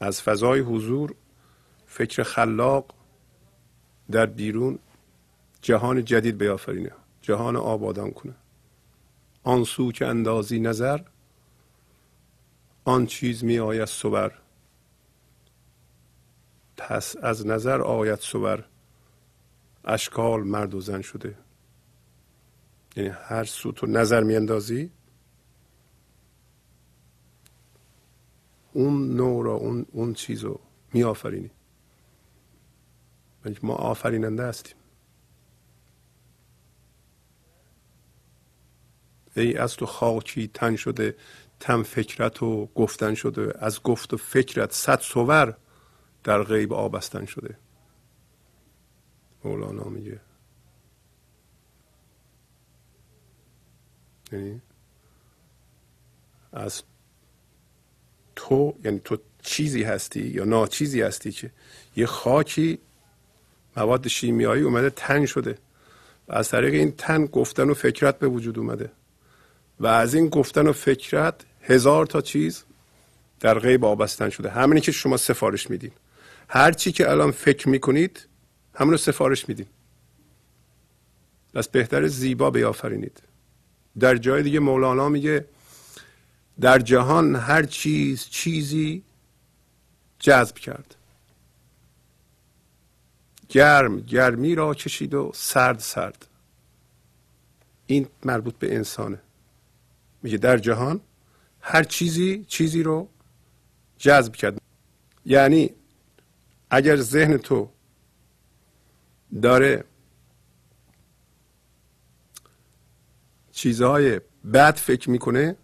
از 0.00 0.22
فضای 0.22 0.60
حضور 0.60 1.14
فکر 1.98 2.22
خلاق 2.22 2.94
در 4.10 4.26
بیرون 4.26 4.78
جهان 5.62 6.04
جدید 6.04 6.38
بیافرینه. 6.38 6.90
جهان 7.22 7.56
آبادان 7.56 8.10
کنه. 8.10 8.34
آن 9.42 9.64
سو 9.64 9.92
که 9.92 10.06
اندازی 10.06 10.60
نظر 10.60 11.00
آن 12.84 13.06
چیز 13.06 13.44
می 13.44 13.58
آید 13.58 13.84
صبر 13.84 14.32
پس 16.76 17.16
از 17.22 17.46
نظر 17.46 17.80
آید 17.82 18.18
صبر 18.18 18.64
اشکال 19.84 20.42
مرد 20.42 20.74
و 20.74 20.80
زن 20.80 21.02
شده. 21.02 21.38
یعنی 22.96 23.08
هر 23.08 23.44
سو 23.44 23.72
تو 23.72 23.86
نظر 23.86 24.22
میاندازی 24.22 24.90
اون 28.72 29.16
نور 29.16 29.44
رو 29.44 29.50
اون, 29.50 29.86
اون 29.92 30.14
چیز 30.14 30.44
رو 30.44 30.60
میآفرینی 30.92 31.50
ما 33.62 33.74
آفریننده 33.74 34.44
هستیم. 34.46 34.76
ای 39.36 39.56
از 39.56 39.76
تو 39.76 39.86
خاکی 39.86 40.48
تن 40.54 40.76
شده 40.76 41.16
تن 41.60 41.82
فکرت 41.82 42.42
و 42.42 42.66
گفتن 42.66 43.14
شده. 43.14 43.52
از 43.58 43.82
گفت 43.82 44.14
و 44.14 44.16
فکرت 44.16 44.72
صد 44.72 45.00
سور 45.00 45.56
در 46.24 46.42
غیب 46.42 46.72
آبستن 46.72 47.24
شده. 47.24 47.58
مولانا 49.44 49.84
میگه. 49.84 50.20
یعنی 54.32 54.62
از 56.52 56.82
تو 58.36 58.74
یعنی 58.84 59.00
تو 59.04 59.18
چیزی 59.42 59.82
هستی 59.82 60.20
یا 60.20 60.44
ناچیزی 60.44 61.02
هستی 61.02 61.32
که 61.32 61.50
یه 61.96 62.06
خاکی 62.06 62.78
مواد 63.76 64.08
شیمیایی 64.08 64.62
اومده 64.62 64.90
تن 64.90 65.26
شده 65.26 65.58
و 66.28 66.34
از 66.34 66.48
طریق 66.48 66.74
این 66.74 66.92
تن 66.92 67.26
گفتن 67.26 67.70
و 67.70 67.74
فکرت 67.74 68.18
به 68.18 68.28
وجود 68.28 68.58
اومده 68.58 68.92
و 69.80 69.86
از 69.86 70.14
این 70.14 70.28
گفتن 70.28 70.66
و 70.66 70.72
فکرت 70.72 71.34
هزار 71.62 72.06
تا 72.06 72.20
چیز 72.20 72.64
در 73.40 73.58
غیب 73.58 73.84
آبستن 73.84 74.28
شده. 74.28 74.50
همینی 74.50 74.80
که 74.80 74.92
شما 74.92 75.16
سفارش 75.16 75.70
میدین. 75.70 75.92
هر 76.48 76.72
چی 76.72 76.92
که 76.92 77.10
الان 77.10 77.30
فکر 77.30 77.68
می‌کنید 77.68 78.26
همون 78.74 78.90
رو 78.90 78.96
سفارش 78.96 79.48
میدین. 79.48 79.66
پس 81.54 81.68
بهتر 81.68 82.06
زیبا 82.06 82.50
بیافرینید. 82.50 83.22
در 83.98 84.16
جای 84.16 84.42
دیگه 84.42 84.60
مولانا 84.60 85.08
میگه 85.08 85.44
در 86.60 86.78
جهان 86.78 87.36
هر 87.36 87.62
چیز 87.62 88.28
چیزی 88.30 89.02
جذب 90.18 90.54
کرد. 90.58 90.94
گرم 93.48 94.00
گرمی 94.00 94.54
را 94.54 94.74
کشید 94.74 95.14
و 95.14 95.32
سرد 95.34 95.78
سرد. 95.78 96.26
این 97.86 98.08
مربوط 98.24 98.54
به 98.54 98.74
انسانه. 98.74 99.20
میگه 100.22 100.38
در 100.38 100.58
جهان 100.58 101.00
هر 101.60 101.82
چیزی 101.82 102.44
چیزی 102.48 102.82
رو 102.82 103.08
جذب 103.98 104.32
کرد. 104.32 104.60
یعنی 105.24 105.70
اگر 106.70 106.96
ذهن 106.96 107.36
تو 107.36 107.70
داره 109.42 109.84
چیزهای 113.52 114.20
بد 114.52 114.76
فکر 114.76 115.10
می‌کنه 115.10 115.56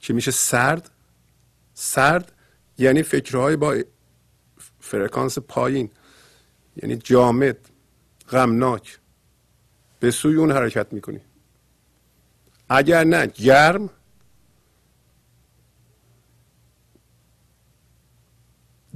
که 0.00 0.12
میشه 0.12 0.30
سرد 0.30 0.90
سرد 1.74 2.32
یعنی 2.78 3.02
فکرهای 3.02 3.56
با 3.56 3.82
فرکانس 4.80 5.38
پایین. 5.38 5.90
یعنی 6.82 6.96
جامد 6.96 7.70
غمناک. 8.28 8.98
به 10.00 10.10
سوی 10.10 10.34
اون 10.36 10.52
حرکت 10.52 10.92
می‌کنی. 10.92 11.20
اگر 12.68 13.04
نه 13.04 13.26
گرم. 13.26 13.90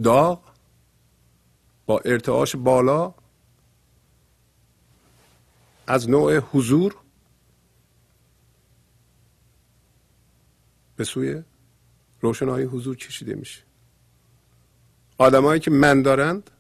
داغ. 0.03 0.53
با 1.87 1.99
ارتعاش 1.99 2.57
بالا. 2.57 3.15
از 5.87 6.11
نوع 6.11 6.39
حضور. 6.39 6.97
به 10.97 11.05
سوی 11.05 11.43
روشنایی 12.21 12.67
حضور 12.67 12.97
کشیده 12.97 13.35
میشه. 13.35 13.63
آدمایی 15.19 15.61
که 15.61 15.71
من 15.71 16.03
دارند 16.03 16.51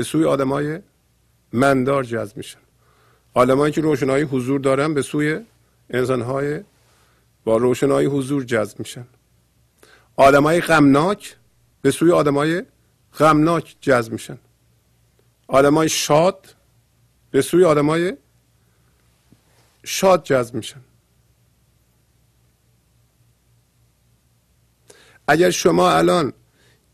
به 0.00 0.04
سوی 0.04 0.24
آدمای 0.24 0.80
مندار 1.52 2.04
جذب 2.04 2.36
میشن. 2.36 2.58
آدمایی 3.34 3.72
که 3.72 3.80
روشنایی 3.80 4.24
حضور 4.24 4.60
دارن 4.60 4.94
به 4.94 5.02
سوی 5.02 5.40
انسانهای 5.90 6.60
با 7.44 7.56
روشنایی 7.56 8.06
حضور 8.06 8.44
جذب 8.44 8.78
میشن. 8.78 9.06
آدمای 10.16 10.60
غمناک 10.60 11.36
به 11.82 11.90
سوی 11.90 12.12
آدمای 12.12 12.62
غمناک 13.18 13.76
جذب 13.80 14.12
میشن. 14.12 14.38
آدمای 15.46 15.88
شاد 15.88 16.54
به 17.30 17.42
سوی 17.42 17.64
آدمای 17.64 18.16
شاد 19.84 20.24
جذب 20.24 20.54
میشن. 20.54 20.80
اگر 25.28 25.50
شما 25.50 25.90
الان 25.90 26.32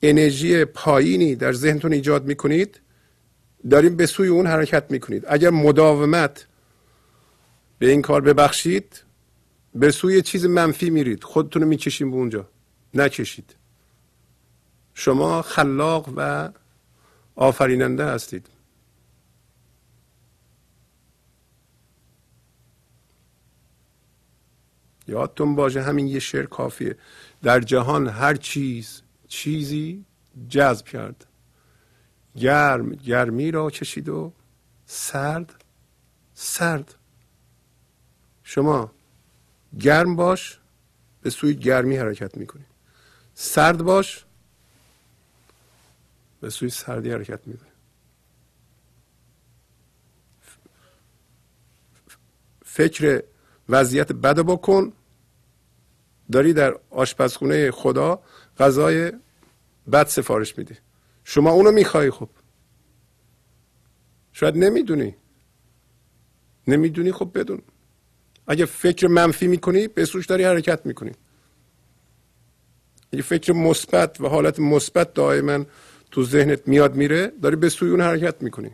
انرژی 0.03 0.65
پایینی 0.65 1.35
در 1.37 1.53
ذهنتون 1.53 1.93
ایجاد 1.93 2.25
می‌کنید 2.25 2.81
داریم 3.71 3.97
به 3.97 4.07
سوی 4.07 4.29
اون 4.29 4.47
حرکت 4.47 4.91
می‌کنید. 4.91 5.25
اگر 5.29 5.51
مداومت 5.51 6.47
به 7.79 7.91
این 7.91 8.03
کار 8.03 8.21
ببخشید 8.21 9.03
به 9.75 9.91
سوی 9.91 10.23
چیز 10.23 10.47
منفی 10.47 10.91
میرید. 10.91 11.25
خودتون 11.25 11.63
رو 11.63 11.69
می‌کشیم 11.69 12.11
به 12.11 12.17
اونجا. 12.17 12.49
نکشید. 12.95 13.57
شما 14.95 15.43
خلاق 15.43 16.13
و 16.17 16.51
آفریننده 17.37 18.05
هستید. 18.05 18.47
یادتون 25.09 25.55
باشه 25.57 25.83
همین 25.83 26.07
یه 26.07 26.19
شعر 26.19 26.47
کافیه. 26.47 26.97
در 27.43 27.61
جهان 27.61 28.09
هر 28.09 28.35
چیز 28.35 29.03
چیزی 29.29 30.05
جذب 30.49 30.87
کرد. 30.87 31.27
گرم 32.37 32.91
گرمی 32.91 33.51
را 33.51 33.71
کشید 33.71 34.09
و 34.09 34.33
سرد 34.87 35.65
سرد. 36.35 36.95
شما 38.45 38.93
گرم 39.81 40.17
باش 40.17 40.59
به 41.23 41.31
سوی 41.31 41.55
گرمی 41.55 41.97
حرکت 41.97 42.37
می‌کنی. 42.37 42.65
سرد 43.35 43.83
باش 43.83 44.25
به 46.41 46.51
سوی 46.51 46.71
سردی 46.71 47.11
حرکت 47.11 47.47
می‌کنی. 47.47 47.69
فکر 52.65 53.23
وضعیت 53.69 54.13
بد 54.13 54.39
بکن. 54.39 54.93
داری 56.33 56.53
در 56.53 56.77
آشپزخونه 56.91 57.71
خدا 57.71 58.23
غذای 58.59 59.13
بد 59.93 60.07
سفارش 60.07 60.59
میدی. 60.59 60.77
شما 61.29 61.51
اونو 61.51 61.71
می‌خوای 61.73 62.11
خب. 62.11 62.29
شاید 64.33 64.57
نمی‌دونی. 64.57 65.15
نمی‌دونی 66.69 67.13
خب 67.13 67.31
بدون. 67.35 67.63
اگه 68.47 68.65
فکر 68.65 69.07
منفی 69.07 69.47
می‌کنی 69.47 69.89
به 69.89 70.05
سوش 70.05 70.27
داری 70.27 70.45
حرکت 70.45 70.87
می‌کنی. 70.87 71.13
اگه 73.13 73.23
فکر 73.23 73.53
مثبت 73.53 74.21
و 74.21 74.29
حالت 74.29 74.61
مثبت 74.61 75.15
دائما 75.15 75.65
تو 76.11 76.25
ذهنت 76.25 76.69
میاد 76.69 76.95
میره 76.95 77.33
داری 77.43 77.57
به 77.57 77.69
سوی 77.69 77.91
اون 77.91 78.01
حرکت 78.01 78.43
می‌کنی. 78.43 78.71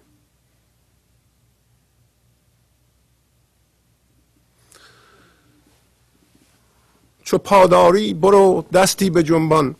چو 7.23 7.39
پاداری 7.39 8.15
برو 8.15 8.65
دستی 8.73 9.11
به 9.11 9.23
جنبان. 9.23 9.77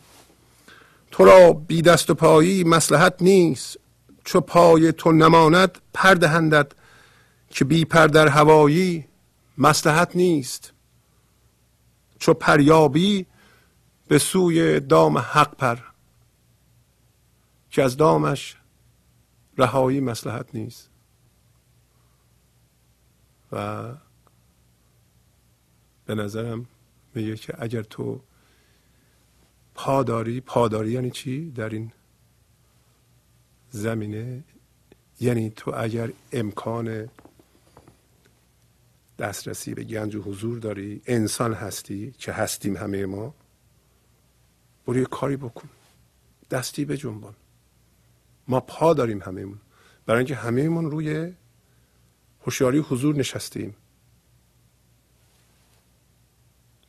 تو 1.13 1.25
را 1.25 1.53
بی 1.53 1.81
دست 1.81 2.09
و 2.09 2.13
پایی 2.13 2.63
مسلحت 2.63 3.15
نیست. 3.21 3.77
چو 4.23 4.41
پای 4.41 4.91
تو 4.91 5.11
نماند 5.11 5.81
پردهندد 5.93 6.75
که 7.49 7.65
بی 7.65 7.85
پر 7.85 8.07
در 8.07 8.27
هوایی 8.27 9.07
مسلحت 9.57 10.15
نیست. 10.15 10.73
چو 12.19 12.33
پریابی 12.33 13.25
به 14.07 14.19
سوی 14.19 14.79
دام 14.79 15.17
حق 15.17 15.55
پر. 15.55 15.77
که 17.69 17.83
از 17.83 17.97
دامش 17.97 18.57
رهایی 19.57 19.99
مسلحت 19.99 20.55
نیست. 20.55 20.89
و 23.51 23.83
به 26.05 26.15
نظرم 26.15 26.65
میگه 27.15 27.35
که 27.35 27.53
اگر 27.59 27.83
تو 27.83 28.21
پاداری 29.75 30.41
پاداری 30.41 30.91
یعنی 30.91 31.11
چی 31.11 31.51
در 31.51 31.69
این 31.69 31.91
زمینه؟ 33.69 34.43
یعنی 35.19 35.49
تو 35.49 35.73
اگر 35.75 36.11
امکان 36.31 37.09
دسترسی 39.19 39.73
به 39.73 39.83
گنج 39.83 40.15
و 40.15 40.21
حضور 40.21 40.59
داری 40.59 41.01
انسان 41.05 41.53
هستی 41.53 42.11
که 42.11 42.31
هستیم 42.31 42.77
همه 42.77 43.05
ما 43.05 43.33
برو 44.87 44.97
یه 44.97 45.05
کاری 45.05 45.37
بکن. 45.37 45.69
دستی 46.51 46.85
به 46.85 46.97
جنبان. 46.97 47.35
ما 48.47 48.59
پا 48.59 48.93
داریم 48.93 49.21
همهمون. 49.21 49.59
برای 50.05 50.17
اینکه 50.17 50.35
همهمون 50.35 50.91
روی 50.91 51.33
هوشیاری 52.45 52.79
حضور 52.79 53.15
نشستیم. 53.15 53.75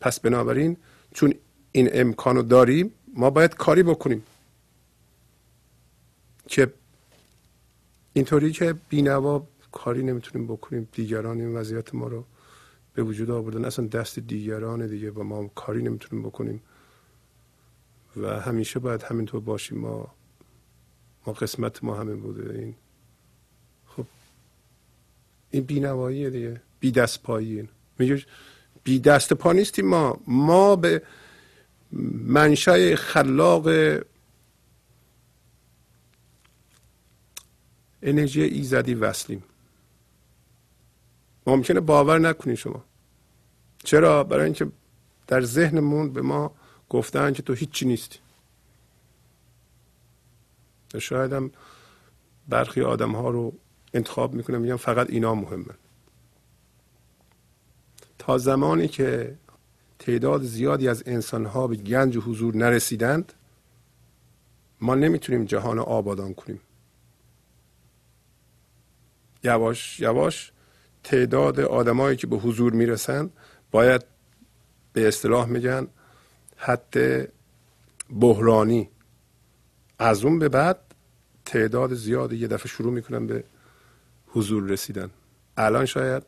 پس 0.00 0.20
بنابراین 0.20 0.76
چون 1.14 1.34
این 1.76 1.88
امکانو 1.92 2.42
داریم 2.42 2.92
ما 3.14 3.30
باید 3.30 3.54
کاری 3.54 3.82
بکنیم. 3.82 4.22
که 6.46 6.72
اینطوری 8.12 8.52
که 8.52 8.74
بینوا 8.88 9.46
کاری 9.72 10.02
نمی‌تونیم 10.02 10.46
بکنیم 10.46 10.88
دیگران 10.92 11.40
این 11.40 11.56
وضعیت 11.56 11.94
ما 11.94 12.06
رو 12.06 12.24
به 12.94 13.02
وجود 13.02 13.30
آوردن. 13.30 13.64
اصلا 13.64 13.86
دست 13.86 14.18
دیگران 14.18 14.86
دیگه 14.86 15.10
و 15.10 15.22
ما 15.22 15.50
کاری 15.54 15.82
نمی‌تونیم 15.82 16.24
بکنیم. 16.24 16.62
و 18.16 18.40
همیشه 18.40 18.78
باید 18.78 19.02
همینطور 19.02 19.40
باشیم. 19.40 19.78
ما 19.78 20.14
ما 21.26 21.32
قسمت 21.32 21.84
ما 21.84 21.94
همین 21.94 22.20
بوده. 22.20 22.58
این 22.58 22.74
خب 23.86 24.06
این 25.50 25.64
بینواییه 25.64 26.30
دیگه. 26.30 26.60
بی 26.80 26.90
دست 26.90 27.22
پاییه 27.22 27.68
میگه 27.98 28.24
بی 28.84 28.98
دست 28.98 29.32
پا 29.32 29.52
نیستیم 29.52 29.86
ما. 29.86 30.20
ما 30.26 30.76
به 30.76 31.02
منشأ 32.26 32.94
خلاق 32.94 33.68
انرژی 38.02 38.42
ایزدی 38.42 38.94
وصلیم. 38.94 39.44
ممکنه 41.46 41.80
باور 41.80 42.18
نکنی 42.18 42.56
شما. 42.56 42.84
چرا؟ 43.84 44.24
برای 44.24 44.44
اینکه 44.44 44.66
در 45.26 45.40
ذهنمون 45.40 46.12
به 46.12 46.22
ما 46.22 46.54
گفتن 46.88 47.32
که 47.32 47.42
تو 47.42 47.52
هیچی 47.54 47.86
نیستی. 47.86 48.18
شاید 50.98 51.32
هم 51.32 51.50
برخی 52.48 52.82
آدم 52.82 53.12
ها 53.12 53.30
رو 53.30 53.52
انتخاب 53.94 54.34
می‌کنم 54.34 54.60
میگم 54.60 54.76
فقط 54.76 55.10
اینا 55.10 55.34
مهمه 55.34 55.74
تا 58.18 58.38
زمانی 58.38 58.88
که 58.88 59.36
تعداد 60.04 60.42
زیادی 60.42 60.88
از 60.88 61.02
انسان 61.06 61.46
ها 61.46 61.66
به 61.66 61.76
گنج 61.76 62.16
حضور 62.16 62.56
نرسیدند 62.56 63.32
ما 64.80 64.94
نمی‌تونیم 64.94 65.44
جهان 65.44 65.78
آبادان 65.78 66.34
کنیم. 66.34 66.60
یواش 69.44 70.00
یواش 70.00 70.52
تعداد 71.04 71.60
آدمایی 71.60 72.16
که 72.16 72.26
به 72.26 72.36
حضور 72.36 72.72
می‌رسن 72.72 73.30
باید 73.70 74.04
به 74.92 75.08
اصطلاح 75.08 75.46
میگن 75.46 75.86
حد 76.56 76.94
بحرانی. 78.20 78.88
از 79.98 80.24
اون 80.24 80.38
به 80.38 80.48
بعد 80.48 80.78
تعداد 81.44 81.94
زیادی 81.94 82.36
یه 82.36 82.48
دفعه 82.48 82.68
شروع 82.68 82.92
می‌کنن 82.92 83.26
به 83.26 83.44
حضور 84.26 84.62
رسیدن. 84.62 85.10
الان 85.56 85.86
شاید 85.86 86.22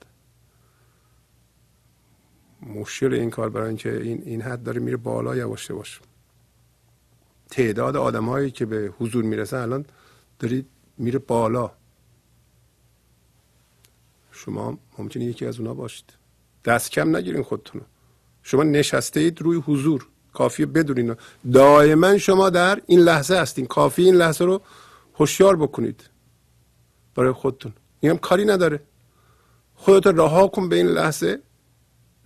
مشکل 2.62 3.14
این 3.14 3.30
کار 3.30 3.50
برای 3.50 3.68
اینکه 3.68 4.00
این 4.00 4.22
این 4.24 4.42
حد 4.42 4.62
داره 4.62 4.80
میره 4.80 4.96
بالا 4.96 5.36
یواش 5.36 5.70
یواش 5.70 6.00
تعداد 7.50 7.96
آدمایی 7.96 8.50
که 8.50 8.66
به 8.66 8.92
حضور 8.98 9.24
می‌رسن 9.24 9.56
الان 9.56 9.84
دارید 10.38 10.66
میره 10.98 11.18
بالا. 11.18 11.70
شما 14.32 14.78
ممکنه 14.98 15.24
یکی 15.24 15.46
از 15.46 15.60
اونا 15.60 15.74
باشید. 15.74 16.12
دست 16.64 16.90
کم 16.90 17.16
نگیرین 17.16 17.42
خودتون 17.42 17.82
شما 18.42 18.62
نشسته 18.62 19.20
اید 19.20 19.42
روی 19.42 19.56
حضور. 19.56 20.06
کافی 20.32 20.66
بدونین. 20.66 21.16
دائما 21.52 22.18
شما 22.18 22.50
در 22.50 22.82
این 22.86 23.00
لحظه 23.00 23.36
هستین. 23.36 23.66
کافی 23.66 24.02
این 24.02 24.14
لحظه 24.14 24.44
رو 24.44 24.62
هوشیار 25.14 25.56
بکنید. 25.56 26.10
برای 27.14 27.32
خودتون. 27.32 27.72
این 28.00 28.12
هم 28.12 28.18
کاری 28.18 28.44
نداره. 28.44 28.80
خودت 29.74 30.06
رها 30.06 30.48
کن 30.48 30.68
به 30.68 30.76
این 30.76 30.86
لحظه. 30.86 31.40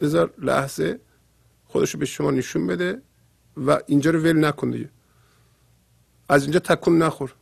بذار 0.00 0.34
لحظه 0.38 1.00
خودشو 1.64 1.98
به 1.98 2.06
شما 2.06 2.30
نشون 2.30 2.66
بده 2.66 3.02
و 3.56 3.78
اینجا 3.86 4.10
رو 4.10 4.20
ول 4.20 4.44
نکن 4.44 4.70
دیگه. 4.70 4.90
از 6.28 6.42
اینجا 6.42 6.58
تکون 6.58 6.98
نخور. 6.98 7.34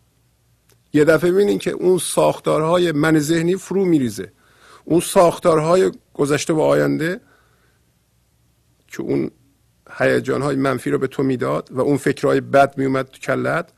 یه 0.92 1.04
دفعه 1.04 1.32
ببینین 1.32 1.58
که 1.58 1.70
اون 1.70 1.98
ساختارهای 1.98 2.92
من 2.92 3.18
ذهنی 3.18 3.56
فرو 3.56 3.84
میریزه. 3.84 4.32
اون 4.84 5.00
ساختارهای 5.00 5.92
گذشته 6.14 6.52
و 6.52 6.60
آینده 6.60 7.20
که 8.88 9.02
اون 9.02 9.30
هیجانهای 9.98 10.56
منفی 10.56 10.90
رو 10.90 10.98
به 10.98 11.06
تو 11.06 11.22
می‌داد 11.22 11.68
و 11.72 11.80
اون 11.80 11.96
فکرهای 11.96 12.40
بد 12.40 12.78
میومد 12.78 13.06
تو 13.06 13.18
کلت 13.18 13.72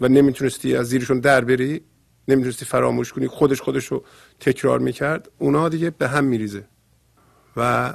و 0.00 0.08
نمی‌تونستی 0.08 0.76
از 0.76 0.86
زیرشون 0.86 1.20
در 1.20 1.44
بری 1.44 1.84
نمی‌تونستی 2.28 2.64
فراموش 2.64 3.12
کنی 3.12 3.26
خودش 3.26 3.60
خودش 3.60 3.86
رو 3.86 4.04
تکرار 4.40 4.78
می‌کرد 4.78 5.30
اونا 5.38 5.68
دیگه 5.68 5.90
به 5.90 6.08
هم 6.08 6.24
میریزه. 6.24 6.64
و 7.56 7.92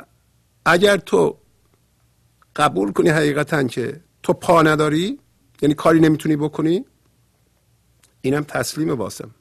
اگر 0.65 0.97
تو 0.97 1.37
قبول 2.55 2.91
کنی 2.91 3.09
حقیقتا 3.09 3.63
که 3.63 4.01
تو 4.23 4.33
پا 4.33 4.61
نداری 4.61 5.19
یعنی 5.61 5.75
کاری 5.75 5.99
نمی‌تونی 5.99 6.35
بکنی 6.35 6.85
اینم 8.21 8.43
تسلیم 8.43 8.89
واسم. 8.89 9.31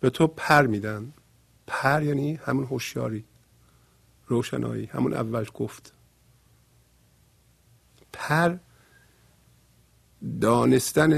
به 0.00 0.10
تو 0.10 0.26
پر 0.26 0.66
میدن. 0.66 1.12
پر 1.66 2.02
یعنی 2.02 2.34
همون 2.34 2.64
هوشیاری 2.64 3.24
روشنایی 4.26 4.86
همون 4.86 5.14
اول 5.14 5.44
گفت. 5.54 5.92
پر 8.12 8.56
دانستن 10.40 11.12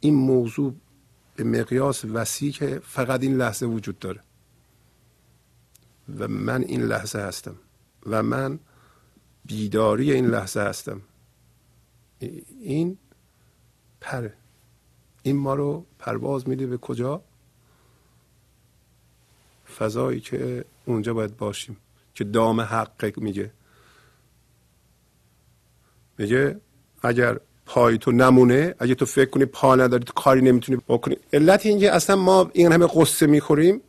این 0.00 0.14
موضوع 0.14 0.74
به 1.36 1.44
مقیاس 1.44 2.04
وسیع 2.04 2.52
که 2.52 2.80
فقط 2.84 3.22
این 3.22 3.36
لحظه 3.36 3.66
وجود 3.66 3.98
داره. 3.98 4.20
و 6.18 6.28
من 6.28 6.62
این 6.62 6.82
لحظه 6.82 7.18
هستم. 7.18 7.54
و 8.06 8.22
من 8.22 8.58
بیداری 9.44 10.12
این 10.12 10.26
لحظه 10.26 10.60
هستم. 10.60 11.00
این 12.60 12.98
پره 14.00 14.34
این 15.22 15.36
ما 15.36 15.54
رو 15.54 15.86
پرواز 15.98 16.48
میده 16.48 16.66
به 16.66 16.76
کجا؟ 16.76 17.22
فضایی 19.78 20.20
که 20.20 20.64
اونجا 20.84 21.14
باید 21.14 21.36
باشیم. 21.36 21.76
که 22.14 22.24
دام 22.24 22.60
حق 22.60 23.12
میگه. 23.16 23.50
میگه 26.18 26.60
اگر 27.02 27.40
پای 27.66 27.98
تو 27.98 28.12
نمونه 28.12 28.74
اگه 28.78 28.94
تو 28.94 29.06
فکر 29.06 29.30
کنی 29.30 29.44
پا 29.44 29.76
نداری 29.76 30.04
تو 30.04 30.12
کاری 30.12 30.42
نمی‌تونی 30.42 30.82
بکنی. 30.88 31.16
علت 31.32 31.66
اینکه 31.66 31.92
اصلا 31.92 32.16
ما 32.16 32.50
این 32.52 32.72
همه 32.72 32.88
قصه 32.94 33.26
می‌خوریم 33.26 33.80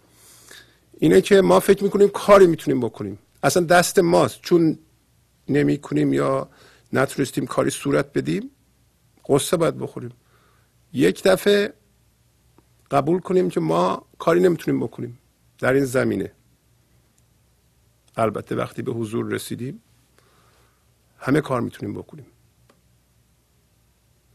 اینه 1.04 1.22
که 1.22 1.42
ما 1.42 1.60
فکر 1.60 1.84
می‌کنیم 1.84 2.08
کاری 2.08 2.48
می‌تونیم 2.48 2.80
بکنیم. 2.80 3.20
اصلا 3.44 3.64
دست 3.64 4.00
ماست. 4.00 4.42
چون 4.42 4.80
نمی‌کنیم 5.50 6.14
یا 6.14 6.50
نتونستیم 6.94 7.46
کاری 7.46 7.70
صورت 7.70 8.14
بدیم 8.14 8.50
قصه 9.30 9.58
باید 9.58 9.78
بخوریم. 9.78 10.12
یک 10.94 11.24
دفعه 11.24 11.74
قبول 12.92 13.20
کنیم 13.20 13.50
که 13.50 13.60
ما 13.60 14.06
کاری 14.20 14.40
نمی‌تونیم 14.40 14.80
بکنیم 14.80 15.20
در 15.60 15.74
این 15.74 15.86
زمینه. 15.86 16.32
البته 18.16 18.56
وقتی 18.56 18.82
به 18.82 18.92
حضور 18.92 19.26
رسیدیم 19.26 19.82
همه 21.18 21.42
کار 21.42 21.62
می‌تونیم 21.62 21.94
بکنیم. 21.96 22.26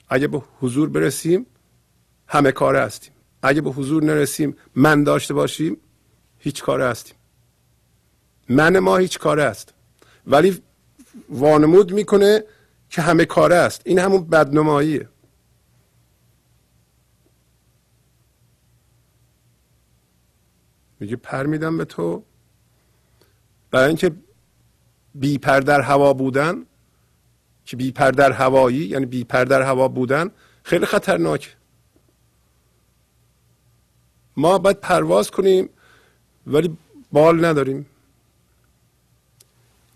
اگه 0.08 0.26
به 0.26 0.42
حضور 0.60 0.88
برسیم 0.88 1.46
همه 2.26 2.52
کاره 2.52 2.80
هستیم. 2.80 3.12
اگه 3.42 3.60
به 3.60 3.70
حضور 3.70 4.04
نرسیم 4.04 4.56
من 4.74 5.04
داشته 5.04 5.34
باشیم 5.34 5.76
هیچ 6.38 6.62
کاره 6.62 6.86
هستیم. 6.86 7.16
من 8.48 8.78
ما 8.78 8.96
هیچ 8.96 9.18
کاره 9.18 9.42
است 9.42 9.74
ولی 10.26 10.62
وانمود 11.28 11.92
می‌کنه 11.92 12.44
که 12.90 13.02
همه 13.02 13.24
کاره 13.24 13.56
است 13.56 13.82
این 13.84 13.98
همون 13.98 14.24
بدنماییه. 14.24 15.08
میگه 21.00 21.16
پر 21.16 21.46
میدم 21.46 21.78
به 21.78 21.84
تو. 21.84 22.24
برای 23.70 23.88
اینکه 23.88 24.12
بی 25.14 25.38
پر 25.38 25.60
در 25.60 25.80
هوا 25.80 26.12
بودن 26.12 26.66
که 27.64 27.76
بی 27.76 27.92
پر 27.92 28.10
در 28.10 28.32
هوایی 28.32 28.78
یعنی 28.78 29.06
بی 29.06 29.24
پر 29.24 29.44
در 29.44 29.62
هوا 29.62 29.88
بودن 29.88 30.30
خیلی 30.62 30.86
خطرناک 30.86 31.56
ما 34.36 34.58
باید 34.58 34.80
پرواز 34.80 35.30
کنیم 35.30 35.68
ولی 36.46 36.76
بال 37.12 37.44
نداریم. 37.44 37.86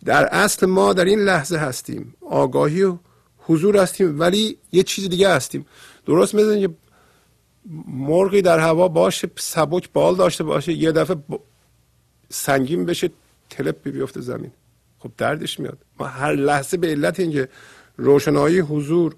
در 0.04 0.26
اصل 0.26 0.66
ما 0.66 0.92
در 0.92 1.04
این 1.04 1.18
لحظه 1.18 1.56
هستیم. 1.56 2.14
آگاهی 2.20 2.82
و 2.82 2.96
حضور 3.38 3.76
هستیم 3.76 4.20
ولی 4.20 4.58
یه 4.72 4.82
چیز 4.82 5.08
دیگه 5.08 5.28
هستیم. 5.28 5.66
درست 6.06 6.34
مثل 6.34 6.58
یه 6.58 6.68
مرغی 7.86 8.42
در 8.42 8.58
هوا 8.58 8.88
باشه 8.88 9.30
سبک 9.36 9.92
بال 9.92 10.16
داشته 10.16 10.44
باشه 10.44 10.72
یه 10.72 10.92
دفعه 10.92 11.16
سنگین 12.28 12.86
بشه 12.86 13.10
تلپ 13.50 13.88
بیفته 13.90 14.20
زمین. 14.20 14.50
خب 14.98 15.10
دردش 15.16 15.60
میاد. 15.60 15.78
ما 15.98 16.06
هر 16.06 16.32
لحظه 16.32 16.76
به 16.76 16.86
علت 16.86 17.20
اینکه 17.20 17.48
روشنایی 17.96 18.58
حضور 18.58 19.16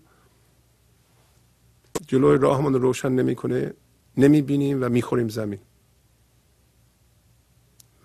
جلوی 2.09 2.39
راهمان 2.39 2.75
روشن 2.75 3.13
نمی‌کنه 3.13 3.75
نمی‌بینیم 4.17 4.83
و 4.83 4.89
می‌خوریم 4.89 5.29
زمین. 5.29 5.59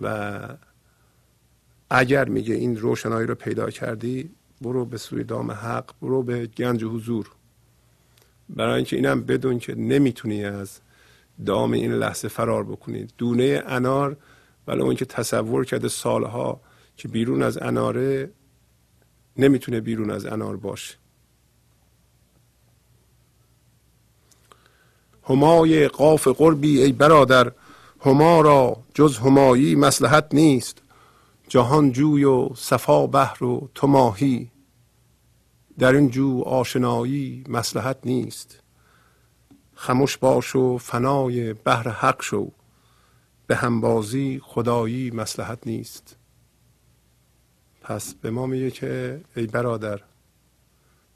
و 0.02 0.40
اگر 1.90 2.30
میگه 2.30 2.56
این 2.56 2.78
روشنایی 2.78 3.28
رو 3.28 3.36
پیدا 3.36 3.70
کردی 3.70 4.30
برو 4.62 4.86
به 4.86 4.98
سوی 4.98 5.24
دام 5.24 5.52
حق 5.52 5.92
برو 6.02 6.24
به 6.24 6.48
گنج 6.48 6.84
حضور. 6.84 7.32
برای 8.50 8.76
اینکه 8.76 8.96
اینم 8.96 9.22
بدون 9.22 9.60
که 9.60 9.76
نمی‌تونی 9.76 10.46
از 10.46 10.80
دام 11.46 11.72
این 11.72 11.94
لحظه 11.94 12.28
فرار 12.28 12.64
بکنی. 12.64 13.08
دونه 13.18 13.64
انار 13.66 14.18
ولی 14.68 14.82
اون 14.82 14.96
که 14.96 15.06
تصور 15.06 15.66
کرده 15.66 15.88
سالها 15.88 16.62
که 16.98 17.08
بیرون 17.08 17.44
از 17.44 17.58
اناره 17.58 18.30
نمی‌تونه 19.38 19.82
بیرون 19.82 20.12
از 20.12 20.26
انار 20.26 20.58
باشه. 20.58 20.96
همای 25.30 25.88
قاف 25.88 26.28
قربی 26.28 26.82
ای 26.82 26.92
برادر 26.92 27.52
هما 28.00 28.42
را 28.42 28.84
جز 28.94 29.18
همایی 29.18 29.76
مسلحت 29.76 30.28
نیست. 30.34 30.82
جهان 31.48 31.92
جوی 31.92 32.24
و 32.24 32.56
صفا 32.56 33.08
بحر 33.08 33.44
و 33.44 33.70
تو 33.76 33.88
در 35.80 35.94
این 35.94 36.10
جو 36.10 36.42
آشنایی 36.42 37.44
مسلحت 37.50 37.98
نیست. 38.06 38.60
خموش 39.76 40.18
باش 40.18 40.56
و 40.56 40.78
فنای 40.78 41.54
بحر 41.54 41.90
حق 41.90 42.22
شو. 42.22 42.52
به 43.48 43.56
همبازی 43.56 44.42
خدایی 44.44 45.12
مسلحت 45.12 45.68
نیست. 45.68 46.18
پس 47.82 48.14
به 48.14 48.32
ما 48.32 48.46
میگه 48.46 48.72
که 48.72 49.22
ای 49.36 49.48
برادر 49.48 50.02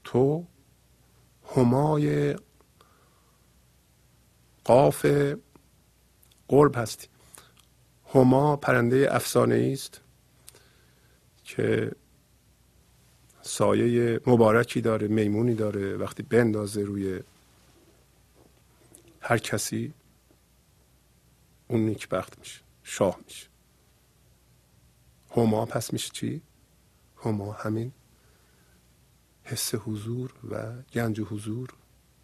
تو 0.03 0.45
همای 1.56 2.36
قاف 4.64 5.06
قرب 6.52 6.76
هستی. 6.76 7.07
هما 8.14 8.56
پرنده 8.56 9.07
افسانه 9.11 9.69
است 9.73 10.02
که 11.44 11.91
سایه 13.41 14.19
مبارکی 14.28 14.82
داره 14.82 15.07
میمونی 15.07 15.56
داره 15.56 15.98
وقتی 15.98 16.23
بندازه 16.23 16.82
روی 16.82 17.19
هر 19.22 19.38
کسی 19.38 19.94
اون 21.68 21.86
نیکبخت 21.86 22.40
میشه 22.40 22.60
شاه 22.84 23.19
میشه. 23.26 23.48
هما 25.36 25.65
پس 25.65 25.94
میشه 25.94 26.10
چی؟ 26.14 26.41
هما 27.18 27.52
همین 27.52 27.91
حس 29.44 29.76
حضور 29.76 30.34
و 30.49 30.73
گنج 30.94 31.22
حضور. 31.22 31.69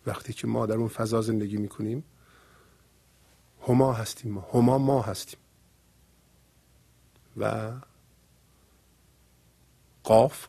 وقتی 0.05 0.33
که 0.33 0.47
ما 0.47 0.65
در 0.65 0.75
اون 0.75 0.87
فضا 0.87 1.21
زندگی 1.21 1.57
می‌کنیم 1.57 2.03
هما 3.67 3.93
هستیم 3.93 4.31
ما. 4.31 4.49
هما 4.53 4.77
ما 4.77 5.01
هستیم. 5.01 5.39
و 7.37 7.71
قاف 10.03 10.47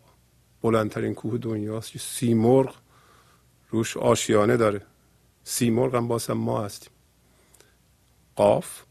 بلندترین 0.62 1.15
کوه 1.15 1.39
دنیاست. 1.39 1.90
که 1.90 1.99
سیمرغ 1.99 2.74
روش 3.70 3.97
آشیانه 3.97 4.57
داره. 4.57 4.82
سیمرغ 5.45 5.95
هم 5.95 6.09
باسم 6.09 6.32
ما 6.32 6.65
هستیم. 6.65 6.93
قاف 8.36 8.82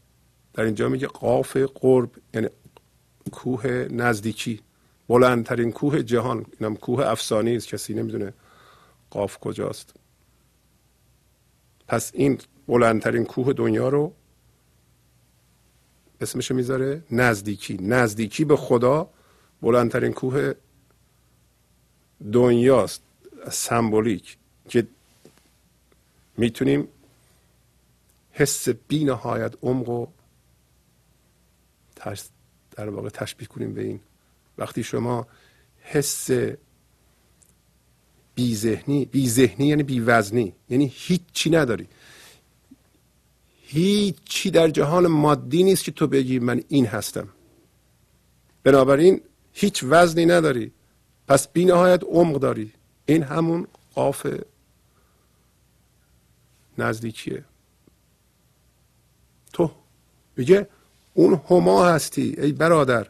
در 0.54 0.64
اینجا 0.64 0.88
میگه 0.88 1.06
قاف 1.06 1.56
قرب 1.56 2.10
یعنی 2.34 2.48
کوه 3.32 3.66
نزدیکی. 3.90 4.60
بلندترین 5.08 5.72
کوه 5.72 6.02
جهان. 6.02 6.46
اینم 6.60 6.76
کوه 6.76 7.06
افسانی 7.06 7.56
است. 7.56 7.68
کسی 7.68 7.94
نمی‌دونه 7.94 8.34
قاف 9.10 9.38
کجاست. 9.38 9.94
پس 11.88 12.10
این 12.14 12.38
بلندترین 12.68 13.24
کوه 13.24 13.52
دنیا 13.52 13.88
رو 13.88 14.14
اسمشو 16.20 16.54
می‌ذاره 16.54 17.02
نزدیکی. 17.10 17.78
نزدیکی 17.80 18.44
به 18.44 18.56
خدا 18.56 19.10
بلندترین 19.62 20.12
کوه 20.12 20.52
دنیاست. 22.32 23.02
سمبولیک. 23.50 24.36
که 24.68 24.86
می‌تونیم 26.36 26.88
حس 28.32 28.68
بی 28.68 29.04
نهایت 29.04 29.54
عمق 29.62 29.88
و 29.88 30.06
در 32.76 32.88
واقع 32.88 33.08
تشبیه 33.08 33.48
کنیم 33.48 33.74
به 33.74 33.82
این. 33.82 34.00
وقتی 34.58 34.82
شما 34.82 35.26
حس 35.82 36.30
بی 38.34 38.56
ذهنی 38.56 39.04
بی 39.04 39.28
ذهنی 39.28 39.66
یعنی 39.66 39.82
بی 39.82 40.00
وزنی 40.00 40.52
یعنی 40.68 40.92
هیچی 40.94 41.50
نداری. 41.50 41.88
هیچی 43.70 44.50
در 44.50 44.68
جهان 44.68 45.06
مادی 45.06 45.62
نیست 45.62 45.84
که 45.84 45.92
تو 45.92 46.06
بگی 46.06 46.38
من 46.38 46.62
این 46.68 46.86
هستم. 46.86 47.28
بنابراین 48.62 49.20
هیچ 49.52 49.84
وزنی 49.84 50.26
نداری. 50.26 50.72
پس 51.28 51.48
بی 51.48 51.64
نهایت 51.64 52.04
عمق 52.04 52.38
داری. 52.38 52.72
این 53.06 53.22
همون 53.22 53.66
قاف 53.94 54.26
نزدیکیه. 56.78 57.44
تو 59.52 59.70
میگه 60.36 60.68
اون 61.14 61.40
هما 61.50 61.86
هستی 61.86 62.34
ای 62.38 62.52
برادر. 62.52 63.06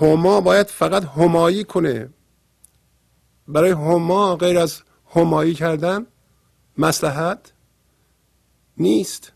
هما 0.00 0.40
باید 0.40 0.66
فقط 0.66 1.04
همایی 1.04 1.64
کنه. 1.64 2.08
برای 3.48 3.70
هما 3.70 4.36
غیر 4.36 4.58
از 4.58 4.82
همایی 5.14 5.54
کردن 5.54 6.06
مسلحت 6.78 7.52
نیست. 8.78 9.32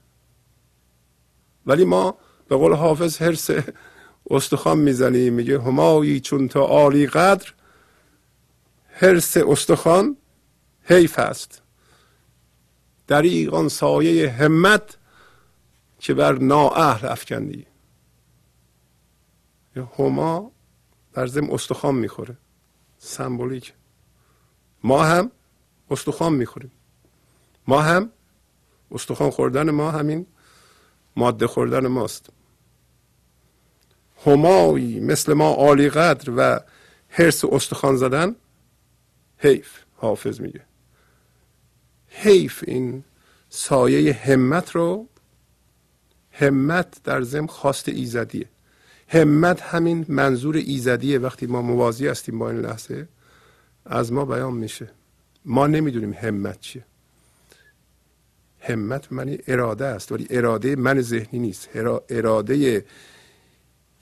ولی 1.66 1.84
ما 1.84 2.14
به 2.48 2.56
قول 2.56 2.72
حافظ 2.72 3.22
هرس 3.22 3.50
استخوان 4.30 4.78
می‌زنیم. 4.78 5.34
میگه 5.34 5.60
همایی 5.60 6.20
چون 6.20 6.48
تا 6.48 6.60
عالی 6.60 7.06
قدر 7.06 7.52
هرس 8.92 9.36
استخوان 9.36 10.16
حیف 10.82 11.18
است. 11.18 11.62
دریغ 13.06 13.54
آن 13.54 13.68
سایه 13.68 14.30
همت 14.30 14.96
که 15.98 16.14
بر 16.14 16.38
نااهل 16.38 17.08
افکندی. 17.08 17.66
هما 19.98 20.52
در 21.12 21.26
زم 21.26 21.50
استخوان 21.50 21.94
می‌خوره. 21.94 22.36
سمبولیک. 22.98 23.74
ما 24.84 25.04
هم 25.04 25.30
استخوان 25.90 26.32
می‌خوریم. 26.32 26.72
ما 27.66 27.82
هم 27.82 28.10
استخوان 28.90 29.30
خوردن 29.30 29.70
ما 29.70 29.90
همین 29.90 30.26
ماده 31.16 31.46
خوردن 31.46 31.86
ماست. 31.86 32.30
همایی 34.26 35.00
مثل 35.00 35.32
ما 35.32 35.48
عالی 35.48 35.88
قدر 35.88 36.32
و 36.36 36.60
حرس 37.08 37.44
استخوان 37.44 37.96
زدن 37.96 38.36
حیف 39.38 39.70
حافظ 39.96 40.40
میگه. 40.40 40.60
حیف 42.08 42.64
این 42.66 43.04
سایه 43.48 44.12
همت 44.12 44.70
رو 44.70 45.06
همت 46.32 47.02
در 47.04 47.22
زم 47.22 47.46
خواست 47.46 47.88
ایزدیه. 47.88 48.48
همت 49.08 49.60
همین 49.62 50.06
منظور 50.08 50.56
ایزدیه. 50.56 51.18
وقتی 51.18 51.46
ما 51.46 51.62
موازی 51.62 52.06
هستیم 52.06 52.38
با 52.38 52.50
این 52.50 52.60
لحظه 52.60 53.08
از 53.86 54.12
ما 54.12 54.24
بیان 54.24 54.52
میشه. 54.52 54.90
ما 55.44 55.66
نمی‌دونیم 55.66 56.12
همت 56.12 56.60
چیه. 56.60 56.84
همت 58.60 59.12
من 59.12 59.38
اراده 59.46 59.84
است 59.84 60.12
ولی 60.12 60.26
اراده 60.30 60.76
من 60.76 61.00
ذهنی 61.00 61.38
نیست. 61.38 61.68
اراده 62.08 62.84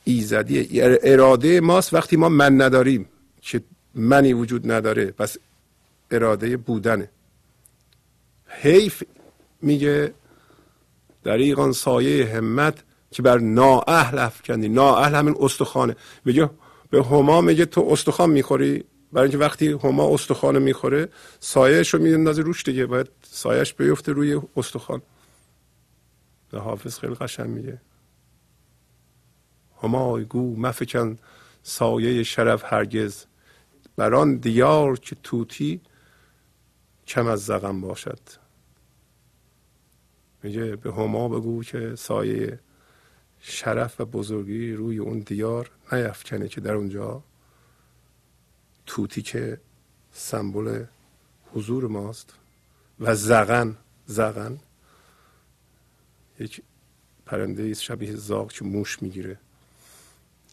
ایزدی 0.04 0.80
اراده 0.82 1.60
ماست 1.60 1.94
وقتی 1.94 2.16
ما 2.16 2.28
من 2.28 2.62
نداریم 2.62 3.08
که 3.40 3.60
منی 3.94 4.32
وجود 4.32 4.72
نداره 4.72 5.10
پس 5.10 5.36
اراده 6.10 6.56
بودنه. 6.56 7.10
حیف 8.46 9.02
میگه 9.62 10.14
دریغان 11.24 11.72
سایه 11.72 12.26
همت 12.26 12.82
که 13.10 13.22
بر 13.22 13.38
نااهل 13.38 14.18
افکندی. 14.18 14.68
نااهل 14.68 15.14
همین 15.14 15.34
استخانه 15.40 15.96
میگه 16.24 16.50
به 16.90 17.02
هما 17.02 17.40
میگه 17.40 17.64
تو 17.64 17.88
استخوان 17.90 18.30
می‌خوری؟ 18.30 18.84
برای 19.12 19.28
اینکه 19.28 19.44
وقتی 19.44 19.68
هما 19.68 20.14
استخوان 20.14 20.58
می‌خوره 20.58 21.08
سایهش 21.40 21.94
رو 21.94 22.02
میندازه 22.02 22.42
روش 22.42 22.62
دیگه. 22.62 22.86
باید 22.86 23.08
سایش 23.22 23.74
بیفته 23.74 24.12
روی 24.12 24.40
استخوان. 24.56 25.02
به 26.50 26.60
حافظ 26.60 26.98
خیلی 26.98 27.14
قشنگ 27.14 27.46
میگه. 27.46 27.80
همای 29.82 30.24
گو 30.24 30.56
مفکن 30.56 31.18
سایه 31.62 32.22
شرف 32.22 32.72
هرگز. 32.72 33.24
بر 33.96 34.14
آن 34.14 34.36
دیار 34.36 34.98
که 34.98 35.16
توتی 35.22 35.80
کم 37.06 37.26
از 37.26 37.44
زغم 37.44 37.80
باشد. 37.80 38.20
میگه 40.42 40.76
به 40.76 40.92
هما 40.92 41.28
بگو 41.28 41.62
که 41.62 41.94
سایه 41.96 42.60
شرف 43.40 44.00
و 44.00 44.04
بزرگی 44.04 44.72
روی 44.72 44.98
اون 44.98 45.18
دیار 45.18 45.70
نیفکنه 45.92 46.48
که 46.48 46.60
در 46.60 46.74
اونجا 46.74 47.22
توتی 48.88 49.22
که 49.22 49.60
سمبل 50.12 50.84
حضور 51.52 51.88
ماست 51.88 52.34
و 53.00 53.14
زغن 53.14 53.76
زغن 54.06 54.58
یک 56.40 56.62
پرنده 57.26 57.74
شبیه 57.74 58.16
زاغ 58.16 58.52
که 58.52 58.64
موش 58.64 59.02
می‌گیره. 59.02 59.38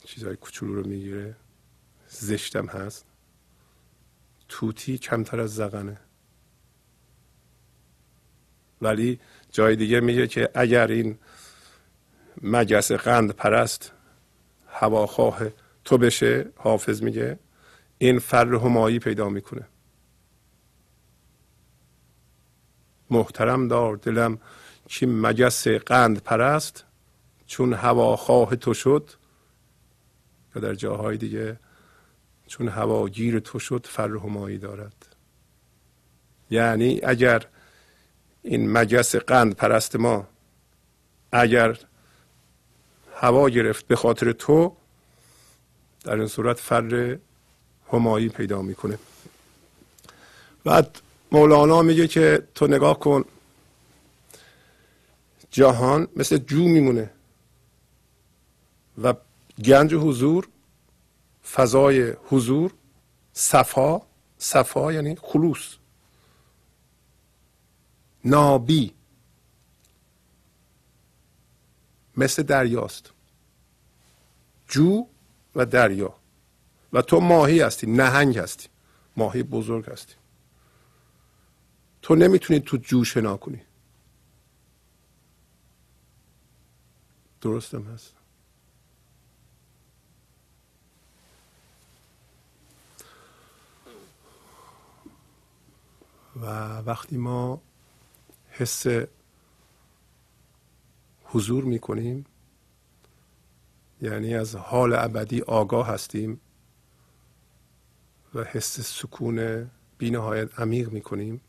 چیزهای 0.05 0.35
کوچولو 0.35 0.75
رو 0.75 0.87
می‌گیره. 0.87 1.35
زشتم 2.07 2.65
هست. 2.65 3.05
توتی 4.49 4.97
کمتر 4.97 5.39
از 5.39 5.55
زغنه. 5.55 5.97
ولی 8.81 9.19
جای 9.51 9.75
دیگه 9.75 9.99
میگه 9.99 10.27
که 10.27 10.49
اگر 10.53 10.87
این 10.87 11.17
مگس 12.41 12.91
قند 12.91 13.31
پرست 13.31 13.91
هواخواه 14.67 15.39
تو 15.85 15.97
بشه 15.97 16.49
حافظ 16.55 17.01
میگه 17.01 17.39
این 18.05 18.19
فر 18.19 18.55
همایی 18.55 18.99
پیدا 18.99 19.29
می‌کنه. 19.29 19.67
محترم 23.09 23.67
دار 23.67 23.95
دلم 23.95 24.37
که 24.87 25.07
مگس 25.07 25.67
قند 25.67 26.21
پرست 26.21 26.83
چون 27.47 27.73
هواخواه 27.73 28.55
تو 28.55 28.73
شد 28.73 29.09
یا 30.55 30.61
در 30.61 30.73
جاهای 30.73 31.17
دیگه 31.17 31.59
چون 32.47 32.67
هواگیر 32.67 33.39
تو 33.39 33.59
شد 33.59 33.87
فر 33.89 34.09
همایی 34.09 34.57
دارد. 34.57 35.15
یعنی 36.49 36.99
اگر 37.03 37.45
این 38.41 38.71
مگس 38.77 39.15
قند 39.15 39.55
پرست 39.55 39.95
ما 39.95 40.27
اگر 41.31 41.77
هوا 43.15 43.49
گرفت 43.49 43.87
به 43.87 43.95
خاطر 43.95 44.31
تو 44.31 44.75
در 46.03 46.15
این 46.15 46.27
صورت 46.27 46.59
فر 46.59 47.17
همایی 47.91 48.29
پیدا 48.29 48.61
می‌کنه. 48.61 48.99
بعد 50.63 51.01
مولانا 51.31 51.81
میگه 51.81 52.07
که 52.07 52.47
تو 52.55 52.67
نگاه 52.67 52.99
کن 52.99 53.25
جهان 55.51 56.07
مثل 56.15 56.37
جو 56.37 56.67
میمونه 56.67 57.09
و 59.03 59.13
گنج 59.65 59.93
حضور 59.93 60.47
فضای 61.51 62.13
حضور 62.29 62.73
صفا 63.33 64.01
صفا 64.37 64.93
یعنی 64.93 65.15
خلوص. 65.15 65.75
نابی 68.25 68.93
مثل 72.17 72.43
دریاست. 72.43 73.11
جو 74.67 75.07
و 75.55 75.65
دریا. 75.65 76.13
و 76.95 77.01
تو 77.01 77.19
ماهی 77.19 77.61
هستی 77.61 77.87
نهنگ 77.87 78.37
هستی. 78.37 78.69
ماهی 79.17 79.43
بزرگ 79.43 79.89
هستی. 79.89 80.15
تو 82.01 82.15
نمی‌تونی 82.15 82.59
تو 82.59 82.77
جو 82.77 83.03
شنا 83.03 83.37
کنی. 83.37 83.61
درستم 87.41 87.83
هست. 87.83 88.15
و 96.41 96.45
وقتی 96.81 97.17
ما 97.17 97.61
حس 98.49 98.85
حضور 101.25 101.63
می‌کنیم 101.63 102.25
یعنی 104.01 104.35
از 104.35 104.55
حال 104.55 104.93
ابدی 104.93 105.41
آگاه 105.41 105.87
هستیم 105.87 106.41
و 108.35 108.43
حس 108.43 108.81
سکون 108.81 109.69
بینهایت 109.97 110.59
عمیق 110.59 110.91
می‌کنیم. 110.91 111.41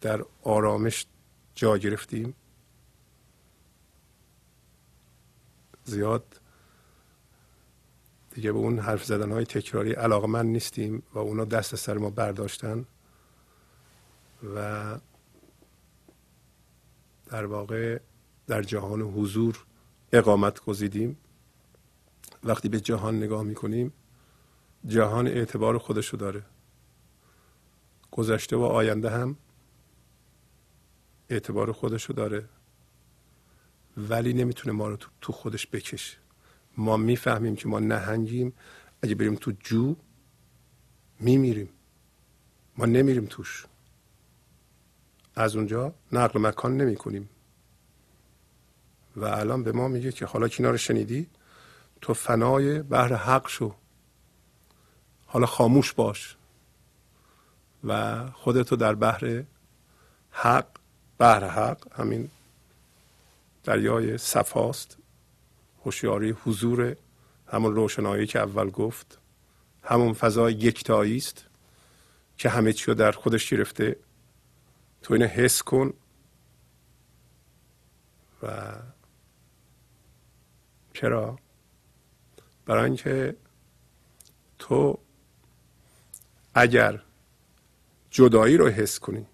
در 0.00 0.24
آرامش 0.42 1.06
جا 1.54 1.78
گرفتیم. 1.78 2.34
زیاد 5.84 6.40
دیگه 8.30 8.52
به 8.52 8.58
اون 8.58 8.78
حرف 8.78 9.04
زدن 9.04 9.32
های 9.32 9.44
تکراری 9.44 9.92
علاقه 9.92 10.26
من 10.26 10.46
نیستیم 10.46 11.02
و 11.14 11.18
اونا 11.18 11.44
دست 11.44 11.76
سر 11.76 11.98
ما 11.98 12.10
برداشتن. 12.10 12.86
و 14.54 14.98
در 17.26 17.46
واقع 17.46 17.98
در 18.46 18.62
جهان 18.62 19.02
حضور 19.02 19.66
اقامت 20.12 20.60
گزیدیم. 20.60 21.16
وقتی 22.44 22.68
به 22.68 22.80
جهان 22.80 23.16
نگاه 23.16 23.42
می‌کنیم 23.42 23.92
جهان 24.86 25.26
اعتبار 25.28 25.78
خودشو 25.78 26.16
داره. 26.16 26.42
گذشته 28.10 28.56
و 28.56 28.62
آینده 28.62 29.10
هم 29.10 29.36
اعتبار 31.28 31.72
خودشو 31.72 32.12
داره. 32.12 32.48
ولی 33.96 34.32
نمی‌تونه 34.32 34.72
ما 34.72 34.88
رو 34.88 34.98
تو 35.20 35.32
خودش 35.32 35.66
بکشه. 35.66 36.16
ما 36.76 36.96
می‌فهمیم 36.96 37.56
که 37.56 37.68
ما 37.68 37.80
نهنگیم. 37.80 38.52
اگه 39.02 39.14
بریم 39.14 39.34
تو 39.34 39.52
جو 39.52 39.96
میمیریم. 41.20 41.68
ما 42.78 42.86
نمیریم 42.86 43.26
توش. 43.26 43.66
از 45.34 45.56
اونجا 45.56 45.94
نقل 46.12 46.40
مکان 46.40 46.76
نمی 46.76 46.96
کنیم 46.96 47.28
و 49.16 49.24
الان 49.24 49.62
به 49.62 49.72
ما 49.72 49.88
میگه 49.88 50.12
که 50.12 50.26
حالا 50.26 50.48
که 50.48 50.66
رو 50.66 50.76
شنیدی 50.76 51.26
تو 52.00 52.14
فنای 52.14 52.82
بحر 52.82 53.14
حق 53.14 53.48
شو. 53.48 53.74
حالا 55.32 55.46
خاموش 55.46 55.92
باش 55.92 56.36
و 57.84 58.20
خودتو 58.30 58.76
در 58.76 58.94
بحر 58.94 59.44
حق 60.30 60.66
بحر 61.18 61.44
حق 61.48 62.00
همین 62.00 62.30
دریای 63.64 64.18
صفاست 64.18 64.98
هوشیاری 65.84 66.30
حضور 66.30 66.96
همون 67.46 67.74
روشنایی 67.74 68.26
که 68.26 68.38
اول 68.38 68.70
گفت 68.70 69.18
همون 69.82 70.12
فضای 70.12 70.52
یکتایی 70.52 71.16
است 71.16 71.46
که 72.38 72.48
همه 72.48 72.72
چی 72.72 72.86
رو 72.86 72.94
در 72.94 73.12
خودش 73.12 73.50
گرفته. 73.50 73.96
تو 75.02 75.14
اینو 75.14 75.26
حس 75.26 75.62
کن 75.62 75.92
و 78.42 78.72
چرا؟ 80.94 81.38
برای 82.66 82.84
اینکه 82.84 83.36
تو 84.58 84.98
اگر 86.54 87.02
جدایی 88.10 88.56
رو 88.56 88.68
حس 88.68 88.98
کنی 88.98 89.26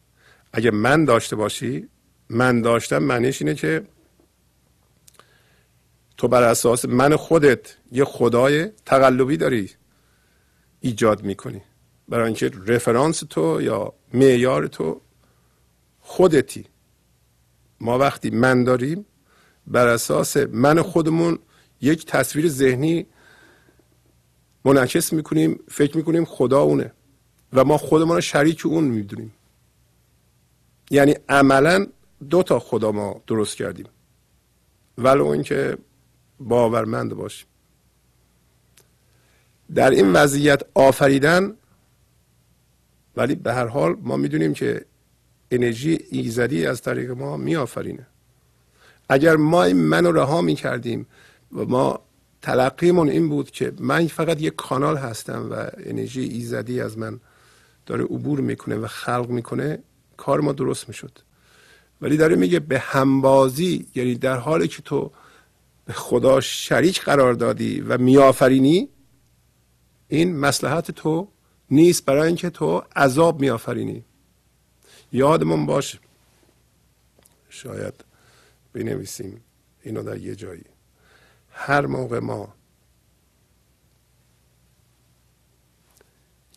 اگر 0.52 0.70
من 0.70 1.04
داشته 1.04 1.36
باشی 1.36 1.88
من 2.30 2.62
داشتم 2.62 2.98
معنیش 2.98 3.42
اینه 3.42 3.54
که 3.54 3.86
تو 6.16 6.28
بر 6.28 6.42
اساس 6.42 6.84
من 6.84 7.16
خودت 7.16 7.76
یه 7.92 8.04
خدای 8.04 8.70
تقلبی 8.86 9.36
داری 9.36 9.70
ایجاد 10.80 11.22
می‌کنی. 11.22 11.62
برای 12.08 12.26
اینکه 12.26 12.50
رفرانس 12.66 13.20
تو 13.30 13.62
یا 13.62 13.92
معیار 14.14 14.66
تو 14.66 15.00
خودتی. 16.00 16.66
ما 17.80 17.98
وقتی 17.98 18.30
من 18.30 18.64
داریم 18.64 19.06
بر 19.66 19.86
اساس 19.86 20.36
من 20.36 20.82
خودمون 20.82 21.38
یک 21.80 22.06
تصویر 22.06 22.48
ذهنی 22.48 23.06
منعکس 24.64 25.12
می‌کنیم 25.12 25.60
فکر 25.68 25.96
می‌کنیم 25.96 26.24
خدا 26.24 26.60
اونه. 26.60 26.92
و 27.52 27.64
ما 27.64 27.78
خودمون 27.78 28.14
رو 28.14 28.20
شریک 28.20 28.66
اون 28.66 28.84
می‌دونیم. 28.84 29.32
یعنی 30.90 31.14
عملا 31.28 31.86
دو 32.30 32.42
تا 32.42 32.58
خدا 32.58 32.92
ما 32.92 33.20
درست 33.26 33.56
کردیم. 33.56 33.86
ولو 34.98 35.26
اینکه 35.26 35.78
باورمند 36.40 37.14
باشیم. 37.14 37.46
در 39.74 39.90
این 39.90 40.12
وضعیت 40.12 40.62
آفریدن 40.74 41.54
ولی 43.16 43.34
به 43.34 43.54
هر 43.54 43.66
حال 43.66 43.96
ما 44.02 44.16
می‌دونیم 44.16 44.54
که 44.54 44.84
انرژی 45.50 45.98
ایزدی 46.10 46.66
از 46.66 46.82
طریق 46.82 47.10
ما 47.10 47.36
میآفرینه. 47.36 48.06
اگر 49.08 49.36
ما 49.36 49.64
این 49.64 49.76
منو 49.76 50.12
رها 50.12 50.40
می‌کردیم 50.40 51.06
و 51.52 51.64
ما 51.64 52.00
تلقیمون 52.42 53.08
این 53.08 53.28
بود 53.28 53.50
که 53.50 53.72
من 53.78 54.06
فقط 54.06 54.40
یک 54.40 54.56
کانال 54.56 54.96
هستم 54.96 55.48
و 55.50 55.66
انرژی 55.76 56.22
ایزدی 56.22 56.80
از 56.80 56.98
من 56.98 57.20
داره 57.88 58.04
عبور 58.04 58.40
می‌کنه 58.40 58.76
و 58.76 58.86
خلق 58.86 59.28
می‌کنه 59.28 59.78
کار 60.16 60.40
ما 60.40 60.52
درست 60.52 60.88
می‌شد. 60.88 61.18
ولی 62.00 62.16
داره 62.16 62.36
میگه 62.36 62.60
به 62.60 62.78
همبازی 62.78 63.86
یعنی 63.94 64.14
در 64.14 64.36
حالی 64.36 64.68
که 64.68 64.82
تو 64.82 65.12
به 65.84 65.92
خدا 65.92 66.40
شریک 66.40 67.02
قرار 67.02 67.34
دادی 67.34 67.80
و 67.80 67.98
میآفرینی 67.98 68.88
این 70.08 70.36
مسلحت 70.36 70.90
تو 70.90 71.28
نیست 71.70 72.04
برای 72.04 72.26
اینکه 72.26 72.50
تو 72.50 72.82
عذاب 72.96 73.40
میآفرینی. 73.40 74.04
یادمون 75.12 75.66
باش 75.66 75.98
شاید 77.48 77.94
بنویسیم 78.72 79.40
اینو 79.82 80.02
در 80.02 80.16
یه 80.16 80.34
جایی. 80.34 80.64
هر 81.50 81.86
موقع 81.86 82.18
ما 82.18 82.54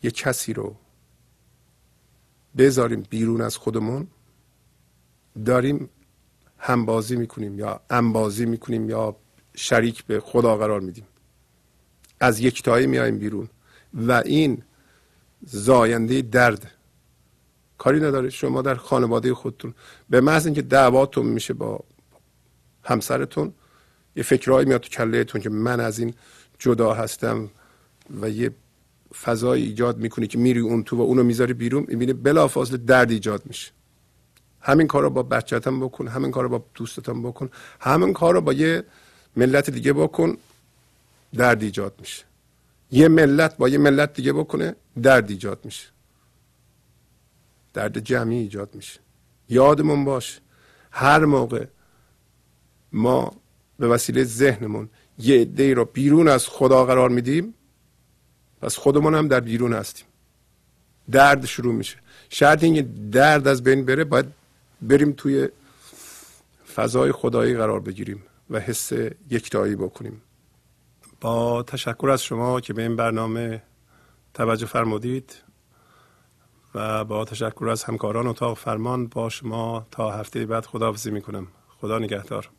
یه 0.02 0.10
کسی 0.10 0.52
رو 0.52 0.76
بذاریم 2.58 3.06
بیرون 3.10 3.40
از 3.40 3.56
خودمون 3.56 4.06
داریم 5.44 5.90
همبازی 6.58 7.16
می‌کنیم 7.16 7.58
یا 7.58 7.80
انبازی 7.90 8.46
می‌کنیم 8.46 8.90
یا 8.90 9.16
شریک 9.54 10.04
به 10.04 10.20
خدا 10.20 10.56
قرار 10.56 10.80
میدیم. 10.80 11.06
از 12.20 12.40
یکتایی 12.40 12.86
میایم 12.86 13.18
بیرون 13.18 13.48
و 13.94 14.12
این 14.12 14.62
زاینده 15.46 16.22
درد 16.22 16.70
کاری 17.78 18.00
نداره. 18.00 18.30
شما 18.30 18.62
در 18.62 18.74
خانواده 18.74 19.34
خودتون 19.34 19.74
به 20.10 20.20
محض 20.20 20.46
اینکه 20.46 20.62
دعواتون 20.62 21.26
میشه 21.26 21.54
با 21.54 21.84
همسرتون 22.84 23.52
یه 24.16 24.22
فکرهایی 24.22 24.66
میاد 24.68 24.80
تو 24.80 24.88
کلهتون 24.88 25.40
که 25.40 25.50
من 25.50 25.80
از 25.80 25.98
این 25.98 26.14
جدا 26.58 26.94
هستم 26.94 27.50
و 28.20 28.30
یه 28.30 28.50
فضای 29.12 29.62
ایجاد 29.62 29.98
می‌کنی 29.98 30.26
که 30.26 30.38
میری 30.38 30.60
اون 30.60 30.84
تو 30.84 30.96
و 30.96 31.00
اونو 31.00 31.22
می‌ذاری 31.22 31.52
بیرون 31.54 31.84
می‌بینی 31.88 32.12
بلافاصله 32.12 32.76
درد 32.76 33.10
ایجاد 33.10 33.42
میشه. 33.46 33.72
همین 34.60 34.86
کار 34.86 35.02
رو 35.02 35.10
با 35.10 35.22
بچهتم 35.22 35.80
بکن 35.80 36.08
همین 36.08 36.30
کار 36.30 36.42
رو 36.42 36.48
با 36.48 36.64
دوستتم 36.74 37.22
بکن 37.22 37.50
همین 37.80 38.12
کار 38.12 38.34
رو 38.34 38.40
با 38.40 38.52
یه 38.52 38.84
ملت 39.36 39.70
دیگه 39.70 39.92
بکن 39.92 40.36
درد 41.34 41.62
ایجاد 41.62 41.94
میشه. 42.00 42.24
یه 42.90 43.08
ملت 43.08 43.56
با 43.56 43.68
یه 43.68 43.78
ملت 43.78 44.14
دیگه 44.14 44.32
بکنه 44.32 44.76
درد 45.02 45.30
ایجاد 45.30 45.58
میشه. 45.64 45.88
درد 47.74 47.98
جمعی 47.98 48.38
ایجاد 48.38 48.74
میشه. 48.74 49.00
یادمون 49.48 50.04
باش 50.04 50.40
هر 50.90 51.24
موقع 51.24 51.66
ما 52.92 53.32
به 53.78 53.88
وسیله 53.88 54.24
ذهنمون 54.24 54.88
یه 55.18 55.40
عده 55.40 55.74
رو 55.74 55.84
بیرون 55.84 56.28
از 56.28 56.48
خدا 56.48 56.84
قرار 56.84 57.08
میدیم 57.08 57.54
پس 58.62 58.76
خودمون 58.76 59.14
هم 59.14 59.28
در 59.28 59.40
بیرون 59.40 59.72
هستیم. 59.72 60.06
درد 61.10 61.46
شروع 61.46 61.74
میشه. 61.74 61.96
شرط 62.28 62.64
اینکه 62.64 62.82
درد 63.12 63.48
از 63.48 63.62
بین 63.62 63.84
بره 63.84 64.04
باید 64.04 64.26
بریم 64.82 65.12
توی 65.12 65.48
فضای 66.74 67.12
خدایی 67.12 67.54
قرار 67.56 67.80
بگیریم 67.80 68.22
و 68.50 68.60
حس 68.60 68.92
یکتایی 69.30 69.76
بکنیم. 69.76 70.22
با 71.20 71.62
تشکر 71.62 72.10
از 72.10 72.22
شما 72.22 72.60
که 72.60 72.72
به 72.72 72.82
این 72.82 72.96
برنامه 72.96 73.62
توجه 74.34 74.66
فرمودید 74.66 75.36
و 76.74 77.04
با 77.04 77.24
تشکر 77.24 77.68
از 77.68 77.84
همکاران 77.84 78.26
اتاق 78.26 78.56
فرمان 78.56 79.06
با 79.06 79.28
شما 79.28 79.86
تا 79.90 80.10
هفته 80.10 80.46
بعد 80.46 80.66
خداحافظی 80.66 81.10
می‌کنم. 81.10 81.46
خدا 81.80 81.98
نگهدار. 81.98 82.50